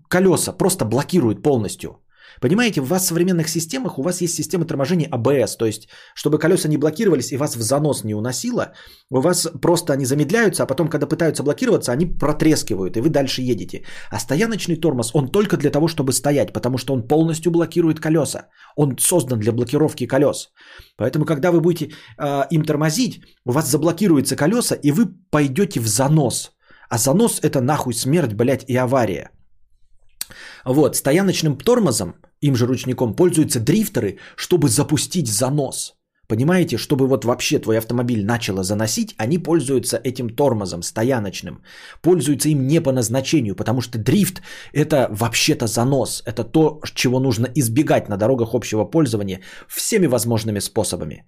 [0.08, 1.90] колеса, просто блокирует полностью.
[2.40, 6.38] Понимаете, у вас в современных системах у вас есть система торможения АБС, то есть, чтобы
[6.38, 8.72] колеса не блокировались и вас в занос не уносило,
[9.10, 13.42] у вас просто они замедляются, а потом, когда пытаются блокироваться, они протрескивают, и вы дальше
[13.42, 13.84] едете.
[14.10, 18.48] А стояночный тормоз, он только для того, чтобы стоять, потому что он полностью блокирует колеса.
[18.76, 20.52] Он создан для блокировки колес.
[20.96, 25.86] Поэтому, когда вы будете э, им тормозить, у вас заблокируются колеса, и вы пойдете в
[25.86, 26.52] занос.
[26.90, 29.30] А занос это нахуй смерть, блядь, и авария.
[30.64, 35.97] Вот, стояночным тормозом, им же ручником, пользуются дрифтеры, чтобы запустить занос.
[36.28, 41.62] Понимаете, чтобы вот вообще твой автомобиль начало заносить, они пользуются этим тормозом стояночным.
[42.02, 44.42] Пользуются им не по назначению, потому что дрифт
[44.74, 46.22] это вообще-то занос.
[46.26, 51.24] Это то, чего нужно избегать на дорогах общего пользования всеми возможными способами.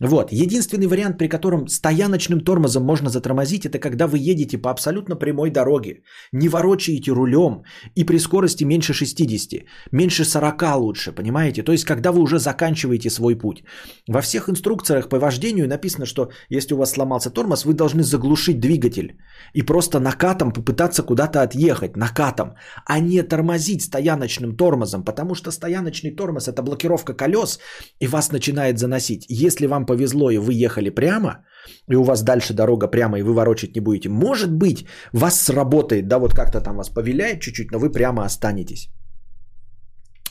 [0.00, 0.32] Вот.
[0.32, 5.50] Единственный вариант, при котором стояночным тормозом можно затормозить, это когда вы едете по абсолютно прямой
[5.50, 6.02] дороге,
[6.32, 7.62] не ворочаете рулем
[7.94, 11.62] и при скорости меньше 60, меньше 40 лучше, понимаете?
[11.62, 13.62] То есть, когда вы уже заканчиваете свой путь.
[14.08, 18.60] Во всех инструкциях по вождению написано, что если у вас сломался тормоз, вы должны заглушить
[18.60, 19.18] двигатель
[19.54, 22.54] и просто накатом попытаться куда-то отъехать, накатом,
[22.86, 27.58] а не тормозить стояночным тормозом, потому что стояночный тормоз это блокировка колес
[28.00, 29.26] и вас начинает заносить.
[29.28, 31.44] Если вам повезло и вы ехали прямо,
[31.90, 36.08] и у вас дальше дорога прямо, и вы ворочать не будете, может быть, вас сработает,
[36.08, 38.88] да, вот как-то там вас повеляет чуть-чуть, но вы прямо останетесь.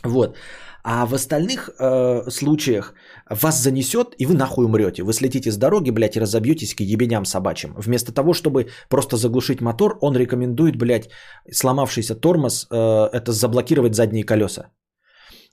[0.03, 0.37] Вот.
[0.83, 2.93] А в остальных э, случаях
[3.29, 5.03] вас занесет, и вы нахуй умрете.
[5.03, 7.73] Вы слетите с дороги, блядь, и разобьетесь к ебеням собачьим.
[7.77, 11.09] Вместо того, чтобы просто заглушить мотор, он рекомендует, блядь,
[11.51, 14.69] сломавшийся тормоз, э, это заблокировать задние колеса.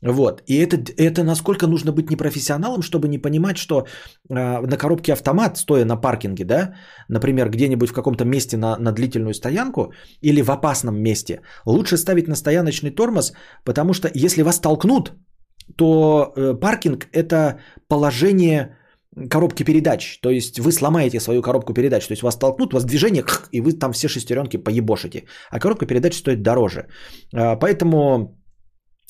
[0.06, 0.42] Вот.
[0.46, 3.84] И это, это насколько нужно быть непрофессионалом, чтобы не понимать, что э,
[4.66, 6.74] на коробке автомат, стоя на паркинге, да,
[7.08, 9.92] например, где-нибудь в каком-то месте на, на длительную стоянку
[10.22, 13.32] или в опасном месте, лучше ставить на стояночный тормоз,
[13.64, 15.12] потому что если вас толкнут,
[15.76, 17.58] то э, паркинг это
[17.88, 18.76] положение
[19.30, 20.20] коробки передач.
[20.20, 22.06] То есть вы сломаете свою коробку передач.
[22.06, 25.24] То есть вас толкнут, у вас движение, и вы там все шестеренки поебошите.
[25.50, 26.86] А коробка передач стоит дороже.
[27.34, 28.36] А, поэтому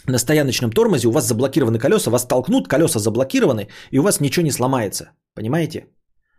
[0.06, 4.44] на стояночном тормозе у вас заблокированы колеса, вас толкнут, колеса заблокированы, и у вас ничего
[4.44, 5.10] не сломается.
[5.34, 5.86] Понимаете?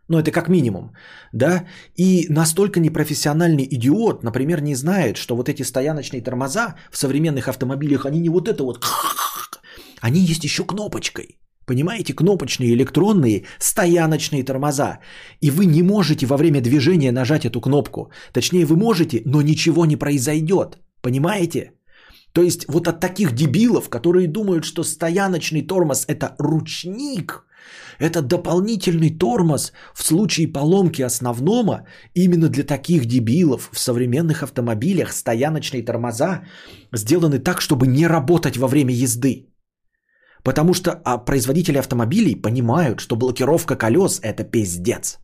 [0.09, 0.91] Ну, это как минимум,
[1.33, 1.65] да?
[1.97, 8.05] И настолько непрофессиональный идиот, например, не знает, что вот эти стояночные тормоза в современных автомобилях,
[8.05, 8.85] они не вот это вот,
[10.01, 11.39] они есть еще кнопочкой.
[11.65, 14.99] Понимаете, кнопочные электронные стояночные тормоза.
[15.41, 18.09] И вы не можете во время движения нажать эту кнопку.
[18.31, 20.77] Точнее, вы можете, но ничего не произойдет.
[21.01, 21.71] Понимаете?
[22.33, 27.43] То есть вот от таких дебилов, которые думают, что стояночный тормоз это ручник,
[27.99, 35.83] это дополнительный тормоз в случае поломки основного, именно для таких дебилов в современных автомобилях стояночные
[35.83, 36.43] тормоза
[36.93, 39.47] сделаны так, чтобы не работать во время езды.
[40.43, 45.17] Потому что а производители автомобилей понимают, что блокировка колес это пиздец.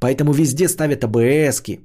[0.00, 1.80] Поэтому везде ставят АБСки,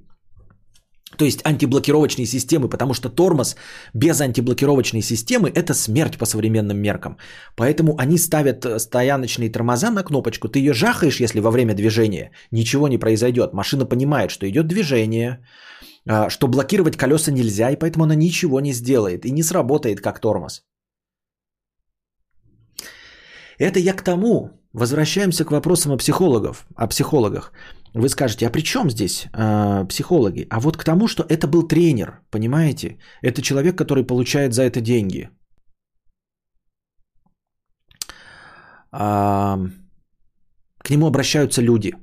[1.18, 3.56] то есть антиблокировочные системы, потому что тормоз
[3.94, 7.18] без антиблокировочной системы это смерть по современным меркам.
[7.56, 10.48] Поэтому они ставят э, стояночные тормоза на кнопочку.
[10.48, 13.54] Ты ее жахаешь, если во время движения ничего не произойдет.
[13.54, 15.44] Машина понимает, что идет движение,
[16.08, 20.20] а, что блокировать колеса нельзя, и поэтому она ничего не сделает и не сработает как
[20.20, 20.64] тормоз.
[23.58, 27.52] Это я к тому, Возвращаемся к вопросам о психологов, о психологах.
[27.94, 30.48] Вы скажете, а при чем здесь э, психологи?
[30.50, 32.98] А вот к тому, что это был тренер, понимаете?
[33.22, 35.30] Это человек, который получает за это деньги.
[38.92, 39.58] А,
[40.84, 41.94] к нему обращаются люди.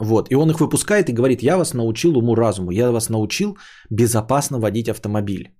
[0.00, 3.56] Вот, и он их выпускает и говорит, я вас научил уму-разуму, я вас научил
[3.90, 5.54] безопасно водить автомобиль.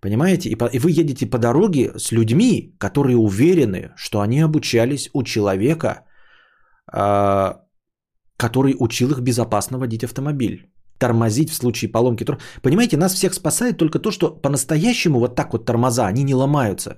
[0.00, 0.48] Понимаете?
[0.50, 5.24] И, по, и вы едете по дороге с людьми, которые уверены, что они обучались у
[5.24, 6.04] человека,
[6.92, 7.54] э,
[8.38, 10.70] который учил их безопасно водить автомобиль.
[10.98, 12.26] Тормозить в случае поломки.
[12.62, 16.90] Понимаете, нас всех спасает только то, что по-настоящему вот так вот тормоза, они не ломаются.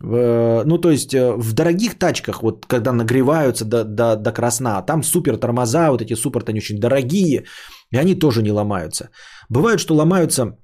[0.00, 5.02] Ну, то есть э, в дорогих тачках, вот когда нагреваются до, до, до красна, там
[5.02, 7.44] супер тормоза, вот эти супер, они очень дорогие,
[7.92, 9.10] и они тоже не ломаются.
[9.48, 10.56] Бывает, что ломаются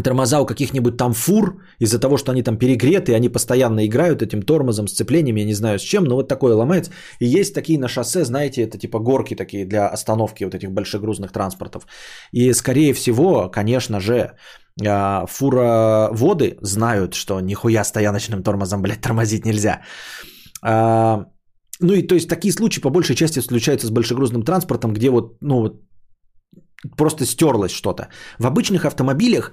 [0.00, 4.42] тормоза у каких-нибудь там фур, из-за того, что они там перегреты, они постоянно играют этим
[4.42, 6.92] тормозом, сцеплениями, я не знаю с чем, но вот такое ломается.
[7.20, 11.32] И есть такие на шоссе, знаете, это типа горки такие для остановки вот этих большегрузных
[11.32, 11.86] транспортов.
[12.32, 14.32] И скорее всего, конечно же,
[14.86, 19.82] а, фуроводы знают, что нихуя стояночным тормозом, блядь, тормозить нельзя.
[20.62, 21.26] А,
[21.80, 25.36] ну и то есть такие случаи по большей части случаются с большегрузным транспортом, где вот,
[25.40, 25.82] ну вот
[26.96, 28.08] просто стерлось что-то.
[28.38, 29.52] В обычных автомобилях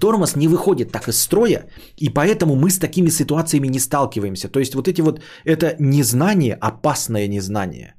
[0.00, 4.48] тормоз не выходит так из строя, и поэтому мы с такими ситуациями не сталкиваемся.
[4.48, 7.94] То есть вот эти вот, это незнание, опасное незнание.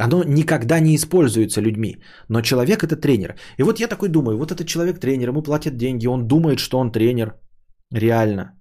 [0.00, 1.96] Оно никогда не используется людьми,
[2.28, 3.34] но человек это тренер.
[3.58, 6.78] И вот я такой думаю, вот этот человек тренер, ему платят деньги, он думает, что
[6.78, 7.34] он тренер,
[7.92, 8.52] реально.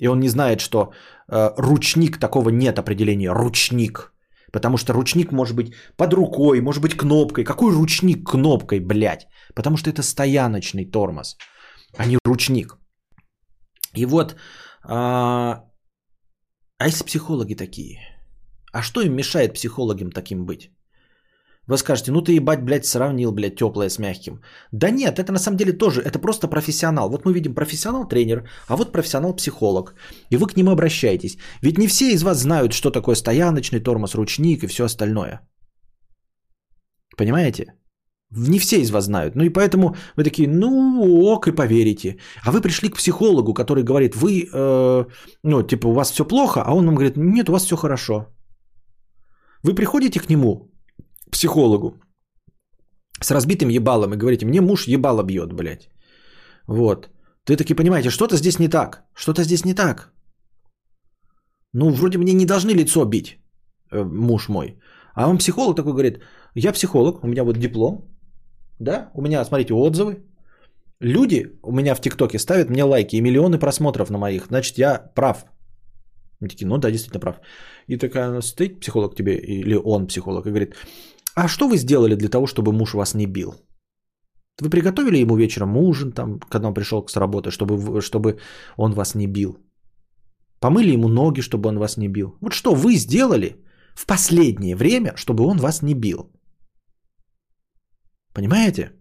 [0.00, 0.92] И он не знает, что
[1.28, 4.11] э, ручник такого нет определения, ручник.
[4.52, 7.44] Потому что ручник может быть под рукой, может быть кнопкой.
[7.44, 9.26] Какой ручник кнопкой, блядь?
[9.54, 11.36] Потому что это стояночный тормоз,
[11.96, 12.76] а не ручник.
[13.96, 14.36] И вот,
[14.84, 15.64] а,
[16.78, 17.98] а если психологи такие?
[18.72, 20.70] А что им мешает психологам таким быть?
[21.68, 24.40] Вы скажете, ну ты ебать, блядь, сравнил, блядь, теплое с мягким.
[24.72, 27.08] Да нет, это на самом деле тоже, это просто профессионал.
[27.08, 29.94] Вот мы видим профессионал-тренер, а вот профессионал-психолог.
[30.30, 31.38] И вы к нему обращаетесь.
[31.62, 35.40] Ведь не все из вас знают, что такое стояночный тормоз, ручник и все остальное.
[37.16, 37.74] Понимаете?
[38.30, 39.36] Не все из вас знают.
[39.36, 42.18] Ну и поэтому вы такие, ну ок, и поверите.
[42.44, 45.04] А вы пришли к психологу, который говорит, вы, э,
[45.44, 48.26] ну типа у вас все плохо, а он вам говорит, нет, у вас все хорошо.
[49.62, 50.71] Вы приходите к нему,
[51.32, 52.00] психологу
[53.20, 55.88] с разбитым ебалом и говорите, мне муж ебало бьет, блядь.
[56.66, 57.08] Вот.
[57.44, 59.04] Ты таки понимаете, что-то здесь не так.
[59.14, 60.12] Что-то здесь не так.
[61.74, 63.38] Ну, вроде мне не должны лицо бить,
[63.92, 64.78] э, муж мой.
[65.14, 66.22] А он психолог такой говорит,
[66.54, 68.04] я психолог, у меня вот диплом,
[68.78, 70.16] да, у меня, смотрите, отзывы.
[71.00, 75.10] Люди у меня в ТикТоке ставят мне лайки и миллионы просмотров на моих, значит, я
[75.14, 75.44] прав.
[76.40, 77.40] Мы такие, ну да, действительно прав.
[77.88, 80.74] И такая стоит психолог тебе, или он психолог, и говорит,
[81.34, 83.54] а что вы сделали для того, чтобы муж вас не бил?
[84.60, 88.38] Вы приготовили ему вечером ужин, там, когда он пришел с работы, чтобы, чтобы
[88.76, 89.58] он вас не бил?
[90.60, 92.36] Помыли ему ноги, чтобы он вас не бил?
[92.40, 93.56] Вот что вы сделали
[93.94, 96.30] в последнее время, чтобы он вас не бил?
[98.34, 98.92] Понимаете?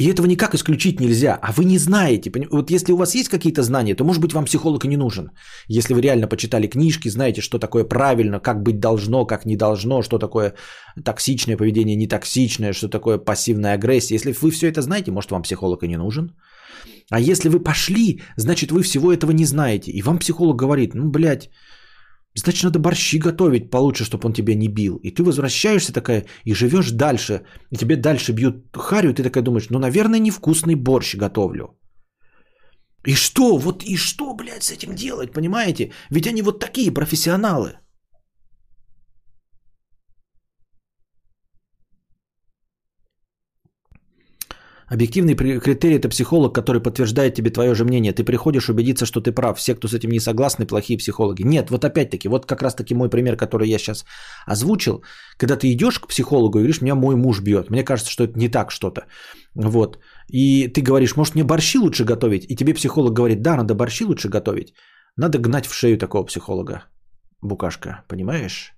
[0.00, 2.32] И этого никак исключить нельзя, а вы не знаете.
[2.50, 5.30] Вот если у вас есть какие-то знания, то может быть вам психолог и не нужен.
[5.68, 10.02] Если вы реально почитали книжки, знаете, что такое правильно, как быть должно, как не должно,
[10.02, 10.54] что такое
[11.04, 14.14] токсичное поведение, не токсичное, что такое пассивная агрессия.
[14.14, 16.30] Если вы все это знаете, может вам психолог и не нужен.
[17.10, 19.90] А если вы пошли, значит вы всего этого не знаете.
[19.90, 21.50] И вам психолог говорит, ну, блядь,
[22.34, 24.96] Значит, надо борщи готовить получше, чтобы он тебя не бил.
[25.02, 27.42] И ты возвращаешься такая и живешь дальше.
[27.70, 31.76] И тебе дальше бьют харю, и ты такая думаешь, ну, наверное, невкусный борщ готовлю.
[33.06, 33.58] И что?
[33.58, 35.92] Вот и что, блядь, с этим делать, понимаете?
[36.10, 37.78] Ведь они вот такие профессионалы.
[44.90, 48.12] Объективный критерий– это психолог, который подтверждает тебе твое же мнение.
[48.12, 49.56] Ты приходишь убедиться, что ты прав.
[49.56, 51.42] Все, кто с этим не согласны, плохие психологи.
[51.42, 54.04] Нет, вот опять-таки, вот как раз-таки мой пример, который я сейчас
[54.46, 55.04] озвучил.
[55.38, 57.70] Когда ты идешь к психологу и говоришь, меня мой муж бьет.
[57.70, 59.02] Мне кажется, что это не так что-то.
[59.54, 59.98] Вот.
[60.28, 62.50] И ты говоришь, может мне борщи лучше готовить?
[62.50, 64.74] И тебе психолог говорит, да, надо борщи лучше готовить.
[65.16, 66.82] Надо гнать в шею такого психолога.
[67.42, 68.74] Букашка, понимаешь?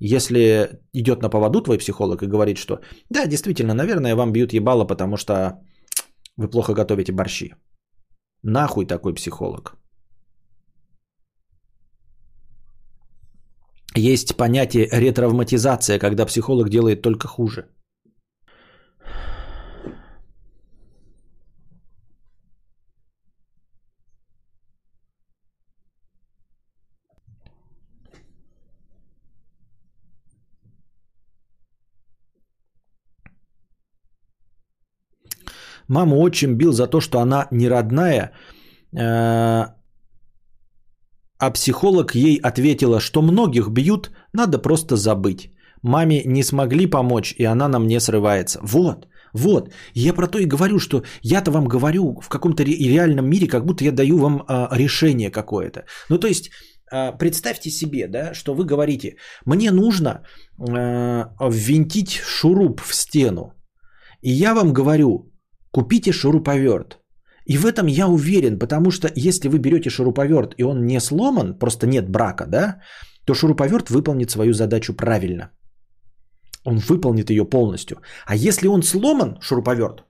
[0.00, 4.86] Если идет на поводу твой психолог и говорит, что да, действительно, наверное, вам бьют ебало,
[4.86, 5.60] потому что
[6.36, 7.54] вы плохо готовите борщи.
[8.42, 9.76] Нахуй такой психолог.
[13.94, 17.68] Есть понятие ретравматизация, когда психолог делает только хуже.
[35.90, 38.30] Маму отчим бил за то, что она не родная,
[38.96, 39.66] э,
[41.38, 45.50] а психолог ей ответила, что многих бьют, надо просто забыть.
[45.82, 48.60] Маме не смогли помочь, и она на мне срывается.
[48.62, 49.70] Вот, вот.
[49.94, 53.84] Я про то и говорю, что я-то вам говорю в каком-то реальном мире, как будто
[53.84, 55.84] я даю вам а, решение какое-то.
[56.08, 56.50] Ну, то есть,
[56.92, 60.22] а, представьте себе, да, что вы говорите, мне нужно
[60.58, 63.54] а, ввинтить шуруп в стену.
[64.22, 65.29] И я вам говорю,
[65.72, 66.98] купите шуруповерт.
[67.46, 71.58] И в этом я уверен, потому что если вы берете шуруповерт, и он не сломан,
[71.58, 72.80] просто нет брака, да,
[73.24, 75.50] то шуруповерт выполнит свою задачу правильно.
[76.64, 77.96] Он выполнит ее полностью.
[78.26, 80.04] А если он сломан, шуруповерт,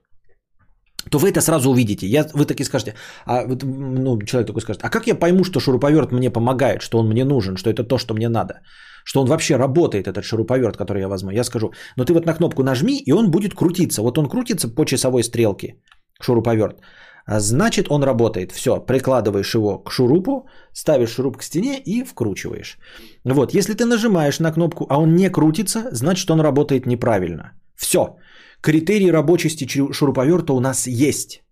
[1.09, 2.07] то вы это сразу увидите.
[2.07, 2.93] Я, вы таки скажете,
[3.25, 7.07] а ну, человек такой скажет, а как я пойму, что шуруповерт мне помогает, что он
[7.07, 8.61] мне нужен, что это то, что мне надо,
[9.03, 11.31] что он вообще работает, этот шуруповерт, который я возьму.
[11.31, 14.01] Я скажу, ну ты вот на кнопку нажми, и он будет крутиться.
[14.01, 15.75] Вот он крутится по часовой стрелке,
[16.21, 16.81] шуруповерт.
[17.25, 18.51] А значит, он работает.
[18.51, 22.77] Все, прикладываешь его к шурупу, ставишь шуруп к стене и вкручиваешь.
[23.23, 27.51] Вот, если ты нажимаешь на кнопку, а он не крутится, значит, он работает неправильно.
[27.75, 28.15] Все,
[28.61, 31.43] критерий рабочести шуруповерта у нас есть.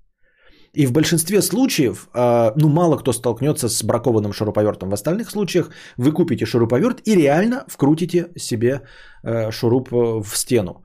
[0.73, 4.89] И в большинстве случаев, а, ну, мало кто столкнется с бракованным шуруповертом.
[4.89, 8.81] В остальных случаях вы купите шуруповерт и реально вкрутите себе
[9.23, 10.83] э, шуруп э, в стену.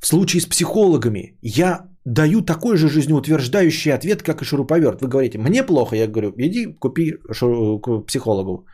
[0.00, 5.02] В случае с психологами я даю такой же жизнеутверждающий ответ, как и шуруповерт.
[5.02, 8.66] Вы говорите, мне плохо, я говорю, иди купи шуру, к психологу.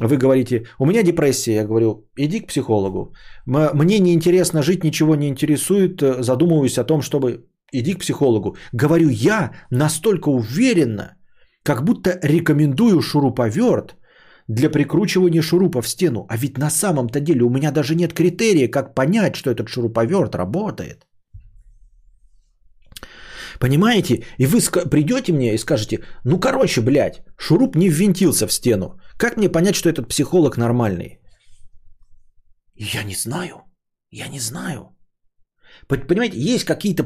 [0.00, 3.12] Вы говорите, у меня депрессия, я говорю, иди к психологу.
[3.46, 8.56] Мне неинтересно жить, ничего не интересует, задумываюсь о том, чтобы иди к психологу.
[8.72, 11.16] Говорю я настолько уверенно,
[11.62, 13.96] как будто рекомендую шуруповерт
[14.48, 16.26] для прикручивания шурупа в стену.
[16.28, 20.34] А ведь на самом-то деле у меня даже нет критерия, как понять, что этот шуруповерт
[20.34, 21.06] работает.
[23.60, 24.24] Понимаете?
[24.38, 29.00] И вы придете мне и скажете, ну короче, блядь, шуруп не ввинтился в стену.
[29.18, 31.18] Как мне понять, что этот психолог нормальный?
[32.76, 33.64] Я не знаю.
[34.10, 34.96] Я не знаю.
[35.88, 37.02] Понимаете, есть какие-то,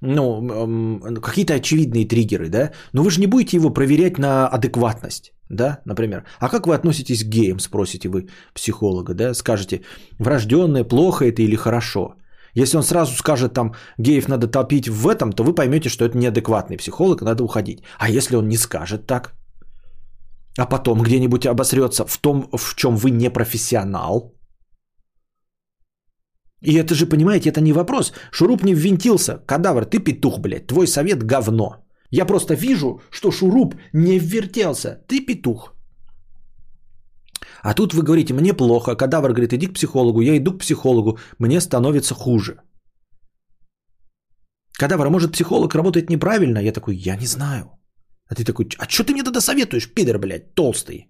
[0.00, 2.72] ну, какие-то очевидные триггеры, да?
[2.92, 6.24] Но вы же не будете его проверять на адекватность, да, например.
[6.40, 9.34] А как вы относитесь к геям, спросите вы психолога, да?
[9.34, 9.82] Скажете,
[10.18, 12.14] врожденное, плохо это или хорошо?
[12.54, 16.18] Если он сразу скажет там, геев надо топить в этом, то вы поймете, что это
[16.18, 17.82] неадекватный психолог, надо уходить.
[17.98, 19.32] А если он не скажет так,
[20.58, 24.34] а потом где-нибудь обосрется в том, в чем вы не профессионал,
[26.62, 28.12] и это же, понимаете, это не вопрос.
[28.30, 29.38] Шуруп не ввинтился.
[29.46, 30.66] Кадавр, ты петух, блядь.
[30.66, 31.84] Твой совет говно.
[32.10, 35.00] Я просто вижу, что шуруп не ввертелся.
[35.08, 35.74] Ты петух.
[37.62, 38.94] А тут вы говорите, мне плохо.
[38.94, 40.20] Кадавр говорит, иди к психологу.
[40.20, 41.18] Я иду к психологу.
[41.38, 42.56] Мне становится хуже.
[44.78, 46.58] Кадавр, а может психолог работает неправильно?
[46.58, 47.70] Я такой, я не знаю.
[48.28, 51.08] А ты такой, а что ты мне тогда советуешь, пидор, блядь, толстый,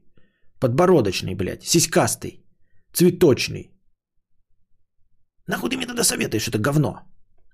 [0.61, 2.45] подбородочный, блядь, сиськастый,
[2.93, 3.72] цветочный?
[5.53, 7.01] Нахуй ты мне тогда советуешь это говно?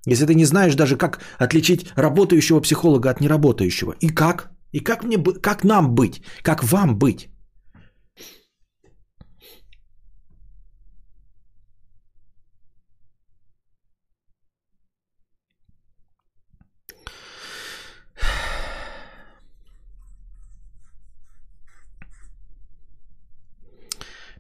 [0.07, 3.97] Если ты не знаешь даже, как отличить работающего психолога от неработающего.
[4.01, 4.51] И как?
[4.71, 6.23] И как, мне, как нам быть?
[6.43, 7.29] Как вам быть?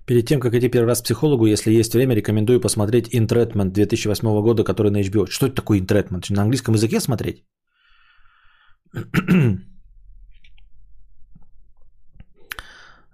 [0.09, 4.41] Перед тем, как идти первый раз к психологу, если есть время, рекомендую посмотреть Интретмент 2008
[4.43, 5.27] года, который на HBO.
[5.27, 6.31] Что это такое Интретмент?
[6.31, 7.45] На английском языке смотреть?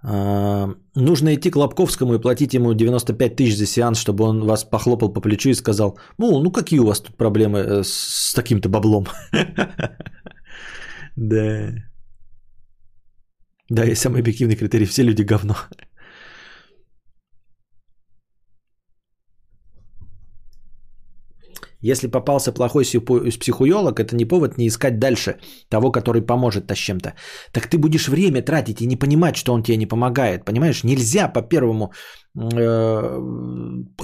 [0.07, 4.63] А, нужно идти к Лобковскому и платить ему 95 тысяч за сеанс, чтобы он вас
[4.63, 8.69] похлопал по плечу и сказал, ну, ну какие у вас тут проблемы э, с таким-то
[8.69, 9.07] баблом?
[11.15, 11.73] Да.
[13.69, 14.85] Да, есть самый объективный критерий.
[14.85, 15.55] Все люди говно.
[21.91, 25.35] Если попался плохой психуёлог, это не повод не искать дальше
[25.69, 27.13] того, который поможет с чем-то.
[27.51, 30.45] Так ты будешь время тратить и не понимать, что он тебе не помогает.
[30.45, 31.93] Понимаешь, нельзя по первому
[32.35, 33.19] э,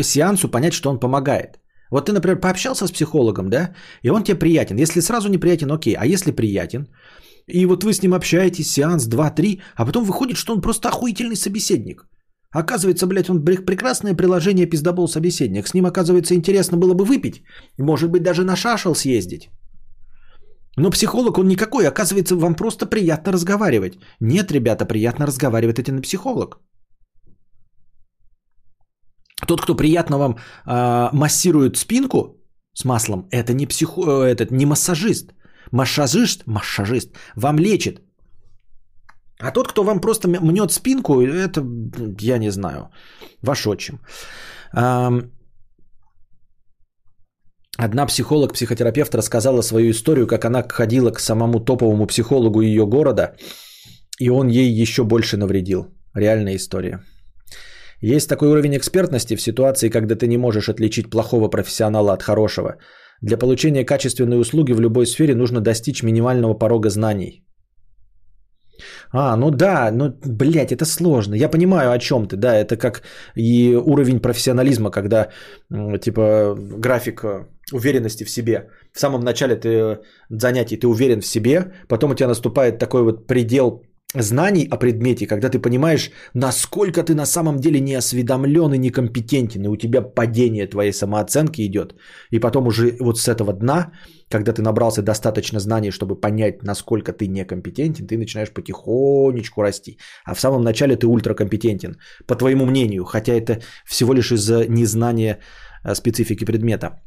[0.04, 1.60] сеансу понять, что он помогает.
[1.92, 4.78] Вот ты, например, пообщался с психологом, да, и он тебе приятен.
[4.78, 5.96] Если сразу неприятен, окей.
[5.96, 6.86] А если приятен,
[7.48, 11.36] и вот вы с ним общаетесь, сеанс 2-3, а потом выходит, что он просто охуительный
[11.36, 12.06] собеседник–
[12.54, 15.68] Оказывается, блядь, он прекрасное приложение пиздобол собеседник.
[15.68, 17.44] С ним, оказывается, интересно было бы выпить.
[17.80, 19.50] Может быть, даже на шашел съездить.
[20.78, 21.88] Но психолог он никакой.
[21.88, 23.98] Оказывается, вам просто приятно разговаривать.
[24.20, 26.60] Нет, ребята, приятно разговаривать это на психолог.
[29.48, 30.38] Тот, кто приятно вам
[30.68, 32.38] э, массирует спинку,
[32.74, 35.34] с маслом, это не психо, э, этот не массажист.
[35.72, 38.02] Массажист, массажист вам лечит.
[39.42, 41.62] А тот, кто вам просто мнет спинку, это,
[42.22, 42.90] я не знаю,
[43.42, 44.00] ваш отчим.
[47.78, 53.36] Одна психолог-психотерапевт рассказала свою историю, как она ходила к самому топовому психологу ее города,
[54.20, 55.86] и он ей еще больше навредил.
[56.14, 57.00] Реальная история.
[58.02, 62.76] Есть такой уровень экспертности в ситуации, когда ты не можешь отличить плохого профессионала от хорошего.
[63.22, 67.46] Для получения качественной услуги в любой сфере нужно достичь минимального порога знаний.
[69.12, 71.36] А, ну да, ну, блядь, это сложно.
[71.36, 73.02] Я понимаю, о чем ты, да, это как
[73.36, 75.30] и уровень профессионализма, когда,
[76.02, 78.70] типа, график э, уверенности в себе.
[78.94, 80.00] В самом начале ты
[80.30, 83.84] занятий ты уверен в себе, потом у тебя наступает такой вот предел
[84.16, 89.64] знаний о предмете, когда ты понимаешь, насколько ты на самом деле не осведомлен и некомпетентен,
[89.64, 91.96] и у тебя падение твоей самооценки идет.
[92.32, 93.92] И потом уже вот с этого дна,
[94.30, 99.98] когда ты набрался достаточно знаний, чтобы понять, насколько ты некомпетентен, ты начинаешь потихонечку расти.
[100.26, 101.98] А в самом начале ты ультракомпетентен,
[102.28, 105.40] по твоему мнению, хотя это всего лишь из-за незнания
[105.84, 107.02] э, специфики предмета.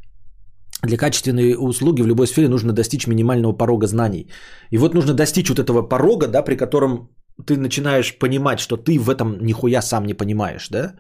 [0.87, 4.31] Для качественной услуги в любой сфере нужно достичь минимального порога знаний.
[4.71, 7.09] И вот нужно достичь вот этого порога, да, при котором
[7.47, 10.95] ты начинаешь понимать, что ты в этом нихуя сам не понимаешь, да,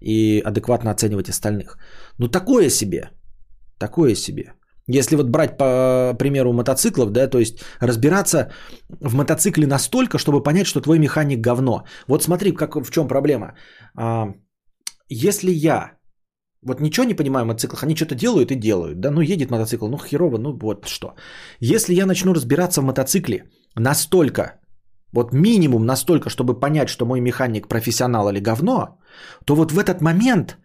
[0.00, 1.78] и адекватно оценивать остальных.
[2.18, 3.10] Ну, такое себе,
[3.78, 4.54] такое себе.
[4.86, 8.52] Если вот брать по примеру мотоциклов, да, то есть разбираться
[9.00, 11.84] в мотоцикле настолько, чтобы понять, что твой механик говно.
[12.06, 13.54] Вот смотри, как, в чем проблема.
[13.96, 14.26] А,
[15.08, 15.92] если я
[16.64, 19.88] вот ничего не понимаю в мотоциклах, они что-то делают и делают, да, ну едет мотоцикл,
[19.88, 21.14] ну херово, ну вот что.
[21.60, 23.44] Если я начну разбираться в мотоцикле
[23.76, 24.60] настолько,
[25.12, 28.98] вот минимум настолько, чтобы понять, что мой механик профессионал или говно,
[29.44, 30.58] то вот в этот момент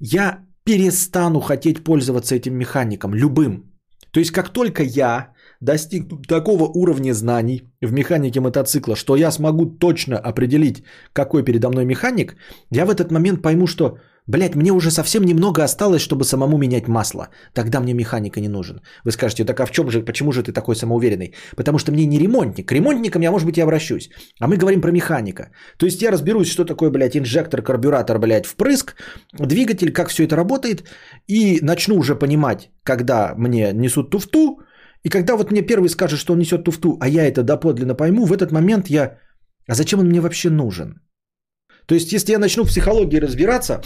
[0.00, 3.74] я перестану хотеть пользоваться этим механиком, любым.
[4.10, 9.66] То есть как только я достигну такого уровня знаний в механике мотоцикла, что я смогу
[9.66, 12.36] точно определить, какой передо мной механик,
[12.70, 16.88] я в этот момент пойму, что Блять, мне уже совсем немного осталось, чтобы самому менять
[16.88, 17.28] масло.
[17.52, 18.80] Тогда мне механика не нужен.
[19.04, 21.34] Вы скажете, так а в чем же, почему же ты такой самоуверенный?
[21.56, 22.66] Потому что мне не ремонтник.
[22.66, 24.08] К ремонтникам я, может быть, и обращусь.
[24.40, 25.50] А мы говорим про механика.
[25.76, 28.94] То есть я разберусь, что такое, блядь, инжектор, карбюратор, блядь, впрыск,
[29.38, 30.84] двигатель, как все это работает.
[31.28, 34.60] И начну уже понимать, когда мне несут туфту.
[35.02, 38.24] И когда вот мне первый скажет, что он несет туфту, а я это доподлинно пойму,
[38.24, 39.18] в этот момент я...
[39.68, 41.02] А зачем он мне вообще нужен?
[41.86, 43.82] То есть, если я начну в психологии разбираться,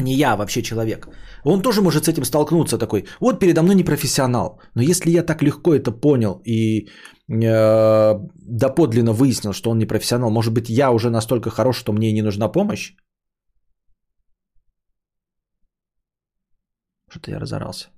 [0.00, 1.08] не я, а вообще человек,
[1.44, 5.22] он тоже может с этим столкнуться такой, вот передо мной не профессионал, но если я
[5.22, 6.88] так легко это понял и
[7.28, 12.12] э, доподлинно выяснил, что он не профессионал, может быть, я уже настолько хорош, что мне
[12.12, 12.94] не нужна помощь?
[17.08, 17.93] Что-то я разорался.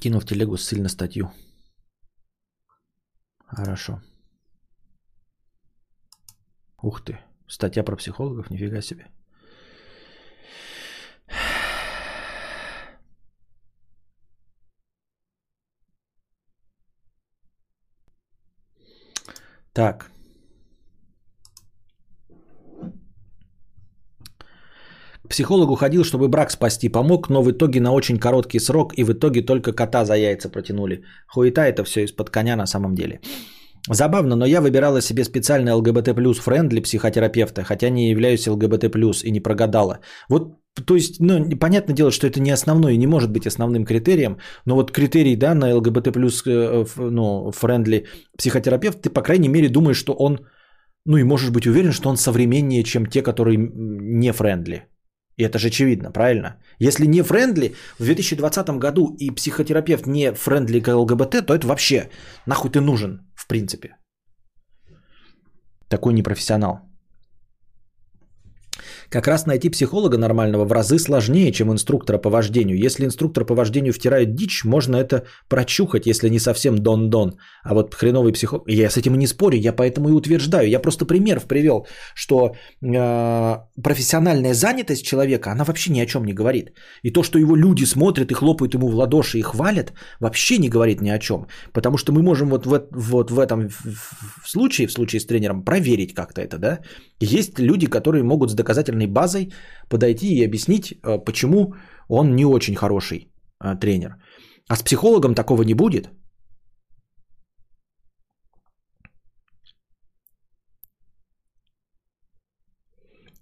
[0.00, 1.30] Кину в телегу ссыль на статью.
[3.46, 4.00] Хорошо.
[6.82, 7.18] Ух ты.
[7.48, 9.10] Статья про психологов, нифига себе.
[19.72, 20.10] Так.
[25.28, 29.12] Психологу ходил, чтобы брак спасти, помог, но в итоге на очень короткий срок и в
[29.12, 31.02] итоге только кота за яйца протянули.
[31.26, 33.20] Хуета это все из-под коня на самом деле.
[33.90, 39.24] Забавно, но я выбирала себе специальный ЛГБТ плюс friendly психотерапевта, хотя не являюсь ЛГБТ плюс
[39.24, 40.00] и не прогадала.
[40.28, 43.84] Вот, то есть, ну, понятное дело, что это не основной и не может быть основным
[43.84, 48.06] критерием, но вот критерий, да, на ЛГБТ плюс, э, ну, friendly
[48.36, 50.40] психотерапевт, ты, по крайней мере, думаешь, что он,
[51.06, 54.84] ну и можешь быть уверен, что он современнее, чем те, которые не friendly.
[55.38, 56.56] И это же очевидно, правильно?
[56.80, 62.10] Если не friendly в 2020 году и психотерапевт не friendly к ЛГБТ, то это вообще
[62.46, 63.96] нахуй ты нужен, в принципе.
[65.88, 66.87] Такой непрофессионал.
[69.10, 72.78] Как раз найти психолога нормального в разы сложнее, чем инструктора по вождению.
[72.78, 77.38] Если инструктор по вождению втирает дичь, можно это прочухать, если не совсем дон-дон.
[77.64, 78.64] А вот хреновый психолог...
[78.68, 80.68] Я с этим и не спорю, я поэтому и утверждаю.
[80.68, 86.34] Я просто пример привел, что э, профессиональная занятость человека, она вообще ни о чем не
[86.34, 86.72] говорит.
[87.02, 90.68] И то, что его люди смотрят и хлопают ему в ладоши и хвалят, вообще не
[90.68, 91.46] говорит ни о чем.
[91.72, 95.64] Потому что мы можем вот в, вот в этом в случае, в случае с тренером,
[95.64, 96.78] проверить как-то это, да?
[97.20, 98.54] Есть люди, которые могут с
[98.98, 99.52] доказательной базой
[99.88, 101.74] подойти и объяснить, э, почему
[102.08, 103.28] он не очень хороший
[103.60, 104.16] э, тренер.
[104.68, 106.10] А с психологом такого не будет.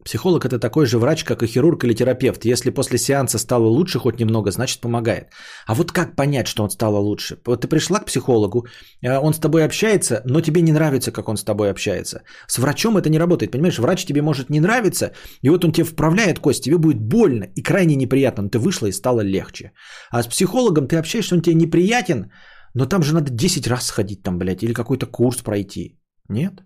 [0.06, 2.44] Психолог это такой же врач, как и хирург или терапевт.
[2.44, 5.32] Если после сеанса стало лучше хоть немного, значит помогает.
[5.66, 7.38] А вот как понять, что он стало лучше?
[7.44, 8.66] Вот ты пришла к психологу,
[9.02, 12.22] э, он с тобой общается, но тебе не нравится, как он с тобой общается.
[12.46, 13.78] С врачом это не работает, понимаешь?
[13.78, 15.10] Врач тебе может не нравиться,
[15.42, 18.86] и вот он тебе вправляет кость, тебе будет больно и крайне неприятно, но ты вышла
[18.86, 19.72] и стало легче.
[20.10, 22.30] А с психологом ты общаешься, он тебе неприятен,
[22.74, 25.98] но там же надо 10 раз сходить там, блядь, или какой-то курс пройти.
[26.28, 26.62] Нет?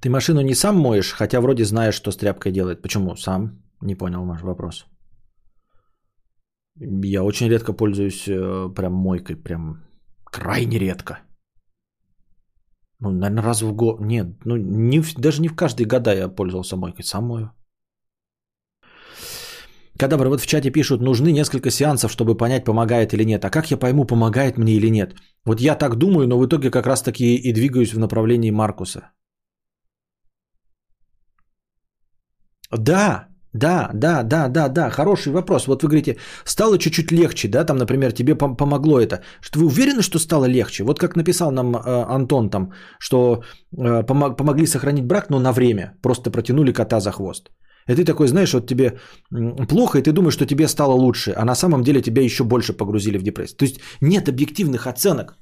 [0.00, 2.82] Ты машину не сам моешь, хотя вроде знаешь, что с тряпкой делает.
[2.82, 3.62] Почему сам?
[3.80, 4.86] Не понял ваш вопрос.
[6.78, 9.82] Я очень редко пользуюсь э, прям мойкой, прям
[10.24, 11.18] крайне редко.
[13.00, 14.00] Ну, наверное, раз в год.
[14.00, 17.50] Нет, ну не даже не в каждые года я пользовался мойкой, сам мою.
[19.98, 23.44] Кадабр, вот в чате пишут, нужны несколько сеансов, чтобы понять, помогает или нет.
[23.44, 25.14] А как я пойму, помогает мне или нет?
[25.46, 29.10] Вот я так думаю, но в итоге как раз таки и двигаюсь в направлении Маркуса.
[32.72, 35.66] Да, да, да, да, да, да, хороший вопрос.
[35.66, 39.22] Вот вы говорите, стало чуть-чуть легче, да, там, например, тебе пом- помогло это.
[39.40, 40.84] Что вы уверены, что стало легче?
[40.84, 43.42] Вот как написал нам э, Антон там, что
[43.76, 47.50] э, помог, помогли сохранить брак, но на время, просто протянули кота за хвост.
[47.88, 48.98] И ты такой, знаешь, вот тебе
[49.68, 52.72] плохо, и ты думаешь, что тебе стало лучше, а на самом деле тебя еще больше
[52.72, 53.56] погрузили в депрессию.
[53.58, 55.38] То есть нет объективных оценок.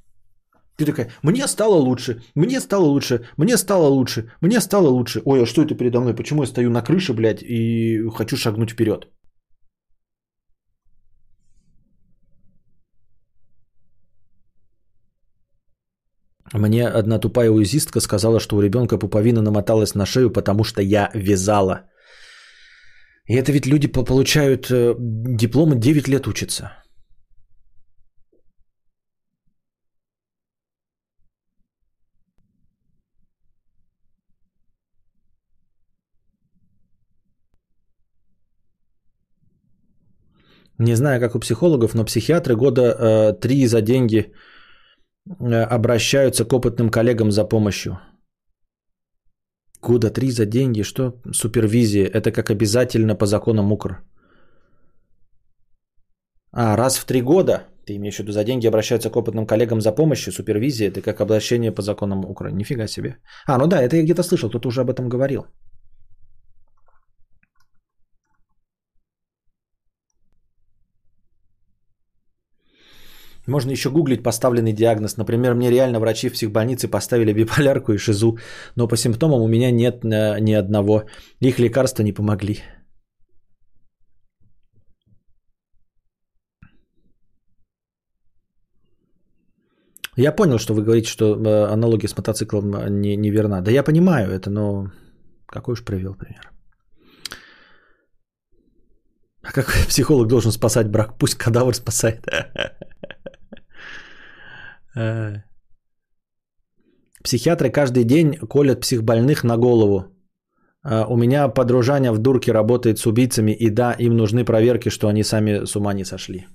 [0.77, 5.23] Ты такая, мне стало лучше, мне стало лучше, мне стало лучше, мне стало лучше.
[5.25, 6.15] Ой, а что это передо мной?
[6.15, 9.07] Почему я стою на крыше, блядь, и хочу шагнуть вперед?
[16.53, 21.11] Мне одна тупая уизистка сказала, что у ребенка пуповина намоталась на шею, потому что я
[21.15, 21.83] вязала.
[23.27, 26.84] И это ведь люди получают э, дипломы 9 лет учатся.
[40.79, 44.33] Не знаю, как у психологов, но психиатры года э, три за деньги
[45.41, 47.99] э, обращаются к опытным коллегам за помощью.
[49.83, 51.21] Года три за деньги, что?
[51.33, 52.07] Супервизия.
[52.07, 54.03] Это как обязательно по законам УКР.
[56.53, 59.81] А, раз в три года, ты имеешь в виду, за деньги обращаются к опытным коллегам
[59.81, 62.51] за помощью, супервизия, это как обращение по законам УКР.
[62.53, 63.17] Нифига себе.
[63.47, 65.47] А, ну да, это я где-то слышал, кто-то уже об этом говорил.
[73.47, 75.17] Можно еще гуглить поставленный диагноз.
[75.17, 78.39] Например, мне реально врачи в психбольнице поставили биполярку и шизу,
[78.77, 81.05] но по симптомам у меня нет э, ни одного.
[81.41, 82.63] Их лекарства не помогли.
[90.17, 93.61] Я понял, что вы говорите, что э, аналогия с мотоциклом э, не, не верна.
[93.61, 94.91] Да я понимаю это, но
[95.47, 96.54] какой уж привел пример.
[99.45, 101.19] А как психолог должен спасать брак?
[101.19, 102.27] Пусть кадавр спасает.
[104.97, 105.43] Э.
[107.25, 110.05] Психиатры каждый день колят психбольных на голову.
[110.85, 115.09] Э, у меня подружаня в дурке работает с убийцами, и да, им нужны проверки, что
[115.09, 116.47] они сами с ума не сошли.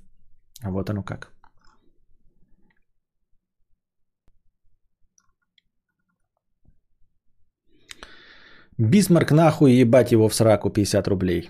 [0.63, 1.33] А вот оно как.
[8.77, 11.49] Бисмарк нахуй ебать его в сраку 50 рублей.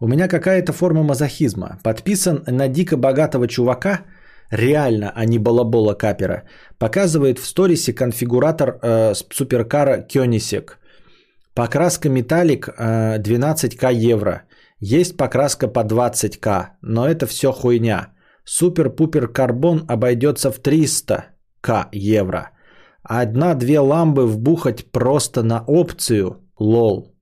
[0.00, 1.78] У меня какая-то форма мазохизма.
[1.82, 4.00] Подписан на дико богатого чувака–
[4.50, 6.42] реально, а не балабола капера,
[6.78, 10.78] показывает в сторисе конфигуратор э, суперкара Кёнисек.
[11.54, 14.42] Покраска металлик э, 12к евро.
[14.80, 18.12] Есть покраска по 20к, но это все хуйня.
[18.44, 22.50] Супер-пупер карбон обойдется в 300к евро.
[23.02, 26.36] Одна-две ламбы вбухать просто на опцию.
[26.58, 27.14] Лол.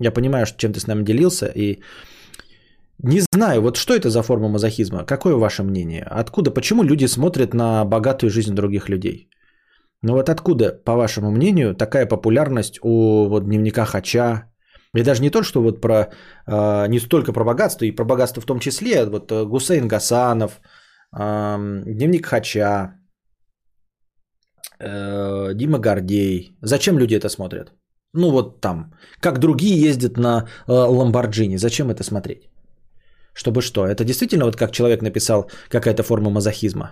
[0.00, 1.82] Я понимаю, чем ты с нами делился, и
[3.02, 5.04] не знаю, вот что это за форма мазохизма?
[5.04, 6.02] Какое ваше мнение?
[6.20, 9.28] Откуда, почему люди смотрят на богатую жизнь других людей?
[10.02, 14.50] Ну вот откуда, по вашему мнению, такая популярность у вот, дневника Хача?
[14.94, 16.10] И даже не то, что вот про,
[16.46, 20.60] э, не столько про богатство, и про богатство в том числе, вот э, Гусейн Гасанов,
[21.16, 22.94] э, дневник Хача,
[24.78, 26.56] э, Дима Гордей.
[26.62, 27.72] Зачем люди это смотрят?
[28.14, 32.48] Ну вот там, как другие ездят на э, Ламборджини, зачем это смотреть?
[33.34, 33.86] Чтобы что?
[33.86, 36.90] Это действительно, вот как человек написал, какая-то форма мазохизма?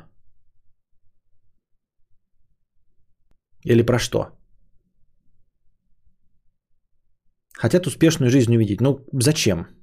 [3.64, 4.28] Или про что?
[7.58, 8.80] Хотят успешную жизнь увидеть.
[8.80, 9.77] Ну, зачем?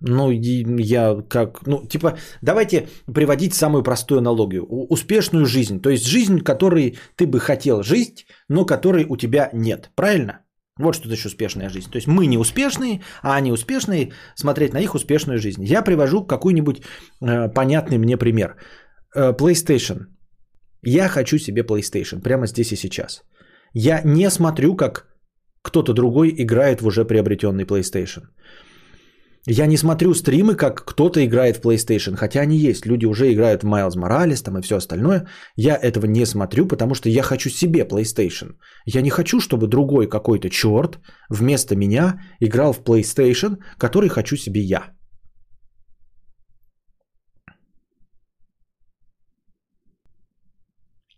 [0.00, 4.64] Ну, я как, ну, типа, давайте приводить самую простую аналогию.
[4.64, 9.90] Успешную жизнь, то есть жизнь, которой ты бы хотел жить, но которой у тебя нет.
[9.94, 10.40] Правильно?
[10.78, 11.90] Вот что значит успешная жизнь.
[11.90, 15.62] То есть мы не успешные, а они успешные, смотреть на их успешную жизнь.
[15.64, 16.80] Я привожу какой-нибудь
[17.20, 18.56] э, понятный мне пример.
[19.14, 20.06] Э, PlayStation.
[20.82, 23.22] Я хочу себе PlayStation прямо здесь и сейчас.
[23.74, 25.06] Я не смотрю, как
[25.62, 28.22] кто-то другой играет в уже приобретенный PlayStation.
[29.46, 32.86] Я не смотрю стримы, как кто-то играет в PlayStation, хотя они есть.
[32.86, 35.28] Люди уже играют в Miles Morales там и все остальное.
[35.56, 38.56] Я этого не смотрю, потому что я хочу себе PlayStation.
[38.84, 40.98] Я не хочу, чтобы другой какой-то черт
[41.30, 44.99] вместо меня играл в PlayStation, который хочу себе я.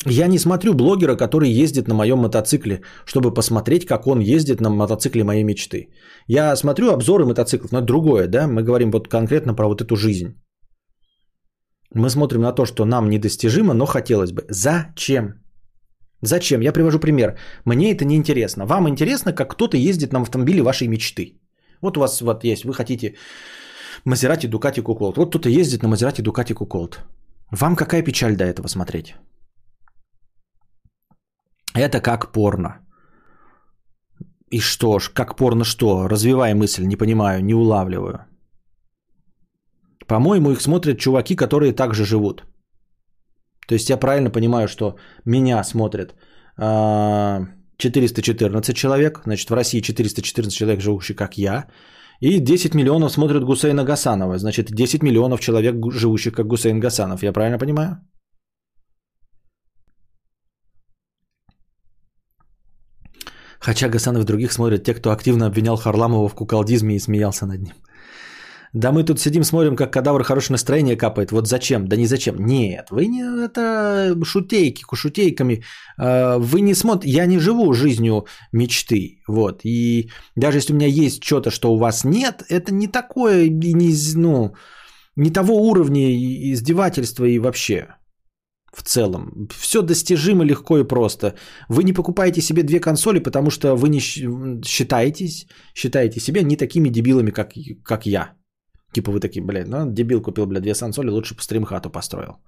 [0.07, 4.71] Я не смотрю блогера, который ездит на моем мотоцикле, чтобы посмотреть, как он ездит на
[4.71, 5.89] мотоцикле моей мечты.
[6.27, 8.49] Я смотрю обзоры мотоциклов, но это другое, да?
[8.49, 10.35] Мы говорим вот конкретно про вот эту жизнь.
[11.95, 14.45] Мы смотрим на то, что нам недостижимо, но хотелось бы.
[14.49, 15.35] Зачем?
[16.23, 16.63] Зачем?
[16.63, 17.37] Я привожу пример.
[17.65, 18.67] Мне это не интересно.
[18.67, 21.41] Вам интересно, как кто-то ездит на автомобиле вашей мечты.
[21.83, 23.15] Вот у вас вот есть, вы хотите
[24.05, 25.17] Мазерати, Дукати, Куколт.
[25.17, 27.01] Вот кто-то ездит на Мазерати, Дукати, Куколт.
[27.51, 29.15] Вам какая печаль до этого смотреть?
[31.75, 32.81] Это как порно.
[34.51, 36.09] И что ж, как порно что?
[36.09, 38.27] Развивай мысль, не понимаю, не улавливаю.
[40.07, 42.45] По-моему, их смотрят чуваки, которые также живут.
[43.69, 46.15] То есть я правильно понимаю, что меня смотрят
[46.59, 51.69] 414 а, человек, значит в России 414 человек, живущих как я,
[52.21, 57.23] и 10 миллионов смотрят Гусейна Гасанова, значит 10 миллионов человек, живущих как Гусейн Гасанов.
[57.23, 57.99] Я правильно понимаю?
[63.63, 67.75] Хотя Гасанов других смотрят те, кто активно обвинял Харламова в куколдизме и смеялся над ним.
[68.73, 71.31] Да мы тут сидим, смотрим, как кадавр хорошее настроение капает.
[71.31, 71.87] Вот зачем?
[71.87, 72.45] Да не зачем.
[72.45, 75.63] Нет, вы не это шутейки, шутейками.
[75.99, 79.21] А, вы не смотрите, я не живу жизнью мечты.
[79.29, 79.61] Вот.
[79.65, 83.95] И даже если у меня есть что-то, что у вас нет, это не такое, не,
[84.17, 84.55] ну,
[85.17, 86.11] не того уровня
[86.53, 87.89] издевательства и вообще
[88.73, 89.49] в целом.
[89.51, 91.35] Все достижимо легко и просто.
[91.69, 96.89] Вы не покупаете себе две консоли, потому что вы не считаетесь, считаете себя не такими
[96.89, 97.53] дебилами, как,
[97.85, 98.33] как я.
[98.93, 102.39] Типа вы такие, блядь, ну дебил купил, блядь, две консоли, лучше по стримхату построил.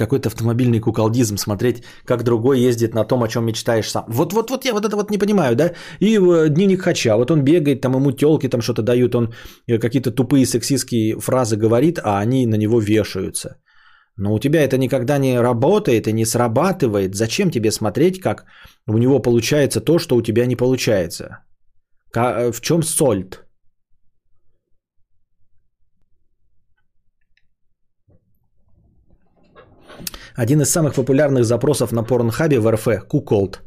[0.00, 4.04] Какой-то автомобильный куколдизм смотреть, как другой ездит на том, о чем мечтаешь сам.
[4.08, 5.72] Вот-вот-вот я вот это вот не понимаю, да?
[6.00, 9.34] И э, дневник Хача, вот он бегает, там ему телки там что-то дают, он
[9.68, 13.56] э, какие-то тупые сексистские фразы говорит, а они на него вешаются.
[14.16, 17.14] Но у тебя это никогда не работает и не срабатывает.
[17.14, 18.46] Зачем тебе смотреть, как
[18.86, 21.44] у него получается то, что у тебя не получается?
[22.16, 23.44] Э, в чем сольт?
[30.42, 33.60] Один из самых популярных запросов на порнхабе в РФ– куколд.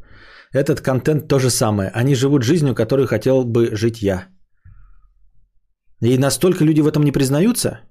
[0.52, 1.90] Этот контент то же самое.
[1.94, 4.26] Они живут жизнью, которую хотел бы жить я.
[6.02, 7.78] И настолько люди в этом не признаются–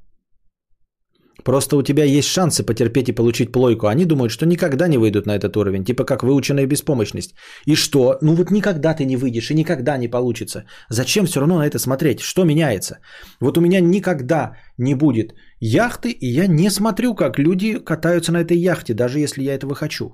[1.44, 3.88] Просто у тебя есть шансы потерпеть и получить плойку.
[3.88, 5.84] Они думают, что никогда не выйдут на этот уровень.
[5.84, 7.36] Типа как выученная беспомощность.
[7.66, 8.18] И что?
[8.22, 10.64] Ну вот никогда ты не выйдешь и никогда не получится.
[10.90, 12.22] Зачем все равно на это смотреть?
[12.22, 13.00] Что меняется?
[13.42, 18.42] Вот у меня никогда не будет яхты, и я не смотрю, как люди катаются на
[18.42, 20.06] этой яхте, даже если я этого хочу.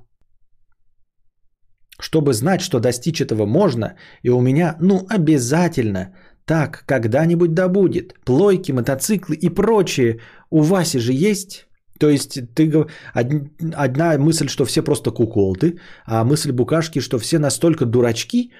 [2.02, 6.14] Чтобы знать, что достичь этого можно, и у меня, ну, обязательно
[6.46, 8.14] так когда-нибудь да будет.
[8.26, 10.20] Плойки, мотоциклы и прочее
[10.52, 11.68] у Васи же есть.
[12.00, 12.88] То есть ты
[13.74, 18.52] одна мысль, что все просто куколды, а мысль букашки, что все настолько дурачки,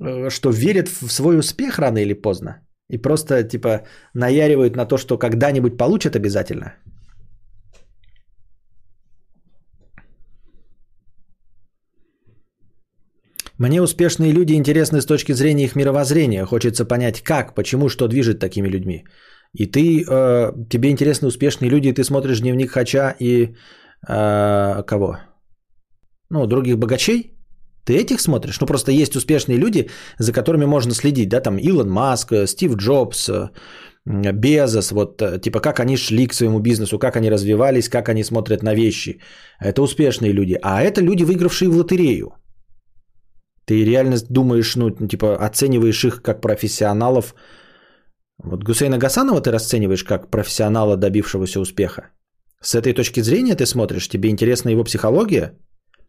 [0.00, 2.63] э, что верят в свой успех рано или поздно.
[2.90, 3.82] И просто типа
[4.14, 6.74] наяривают на то, что когда-нибудь получат обязательно.
[13.58, 16.44] Мне успешные люди интересны с точки зрения их мировоззрения.
[16.44, 19.04] Хочется понять, как, почему, что движет такими людьми.
[19.52, 23.54] И ты, э, тебе интересны успешные люди, и ты смотришь дневник Хача и
[24.08, 25.18] э, кого?
[26.30, 27.33] Ну, других богачей?
[27.84, 28.60] Ты этих смотришь?
[28.60, 33.28] Ну, просто есть успешные люди, за которыми можно следить, да, там Илон Маск, Стив Джобс,
[33.28, 33.50] э,
[34.32, 38.24] Безос, вот, э, типа, как они шли к своему бизнесу, как они развивались, как они
[38.24, 39.20] смотрят на вещи.
[39.60, 40.58] Это успешные люди.
[40.62, 42.32] А это люди, выигравшие в лотерею.
[43.66, 47.34] Ты реально думаешь, ну, типа, оцениваешь их как профессионалов.
[48.42, 52.10] Вот Гусейна Гасанова ты расцениваешь как профессионала, добившегося успеха.
[52.60, 55.52] С этой точки зрения ты смотришь, тебе интересна его психология?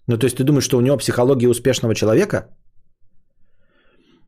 [0.08, 2.48] Ну, то есть ты думаешь, что у него психология успешного человека?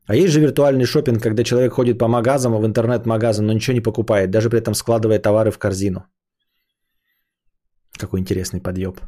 [0.06, 3.82] А есть же виртуальный шопинг, когда человек ходит по магазам, в интернет-магазин, но ничего не
[3.82, 6.06] покупает, даже при этом складывая товары в корзину.
[7.98, 9.00] Какой интересный подъеб.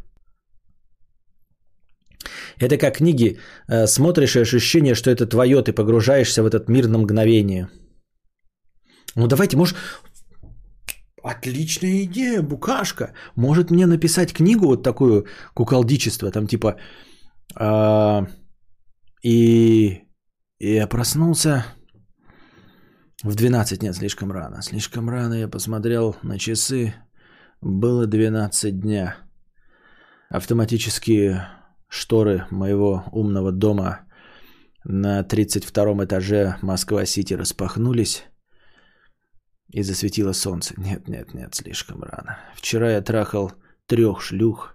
[2.58, 3.38] Это как книги.
[3.68, 7.68] Э, смотришь и ощущение, что это твое, ты погружаешься в этот мир на мгновение.
[9.16, 9.76] Ну давайте, может...
[11.22, 13.12] Отличная идея, букашка.
[13.36, 16.76] Может мне написать книгу вот такую куколдичество, там типа...
[17.58, 18.26] Э,
[19.22, 20.02] и,
[20.58, 21.64] я проснулся
[23.22, 24.62] в 12, нет, слишком рано.
[24.62, 26.94] Слишком рано я посмотрел на часы.
[27.60, 29.16] Было 12 дня.
[30.30, 31.48] Автоматические
[31.88, 34.06] шторы моего умного дома
[34.84, 38.24] на 32 этаже Москва-Сити распахнулись
[39.72, 40.74] и засветило солнце.
[40.76, 42.38] Нет, нет, нет, слишком рано.
[42.54, 43.52] Вчера я трахал
[43.86, 44.74] трех шлюх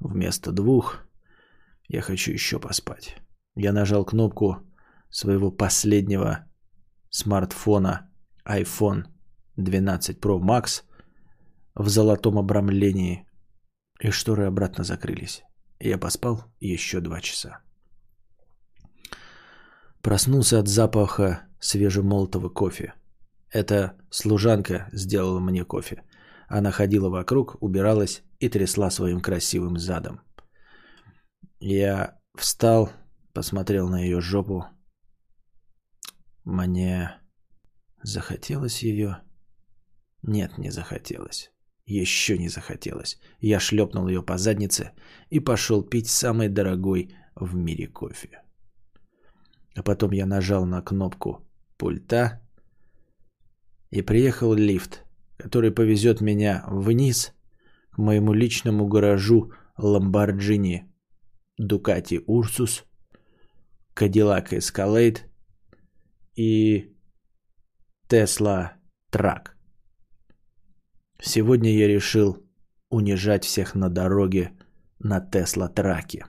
[0.00, 1.06] вместо двух.
[1.88, 3.16] Я хочу еще поспать.
[3.54, 4.58] Я нажал кнопку
[5.10, 6.46] своего последнего
[7.10, 8.10] смартфона
[8.46, 9.04] iPhone
[9.56, 10.82] 12 Pro Max
[11.74, 13.26] в золотом обрамлении,
[14.00, 15.42] и шторы обратно закрылись.
[15.78, 17.60] Я поспал еще два часа.
[20.00, 22.94] Проснулся от запаха свежемолотого кофе.
[23.52, 26.02] Эта служанка сделала мне кофе.
[26.48, 30.22] Она ходила вокруг, убиралась и трясла своим красивым задом.
[31.60, 32.90] Я встал,
[33.34, 34.64] посмотрел на ее жопу.
[36.44, 37.20] Мне
[38.02, 39.18] захотелось ее?
[40.22, 41.52] Нет, не захотелось.
[41.84, 43.20] Еще не захотелось.
[43.38, 44.92] Я шлепнул ее по заднице
[45.28, 48.42] и пошел пить самый дорогой в мире кофе.
[49.74, 51.46] А потом я нажал на кнопку
[51.76, 52.42] пульта
[53.92, 55.04] и приехал лифт,
[55.36, 57.32] который повезет меня вниз
[57.90, 60.84] к моему личному гаражу Lamborghini
[61.60, 62.84] Ducati Ursus,
[63.94, 65.18] Cadillac Escalade
[66.34, 66.96] и
[68.08, 68.72] Tesla
[69.12, 69.48] Truck.
[71.20, 72.42] Сегодня я решил
[72.88, 74.52] унижать всех на дороге
[74.98, 76.24] на Тесла Траке.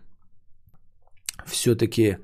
[1.45, 2.17] Все-таки,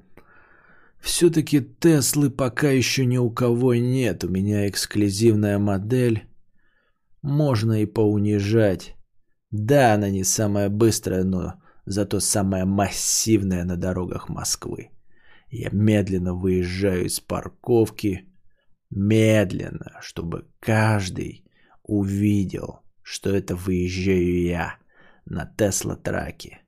[1.02, 4.24] все-таки Теслы пока еще ни у кого нет.
[4.24, 6.28] У меня эксклюзивная модель.
[7.22, 8.96] Можно и поунижать.
[9.52, 11.56] Да, она не самая быстрая, но
[11.86, 14.90] зато самая массивная на дорогах Москвы.
[15.50, 18.26] Я медленно выезжаю из парковки.
[18.92, 21.46] Медленно, чтобы каждый
[21.84, 24.76] увидел, что это выезжаю я
[25.26, 26.62] на Тесла траке.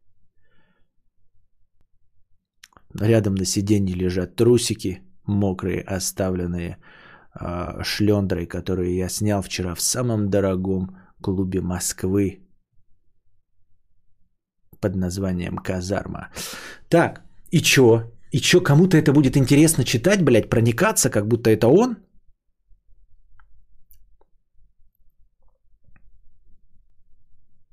[2.99, 6.77] Рядом на сиденье лежат трусики, мокрые, оставленные
[7.39, 12.39] э, шлендрой, которые я снял вчера в самом дорогом клубе Москвы
[14.81, 16.29] под названием «Казарма».
[16.89, 18.11] Так, и чё?
[18.31, 21.97] И чё, кому-то это будет интересно читать, блядь, проникаться, как будто это он?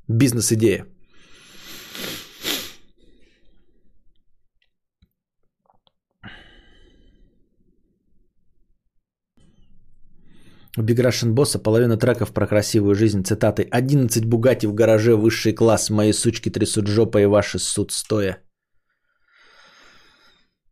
[0.09, 0.87] Бизнес-идея.
[10.83, 13.23] Big Russian Boss половина треков про красивую жизнь.
[13.23, 13.67] Цитаты.
[13.71, 15.91] 11 Бугати в гараже, высший класс.
[15.91, 18.39] Мои сучки трясут жопой, ваши суд стоя.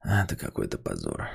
[0.05, 1.28] Это какой-то позор.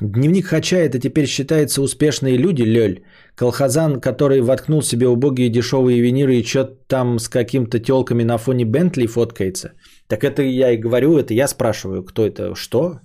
[0.00, 3.04] Дневник Хача это теперь считается успешные люди, лёль.
[3.36, 8.64] Колхозан, который воткнул себе убогие дешевые виниры и что там с каким-то телками на фоне
[8.64, 9.72] Бентли фоткается.
[10.08, 13.00] Так это я и говорю, это я спрашиваю, кто это, что?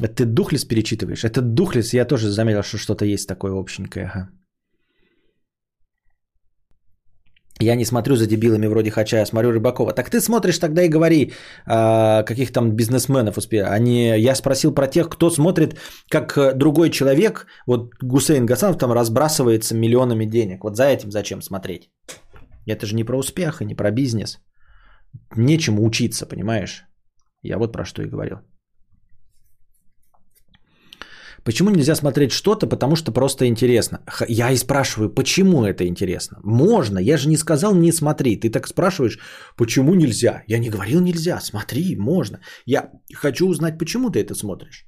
[0.00, 1.24] Это ты Духлес перечитываешь?
[1.24, 4.06] Это Духлес, я тоже заметил, что что-то есть такое общенькое.
[4.06, 4.28] Ага.
[7.62, 9.92] Я не смотрю за дебилами вроде Хача, я смотрю Рыбакова.
[9.92, 11.32] Так ты смотришь тогда и говори,
[11.66, 13.66] а, каких там бизнесменов успех.
[13.68, 15.76] А не, я спросил про тех, кто смотрит,
[16.08, 20.64] как э, другой человек, вот Гусейн Гасанов там разбрасывается миллионами денег.
[20.64, 21.90] Вот за этим зачем смотреть?
[22.66, 24.38] Это же не про успех и не про бизнес.
[25.36, 26.84] Нечему учиться, понимаешь?
[27.42, 28.38] Я вот про что и говорил.
[31.44, 32.66] Почему нельзя смотреть что-то?
[32.66, 34.00] Потому что просто интересно.
[34.28, 36.38] Я и спрашиваю, почему это интересно?
[36.44, 38.36] Можно, я же не сказал не смотри.
[38.36, 39.18] Ты так спрашиваешь,
[39.56, 40.42] почему нельзя?
[40.48, 42.40] Я не говорил нельзя, смотри, можно.
[42.66, 44.84] Я хочу узнать, почему ты это смотришь.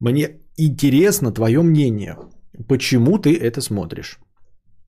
[0.00, 2.16] Мне интересно твое мнение.
[2.68, 4.18] Почему ты это смотришь?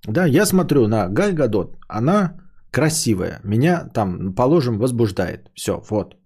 [0.09, 1.77] Да, я смотрю на Галь Гадот.
[1.89, 2.37] Она
[2.70, 3.41] красивая.
[3.45, 5.51] Меня там, положим, возбуждает.
[5.55, 6.16] Все, вот.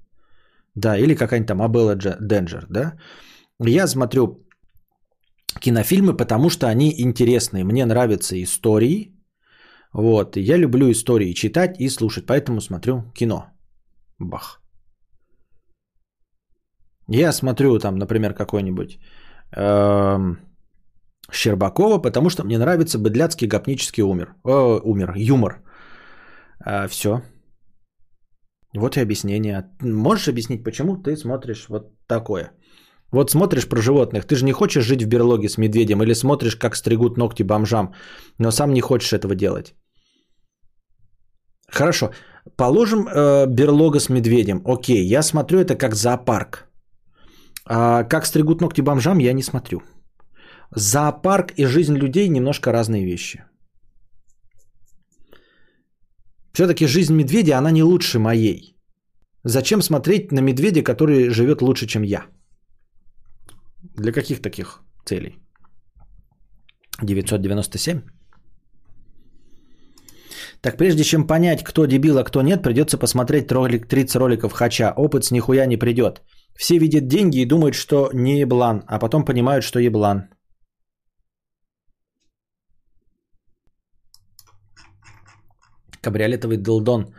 [0.74, 2.92] Да, или какая-нибудь там Абелла Денджер, да.
[3.60, 4.46] Я смотрю
[5.60, 7.64] кинофильмы, потому что они интересные.
[7.64, 9.12] Мне нравятся истории.
[9.92, 10.36] Вот.
[10.36, 13.46] Я люблю истории читать и слушать, поэтому смотрю кино.
[14.18, 14.60] Бах.
[17.08, 18.98] Я смотрю там, например, какой-нибудь
[19.52, 20.38] эм,
[21.32, 24.34] Щербакова, потому что мне нравится быдляцкий гопнический умер.
[24.44, 25.62] Умер, юмор.
[26.60, 27.22] А, все.
[28.74, 29.70] Вот и объяснение.
[29.80, 32.52] Можешь объяснить, почему ты смотришь вот такое?
[33.12, 36.56] Вот смотришь про животных, ты же не хочешь жить в берлоге с медведем или смотришь,
[36.56, 37.94] как стригут ногти бомжам,
[38.38, 39.74] но сам не хочешь этого делать.
[41.68, 42.10] Хорошо,
[42.56, 44.62] положим э, берлога с медведем.
[44.64, 46.66] Окей, я смотрю это как зоопарк.
[47.68, 49.82] А как стригут ногти бомжам, я не смотрю.
[50.74, 53.44] Зоопарк и жизнь людей немножко разные вещи.
[56.52, 58.76] Все-таки жизнь медведя, она не лучше моей.
[59.44, 62.26] Зачем смотреть на медведя, который живет лучше, чем я?
[63.96, 65.38] Для каких таких целей?
[67.02, 68.02] 997?
[70.60, 74.92] Так прежде чем понять, кто дебил, а кто нет, придется посмотреть ролик, 30 роликов Хача.
[74.96, 76.22] Опыт с нихуя не придет.
[76.56, 80.28] Все видят деньги и думают, что не еблан, а потом понимают, что еблан.
[86.02, 87.14] Кабриолетовый дылдон.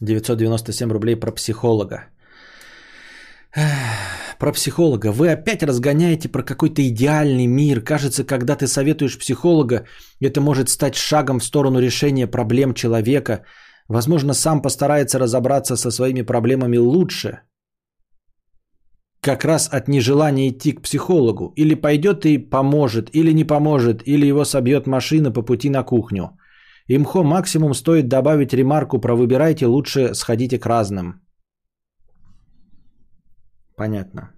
[0.00, 2.08] 997 рублей про психолога.
[4.38, 5.10] Про психолога.
[5.10, 7.80] Вы опять разгоняете про какой-то идеальный мир.
[7.80, 9.86] Кажется, когда ты советуешь психолога,
[10.20, 13.44] это может стать шагом в сторону решения проблем человека.
[13.88, 17.40] Возможно, сам постарается разобраться со своими проблемами лучше.
[19.20, 21.52] Как раз от нежелания идти к психологу.
[21.56, 26.38] Или пойдет и поможет, или не поможет, или его собьет машина по пути на кухню.
[26.86, 31.27] Имхо максимум стоит добавить ремарку про выбирайте, лучше сходите к разным.
[33.78, 34.30] Понятно.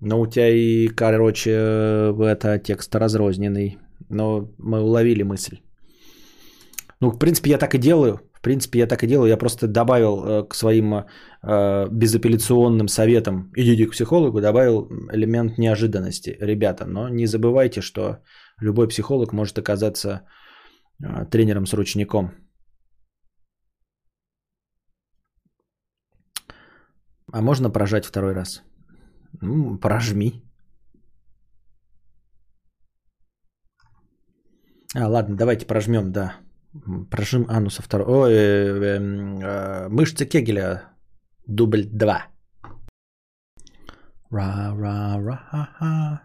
[0.00, 3.78] Но у тебя и, короче, это текст разрозненный.
[4.10, 5.58] Но мы уловили мысль.
[7.00, 8.18] Ну, в принципе, я так и делаю.
[8.32, 9.28] В принципе, я так и делаю.
[9.28, 16.36] Я просто добавил э, к своим э, безапелляционным советам идите к психологу, добавил элемент неожиданности.
[16.40, 18.18] Ребята, но не забывайте, что
[18.60, 20.22] любой психолог может оказаться
[21.02, 22.30] э, тренером с ручником.
[27.32, 28.62] А можно прожать второй раз?
[29.40, 30.42] Ну, прожми.
[34.94, 36.36] А, ладно, давайте прожмем, да.
[37.10, 38.06] Прожим ануса второй.
[38.06, 38.98] Ой, э, э,
[39.42, 40.82] э, мышцы Кегеля.
[41.46, 42.26] Дубль 2.
[44.30, 46.22] Ра, ра, ра, ха, ха.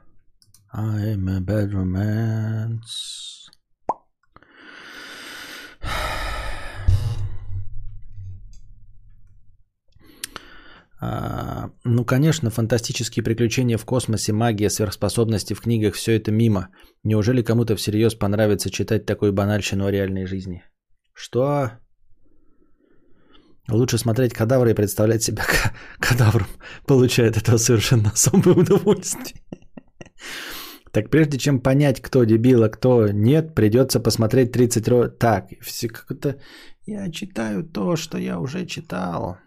[0.73, 3.49] I'm a bad romance.
[11.83, 16.69] Ну, конечно, фантастические приключения в космосе, магия, сверхспособности в книгах, все это мимо.
[17.03, 20.63] Неужели кому-то всерьез понравится читать такую банальщину о реальной жизни?
[21.13, 21.71] Что?
[23.69, 25.43] Лучше смотреть кадавры и представлять себя
[25.99, 26.47] кадавром.
[26.85, 29.41] Получает это совершенно особое удовольствие.
[30.91, 35.07] Так прежде чем понять, кто дебил, а кто нет, придется посмотреть 30 ро...
[35.07, 36.35] Так, все как-то...
[36.85, 39.37] Я читаю то, что я уже читал.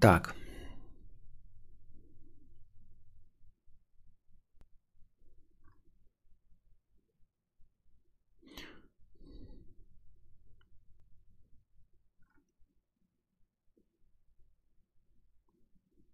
[0.00, 0.34] Так.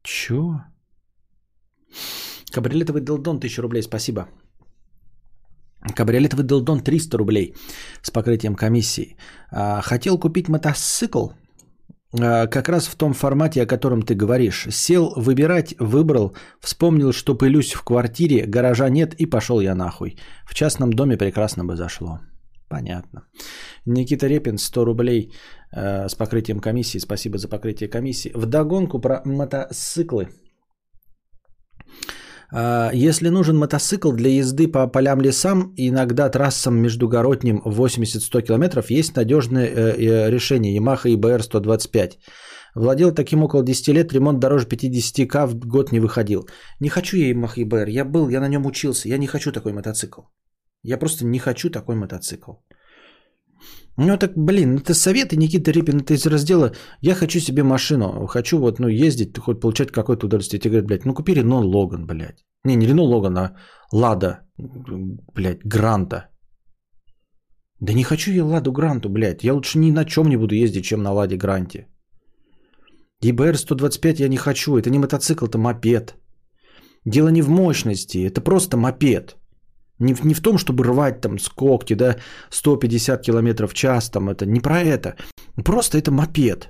[0.03, 0.61] Чё?
[2.53, 4.28] Кабриолетовый Делдон 1000 рублей, спасибо.
[5.97, 7.55] Кабриолетовый Делдон 300 рублей
[8.03, 9.16] с покрытием комиссии.
[9.51, 11.28] А, хотел купить мотоцикл,
[12.16, 14.66] как раз в том формате, о котором ты говоришь.
[14.70, 20.16] Сел выбирать, выбрал, вспомнил, что пылюсь в квартире, гаража нет и пошел я нахуй.
[20.44, 22.20] В частном доме прекрасно бы зашло.
[22.68, 23.20] Понятно.
[23.86, 25.32] Никита Репин, 100 рублей
[25.72, 27.01] э, с покрытием комиссии.
[27.01, 28.32] Спасибо за покрытие комиссии.
[28.34, 30.28] Вдогонку про мотоциклы.
[32.54, 39.16] А, если нужен мотоцикл для езды по полям лесам, иногда трассам междугородним 80-100 км, есть
[39.16, 42.18] надежное э, э, решение Yamaha IBR 125.
[42.74, 46.46] Владел таким около 10 лет, ремонт дороже 50к в год не выходил.
[46.78, 49.72] Не хочу я Yamaha IBR, я был, я на нем учился, я не хочу такой
[49.72, 50.20] мотоцикл.
[50.82, 52.52] Я просто не хочу такой мотоцикл.
[53.97, 58.59] Ну так, блин, это советы Никита Репин, это из раздела «Я хочу себе машину, хочу
[58.59, 60.60] вот, ну, ездить, хоть получать какое-то удовольствие».
[60.60, 62.44] Тебе говорят, блядь, ну купи Рено Логан, блядь.
[62.64, 63.56] Не, не Рено Логан, а
[63.93, 64.40] Лада,
[65.35, 66.28] блядь, Гранта.
[67.81, 69.44] Да не хочу я Ладу Гранту, блядь.
[69.44, 71.89] Я лучше ни на чем не буду ездить, чем на Ладе Гранте.
[73.23, 74.77] ЕБР 125 я не хочу.
[74.77, 76.14] Это не мотоцикл, это мопед.
[77.05, 79.36] Дело не в мощности, это просто мопед.
[80.02, 82.16] Не в, не в том, чтобы рвать там с когти, да,
[82.50, 85.16] 150 км в час, там это не про это.
[85.64, 86.68] Просто это мопед.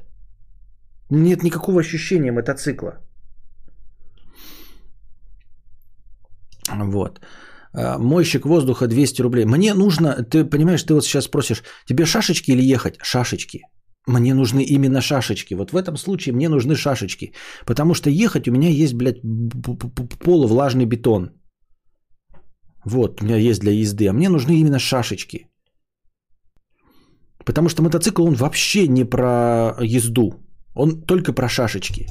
[1.11, 2.93] Нет никакого ощущения мотоцикла.
[6.71, 7.21] Вот.
[7.75, 9.45] А, мойщик воздуха 200 рублей.
[9.45, 12.99] Мне нужно, ты понимаешь, ты вот сейчас спросишь, тебе шашечки или ехать?
[13.03, 13.61] Шашечки.
[14.07, 15.55] Мне нужны именно шашечки.
[15.55, 17.33] Вот в этом случае мне нужны шашечки.
[17.67, 19.21] Потому что ехать у меня есть, блядь,
[20.25, 21.31] полувлажный бетон.
[22.85, 24.09] Вот, у меня есть для езды.
[24.09, 25.47] А мне нужны именно шашечки.
[27.45, 30.35] Потому что мотоцикл, он вообще не про езду.
[30.75, 32.07] Он только про шашечки.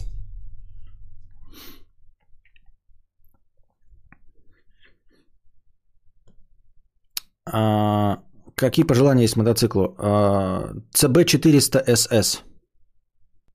[7.45, 8.23] А,
[8.56, 9.95] какие пожелания есть мотоциклу?
[9.98, 12.39] А, CB400SS.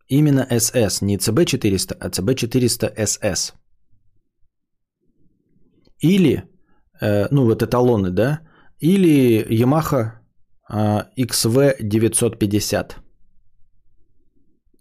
[0.08, 3.54] Именно SS, не CB400, а CB400SS.
[5.98, 6.44] Или,
[7.00, 8.40] ну вот эталоны, да?
[8.80, 10.12] Или Yamaha
[10.70, 12.96] XV950.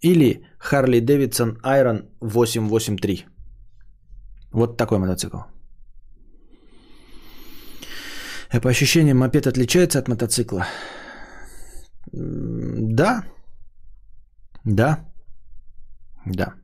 [0.00, 3.26] Или Harley Davidson Iron 883.
[4.52, 5.38] Вот такой мотоцикл.
[8.52, 10.66] А по ощущениям, мопед отличается от мотоцикла?
[12.12, 13.24] Да.
[14.64, 14.98] Да.
[16.26, 16.54] Да.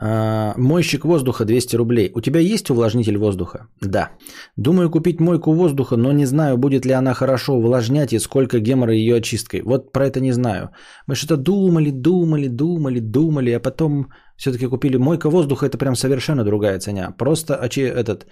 [0.00, 2.12] А, мойщик воздуха 200 рублей.
[2.14, 3.66] У тебя есть увлажнитель воздуха?
[3.80, 4.10] Да.
[4.56, 8.92] Думаю купить мойку воздуха, но не знаю, будет ли она хорошо увлажнять и сколько гемора
[8.92, 9.62] ее очисткой.
[9.62, 10.70] Вот про это не знаю.
[11.06, 14.06] Мы что-то думали, думали, думали, думали, а потом
[14.36, 15.66] все-таки купили мойка воздуха.
[15.66, 17.14] Это прям совершенно другая цена.
[17.18, 18.26] Просто очи, этот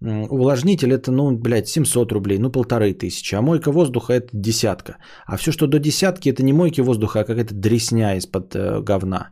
[0.00, 3.34] увлажнитель это, ну, блядь, 700 рублей, ну, полторы тысячи.
[3.34, 4.98] А мойка воздуха это десятка.
[5.26, 9.30] А все, что до десятки, это не мойки воздуха, а какая-то дресня из-под э, говна.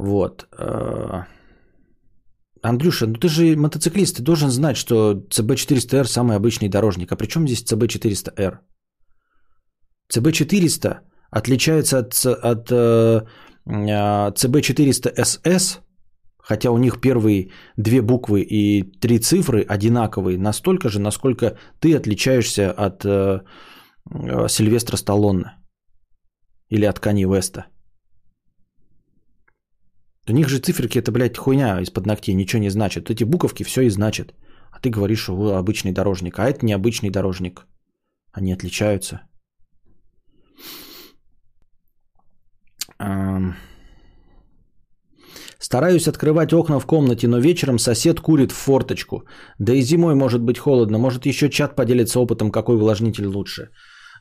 [0.00, 0.48] Вот.
[0.58, 1.24] Э,
[2.62, 7.12] Андрюша, ну ты же мотоциклист, ты должен знать, что CB400R самый обычный дорожник.
[7.12, 8.58] А при чем здесь CB400R?
[10.14, 11.00] CB400
[11.30, 13.26] отличается от, от э,
[13.66, 15.82] CB400SS, а,
[16.38, 22.72] хотя у них первые две буквы и три цифры одинаковые, настолько же, насколько ты отличаешься
[22.72, 23.40] от э,
[24.10, 25.52] э Сильвестра Сталлоне
[26.70, 27.66] или от Кани Веста.
[30.30, 33.10] У них же циферки это, блядь, хуйня из-под ногтей, ничего не значит.
[33.10, 34.34] Эти буковки все и значат.
[34.70, 36.38] А ты говоришь, что вы обычный дорожник.
[36.38, 37.66] А это не обычный дорожник.
[38.32, 39.20] Они отличаются.
[45.58, 49.24] Стараюсь открывать окна в комнате, но вечером сосед курит в форточку.
[49.58, 50.98] Да и зимой может быть холодно.
[50.98, 53.70] Может еще чат поделится опытом, какой увлажнитель лучше.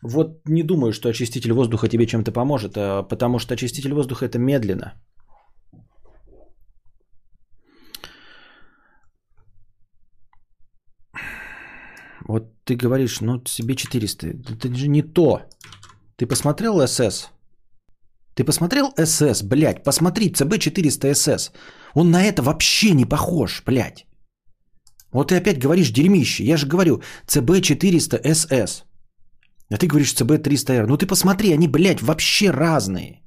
[0.02, 4.40] Вот не думаю, что очиститель воздуха тебе чем-то поможет, а потому что очиститель воздуха это
[4.40, 4.94] медленно.
[12.30, 15.42] Вот ты говоришь, ну себе 400, это же не то.
[16.16, 17.30] Ты посмотрел СС?
[18.36, 21.52] Ты посмотрел СС, блядь, посмотри, CB400 СС.
[21.96, 24.06] Он на это вообще не похож, блядь.
[25.12, 26.44] Вот ты опять говоришь дерьмище.
[26.44, 28.84] Я же говорю, CB400 СС.
[29.72, 30.86] А ты говоришь CB300R.
[30.86, 33.24] Ну ты посмотри, они, блядь, вообще разные.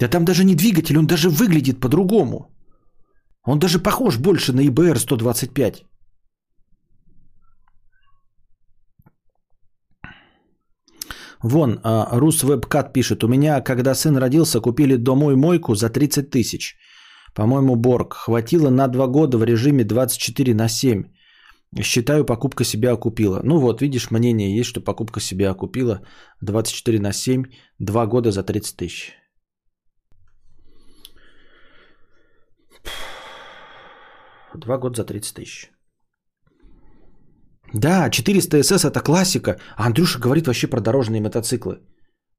[0.00, 2.53] Да там даже не двигатель, он даже выглядит по-другому.
[3.46, 5.84] Он даже похож больше на ИБР 125.
[11.42, 16.30] Вон, а, Рус Вебкат пишет, у меня, когда сын родился, купили домой мойку за 30
[16.30, 16.76] тысяч.
[17.34, 18.14] По-моему, Борг.
[18.14, 21.04] Хватило на 2 года в режиме 24 на 7.
[21.82, 23.40] Считаю, покупка себя окупила.
[23.44, 26.00] Ну вот, видишь, мнение есть, что покупка себя окупила
[26.40, 27.44] 24 на 7,
[27.78, 29.12] 2 года за 30 тысяч.
[34.58, 35.70] Два года за 30 тысяч.
[37.74, 39.58] Да, 400 СС это классика.
[39.76, 41.80] А Андрюша говорит вообще про дорожные мотоциклы.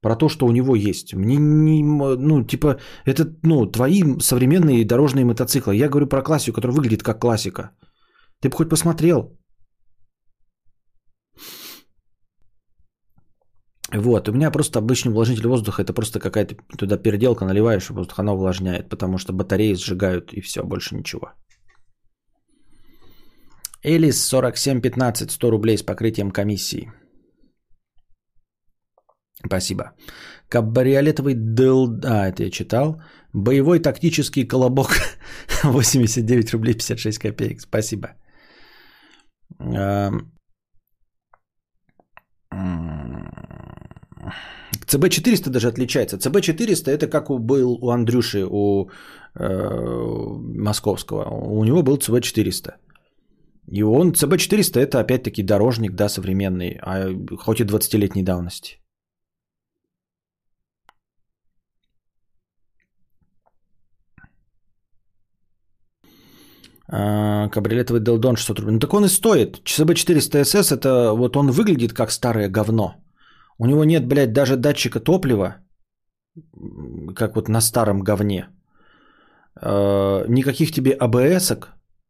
[0.02, 1.14] Про то, что у него есть.
[1.14, 5.76] Мне не, ну, типа, это, ну, твои современные дорожные мотоциклы.
[5.76, 7.72] Я говорю про классику, которая выглядит как классика.
[8.42, 9.38] Ты бы хоть посмотрел.
[13.94, 18.34] Вот, у меня просто обычный увлажнитель воздуха, это просто какая-то туда переделка наливаешь, воздух она
[18.34, 21.34] увлажняет, потому что батареи сжигают и все, больше ничего.
[23.86, 26.92] Элис 4715, 100 рублей с покрытием комиссии.
[29.46, 29.84] Спасибо.
[30.50, 32.00] Кабриолетовый дыл...
[32.04, 33.02] А, это я читал.
[33.34, 34.90] Боевой тактический колобок.
[35.64, 37.62] 89 рублей 56 копеек.
[37.62, 38.08] Спасибо.
[44.88, 46.18] CB400 даже отличается.
[46.18, 48.90] CB400 это как был у Андрюши, у
[49.36, 49.70] э,
[50.58, 51.30] московского.
[51.30, 52.74] У него был CB400.
[53.72, 58.80] И он, CB400 это опять-таки дорожник, да, современный, а хоть и 20-летней давности.
[66.88, 68.74] А, кабриолетовый Делдон 600 рублей.
[68.74, 69.62] Ну так он и стоит.
[69.66, 72.96] CB400 SS это вот он выглядит как старое говно.
[73.58, 75.56] У него нет, блядь, даже датчика топлива,
[77.16, 78.50] как вот на старом говне.
[79.56, 81.52] А, никаких тебе абс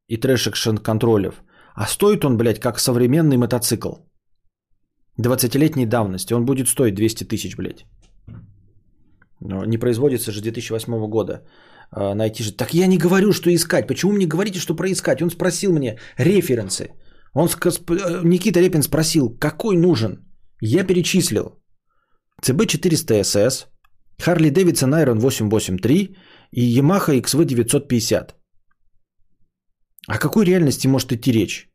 [0.07, 0.49] и трэш
[0.83, 1.43] контролев.
[1.75, 3.93] А стоит он, блядь, как современный мотоцикл.
[5.21, 6.33] 20-летней давности.
[6.33, 7.85] Он будет стоить 200 тысяч, блядь.
[9.41, 11.41] Но не производится же 2008 года.
[11.91, 12.51] А, найти же.
[12.51, 13.87] Так я не говорю, что искать.
[13.87, 15.21] Почему мне говорите, что проискать?
[15.21, 16.89] Он спросил мне референсы.
[17.33, 20.25] Он, э, Никита Репин спросил, какой нужен?
[20.61, 21.59] Я перечислил.
[22.41, 23.67] CB400SS,
[24.19, 26.15] Harley Davidson Iron 883
[26.51, 28.35] и Yamaha XV 950.
[30.07, 31.69] О какой реальности может идти речь?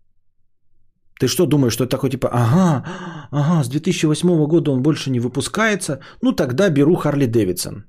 [1.21, 2.85] Ты что думаешь, что это такой типа, ага,
[3.31, 7.85] ага, с 2008 года он больше не выпускается, ну тогда беру Харли Дэвидсон.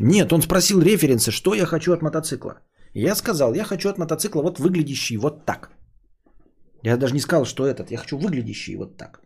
[0.00, 2.60] Нет, он спросил референсы, что я хочу от мотоцикла.
[2.94, 5.70] Я сказал, я хочу от мотоцикла вот выглядящий вот так.
[6.82, 9.20] Я даже не сказал, что этот, я хочу выглядящий вот так.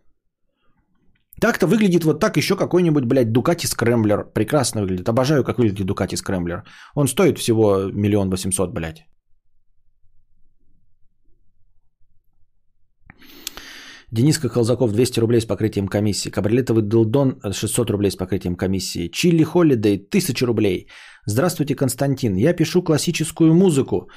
[1.41, 4.33] Так-то выглядит вот так еще какой-нибудь, блядь, Ducati Scrambler.
[4.33, 5.07] Прекрасно выглядит.
[5.07, 6.63] Обожаю, как выглядит Ducati Scrambler.
[6.95, 9.05] Он стоит всего миллион восемьсот, блядь.
[14.11, 16.29] Дениска Колзаков 200 рублей с покрытием комиссии.
[16.29, 19.09] Кабрилетовый Дилдон 600 рублей с покрытием комиссии.
[19.09, 20.87] Чили Холидей 1000 рублей.
[21.25, 22.35] Здравствуйте, Константин.
[22.35, 24.09] Я пишу классическую музыку.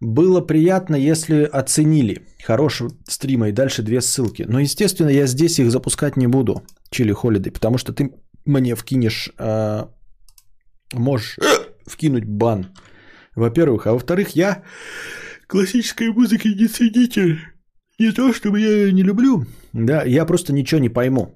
[0.00, 2.26] Было приятно, если оценили.
[2.44, 4.44] Хорошего стрима и дальше две ссылки.
[4.48, 6.62] Но, естественно, я здесь их запускать не буду.
[6.90, 8.10] Чили Холидей, потому что ты
[8.44, 9.30] мне вкинешь...
[9.38, 9.86] Э,
[10.92, 11.38] можешь
[11.86, 12.66] вкинуть бан.
[13.36, 13.86] Во-первых.
[13.86, 14.64] А во-вторых, я
[15.46, 17.55] классической музыки не ценитель.
[17.98, 19.44] Не то, чтобы я не люблю.
[19.72, 21.32] Да, я просто ничего не пойму.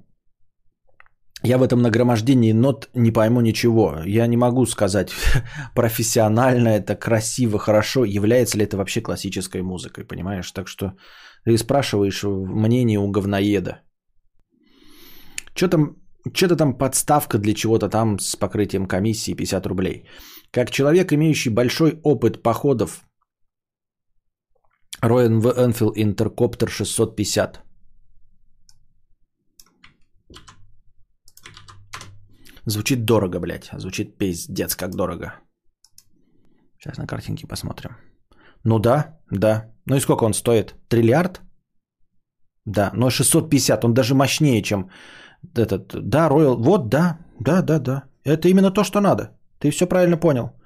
[1.42, 4.02] Я в этом нагромождении нот не пойму ничего.
[4.06, 5.10] Я не могу сказать,
[5.74, 10.52] профессионально это, красиво, хорошо, является ли это вообще классической музыкой, понимаешь?
[10.52, 10.92] Так что
[11.44, 13.80] ты спрашиваешь мнение у говноеда.
[15.54, 15.96] Что там,
[16.34, 20.04] что-то там подставка для чего-то там с покрытием комиссии 50 рублей.
[20.50, 23.02] Как человек, имеющий большой опыт походов
[25.02, 27.62] Royal Enfield Intercopter 650.
[32.66, 33.70] Звучит дорого, блядь.
[33.72, 35.34] Звучит пиздец, как дорого.
[36.78, 37.90] Сейчас на картинке посмотрим.
[38.64, 39.72] Ну да, да.
[39.86, 40.74] Ну и сколько он стоит?
[40.88, 41.40] Триллиард?
[42.66, 44.90] Да, но 650, он даже мощнее, чем
[45.56, 46.08] этот.
[46.08, 48.04] Да, Royal, вот, да, да, да, да.
[48.24, 49.38] Это именно то, что надо.
[49.58, 50.59] Ты все правильно понял.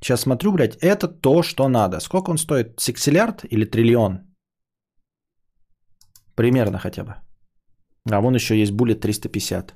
[0.00, 2.00] Сейчас смотрю, блядь, это то, что надо.
[2.00, 2.80] Сколько он стоит?
[2.80, 4.20] Сексиллиард или триллион?
[6.34, 7.14] Примерно хотя бы.
[8.10, 9.74] А вон еще есть буллет 350.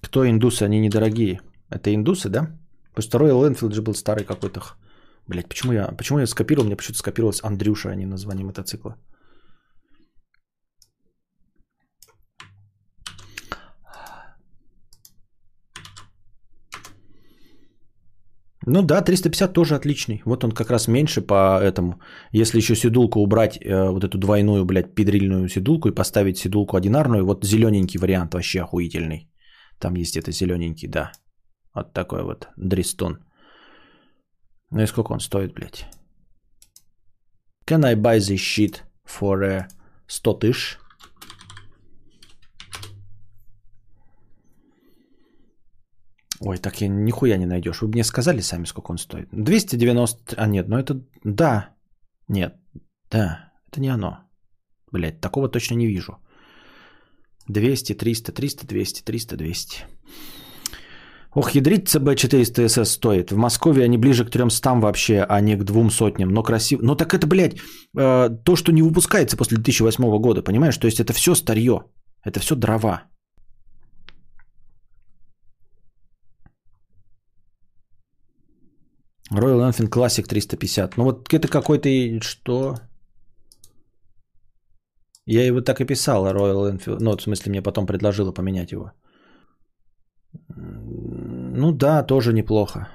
[0.00, 0.64] Кто индусы?
[0.64, 1.40] Они недорогие.
[1.68, 2.58] Это индусы, да?
[2.94, 4.60] Потому что Royal Enfield же был старый какой-то.
[5.28, 6.66] Блять, почему я, почему я скопировал?
[6.66, 8.96] Мне почему-то скопировалось Андрюша, а не название мотоцикла.
[18.72, 20.22] Ну да, 350 тоже отличный.
[20.24, 22.00] Вот он как раз меньше по этому.
[22.30, 27.26] Если еще седулку убрать, э, вот эту двойную, блядь, педрильную седулку и поставить седулку одинарную,
[27.26, 29.28] вот зелененький вариант вообще охуительный.
[29.80, 31.10] Там есть это зелененький, да.
[31.74, 33.18] Вот такой вот дристон.
[34.70, 35.86] Ну и сколько он стоит, блядь?
[37.66, 39.64] Can I buy this shit for uh,
[40.06, 40.78] 100 тысяч?
[46.40, 47.82] Ой, так я нихуя не найдешь.
[47.82, 49.28] Вы мне сказали сами, сколько он стоит.
[49.32, 50.34] 290...
[50.36, 50.94] А нет, ну это...
[51.24, 51.68] Да.
[52.28, 52.54] Нет.
[53.10, 53.52] Да.
[53.70, 54.18] Это не оно.
[54.92, 56.12] Блять, такого точно не вижу.
[57.48, 59.86] 200, 300, 300, 200, 300, 200.
[61.34, 63.30] Ох, ядрить CB400SS стоит.
[63.30, 66.30] В Москве они ближе к 300 вообще, а не к двум сотням.
[66.30, 66.82] Но красиво.
[66.82, 67.56] Но так это, блядь,
[67.96, 70.78] э, то, что не выпускается после 2008 года, понимаешь?
[70.78, 71.84] То есть это все старье.
[72.24, 73.04] Это все дрова.
[79.32, 80.96] Royal Enfield Classic 350.
[80.96, 81.88] Ну вот это какой-то...
[82.20, 82.74] Что?
[85.26, 86.98] Я его так и писал, Royal Enfield.
[87.00, 88.92] Ну, в смысле, мне потом предложила поменять его.
[90.56, 92.88] Ну да, тоже неплохо.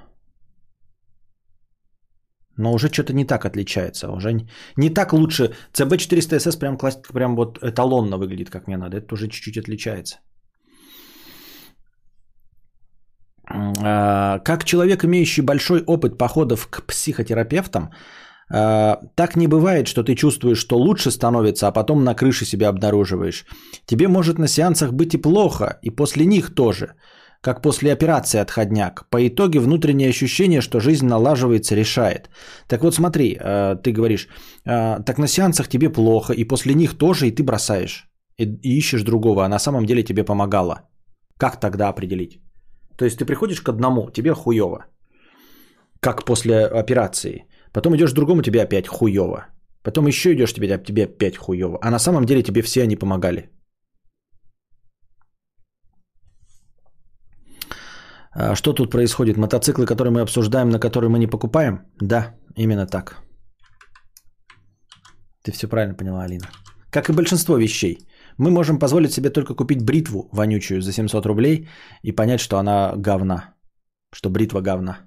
[2.57, 4.09] Но уже что-то не так отличается.
[4.09, 5.53] Уже не, не так лучше.
[5.73, 6.77] CB400SS прям,
[7.13, 8.97] прям вот эталонно выглядит, как мне надо.
[8.97, 10.19] Это уже чуть-чуть отличается.
[13.34, 17.91] А, как человек, имеющий большой опыт походов к психотерапевтам,
[18.49, 22.69] а, так не бывает, что ты чувствуешь, что лучше становится, а потом на крыше себя
[22.69, 23.45] обнаруживаешь.
[23.85, 26.93] Тебе может на сеансах быть и плохо, и после них тоже.
[27.41, 29.07] Как после операции отходняк.
[29.09, 32.29] По итоге внутреннее ощущение, что жизнь налаживается, решает.
[32.67, 34.27] Так вот смотри, а, ты говоришь,
[34.63, 38.07] так на сеансах тебе плохо, и после них тоже, и ты бросаешь.
[38.37, 40.81] И ищешь другого, а на самом деле тебе помогало.
[41.37, 42.44] Как тогда определить?
[42.97, 44.85] То есть ты приходишь к одному, тебе хуево.
[45.99, 47.45] Как после операции.
[47.73, 49.47] Потом идешь к другому, тебе опять хуево.
[49.83, 51.77] Потом еще идешь, тебе, тебе опять хуево.
[51.81, 53.49] А на самом деле тебе все они помогали.
[58.37, 59.37] А что тут происходит?
[59.37, 61.79] Мотоциклы, которые мы обсуждаем, на которые мы не покупаем?
[62.01, 63.21] Да, именно так.
[65.43, 66.49] Ты все правильно поняла, Алина.
[66.91, 67.97] Как и большинство вещей.
[68.37, 71.67] Мы можем позволить себе только купить бритву вонючую за 700 рублей
[72.03, 73.55] и понять, что она говна.
[74.13, 74.99] Что бритва говна.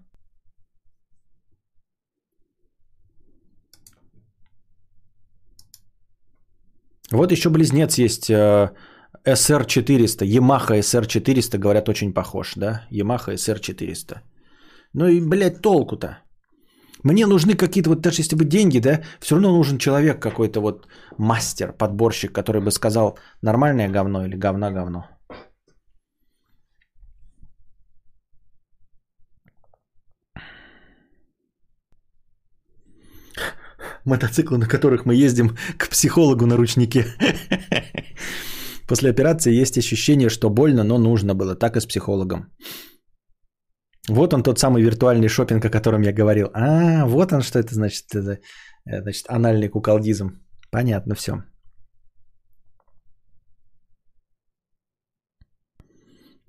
[7.10, 12.86] Вот еще близнец есть SR400, э, Yamaha SR400, говорят, очень похож, да?
[12.90, 14.18] Yamaha SR400.
[14.94, 16.18] Ну и, блядь, толку-то?
[17.04, 20.88] Мне нужны какие-то, вот даже если бы деньги, да, все равно нужен человек какой-то вот
[21.18, 25.06] мастер, подборщик, который бы сказал, нормальное говно или говна говно.
[34.04, 37.04] Мотоциклы, на которых мы ездим к психологу на ручнике.
[38.88, 41.54] После операции есть ощущение, что больно, но нужно было.
[41.54, 42.50] Так и с психологом.
[44.09, 46.51] Вот он тот самый виртуальный шопинг, о котором я говорил.
[46.55, 48.06] А, вот он что это значит.
[48.14, 48.39] Это,
[48.86, 50.30] э, значит, анальный куколдизм.
[50.70, 51.43] Понятно все.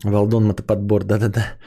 [0.03, 1.57] Валдон мотоподбор, да-да-да.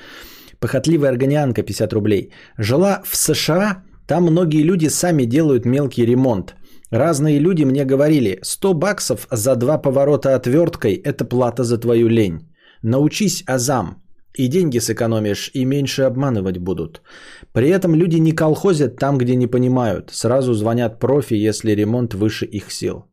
[0.60, 2.32] Похотливая органианка, 50 рублей.
[2.58, 6.54] Жила в США, там многие люди сами делают мелкий ремонт.
[6.90, 12.48] Разные люди мне говорили, 100 баксов за два поворота отверткой– это плата за твою лень.
[12.82, 14.01] Научись азам,
[14.34, 17.02] и деньги сэкономишь, и меньше обманывать будут.
[17.52, 20.10] При этом люди не колхозят там, где не понимают.
[20.10, 23.06] Сразу звонят профи, если ремонт выше их сил.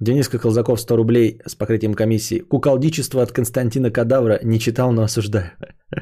[0.00, 2.40] Дениска Колзаков 100 рублей с покрытием комиссии.
[2.40, 5.50] Куколдичество от Константина Кадавра не читал, но осуждаю.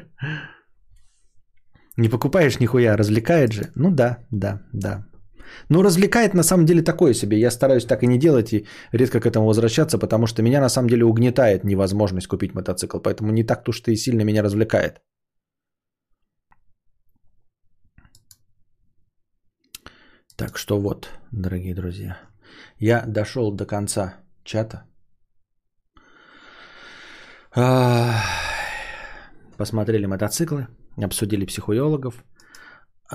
[1.95, 3.71] Не покупаешь нихуя, развлекает же?
[3.75, 5.05] Ну да, да, да.
[5.69, 7.39] Ну, развлекает на самом деле такое себе.
[7.39, 10.69] Я стараюсь так и не делать и редко к этому возвращаться, потому что меня на
[10.69, 12.99] самом деле угнетает невозможность купить мотоцикл.
[12.99, 15.01] Поэтому не так-то уж и сильно меня развлекает.
[20.35, 22.17] Так что вот, дорогие друзья.
[22.79, 24.83] Я дошел до конца чата.
[29.57, 30.67] Посмотрели мотоциклы,
[30.97, 32.23] обсудили психологов,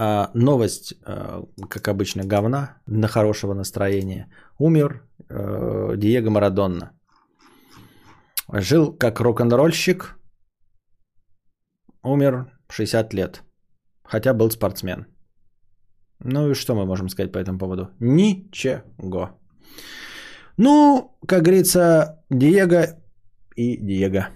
[0.00, 4.28] а, новость, а, как обычно, говна на хорошего настроения.
[4.58, 6.92] Умер а, Диего Марадонна.
[8.52, 10.18] Жил как рок-н-ролльщик.
[12.04, 13.42] Умер 60 лет.
[14.04, 15.06] Хотя был спортсмен.
[16.20, 17.90] Ну и что мы можем сказать по этому поводу?
[18.00, 19.30] Ничего.
[20.56, 22.86] Ну, как говорится, Диего
[23.56, 24.28] и Диего.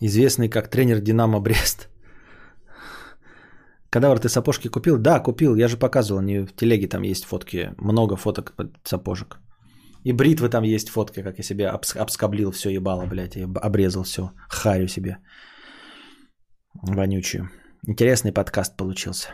[0.00, 1.88] Известный как тренер Динамо Брест.
[3.90, 4.98] Кадавр, ты сапожки купил?
[4.98, 5.54] Да, купил.
[5.54, 7.74] Я же показывал, они в телеге там есть фотки.
[7.78, 8.54] Много фоток
[8.84, 9.38] сапожек.
[10.04, 14.30] И бритвы там есть фотки, как я себе обскоблил все ебало, блядь, и обрезал все.
[14.48, 15.18] Харю себе.
[16.74, 17.50] Вонючую.
[17.86, 19.28] Интересный подкаст получился.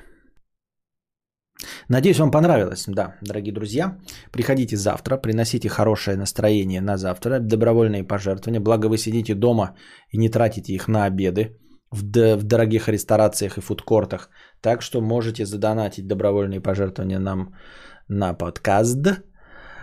[1.88, 2.84] Надеюсь, вам понравилось.
[2.86, 3.98] Да, дорогие друзья,
[4.32, 8.60] приходите завтра, приносите хорошее настроение на завтра, добровольные пожертвования.
[8.60, 9.74] Благо вы сидите дома
[10.12, 11.56] и не тратите их на обеды
[11.90, 14.30] в, дорогих ресторациях и фудкортах.
[14.60, 17.54] Так что можете задонатить добровольные пожертвования нам
[18.08, 19.22] на подкаст.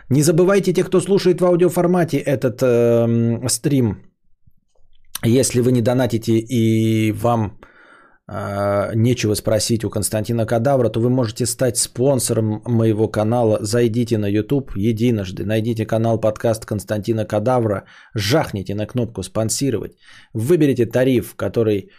[0.10, 4.04] Не забывайте, те, кто слушает в аудиоформате этот э, стрим,
[5.24, 7.60] если вы не донатите и вам
[8.28, 13.60] нечего спросить у Константина Кадавра, то вы можете стать спонсором моего канала.
[13.62, 19.92] Зайдите на YouTube единожды, найдите канал подкаст Константина Кадавра, жахните на кнопку «Спонсировать»,
[20.34, 21.92] выберите тариф, который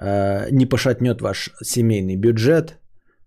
[0.00, 2.78] э, не пошатнет ваш семейный бюджет,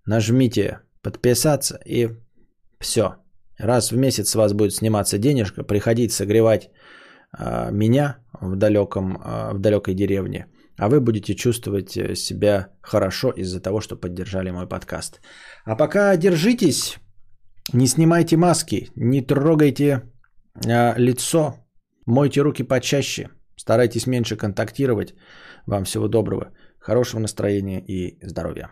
[0.05, 2.09] нажмите «Подписаться» и
[2.79, 3.15] все.
[3.57, 6.69] Раз в месяц с вас будет сниматься денежка, приходить согревать
[7.37, 10.45] э, меня в, далеком, э, в далекой деревне–
[10.83, 15.21] а вы будете чувствовать э, себя хорошо из-за того, что поддержали мой подкаст.
[15.65, 16.97] А пока держитесь,
[17.73, 20.01] Не снимайте маски, не трогайте
[20.67, 21.53] а, лицо,
[22.05, 25.13] мойте руки почаще, старайтесь меньше контактировать.
[25.67, 28.69] Вам всего доброго, хорошего настроения и здоровья.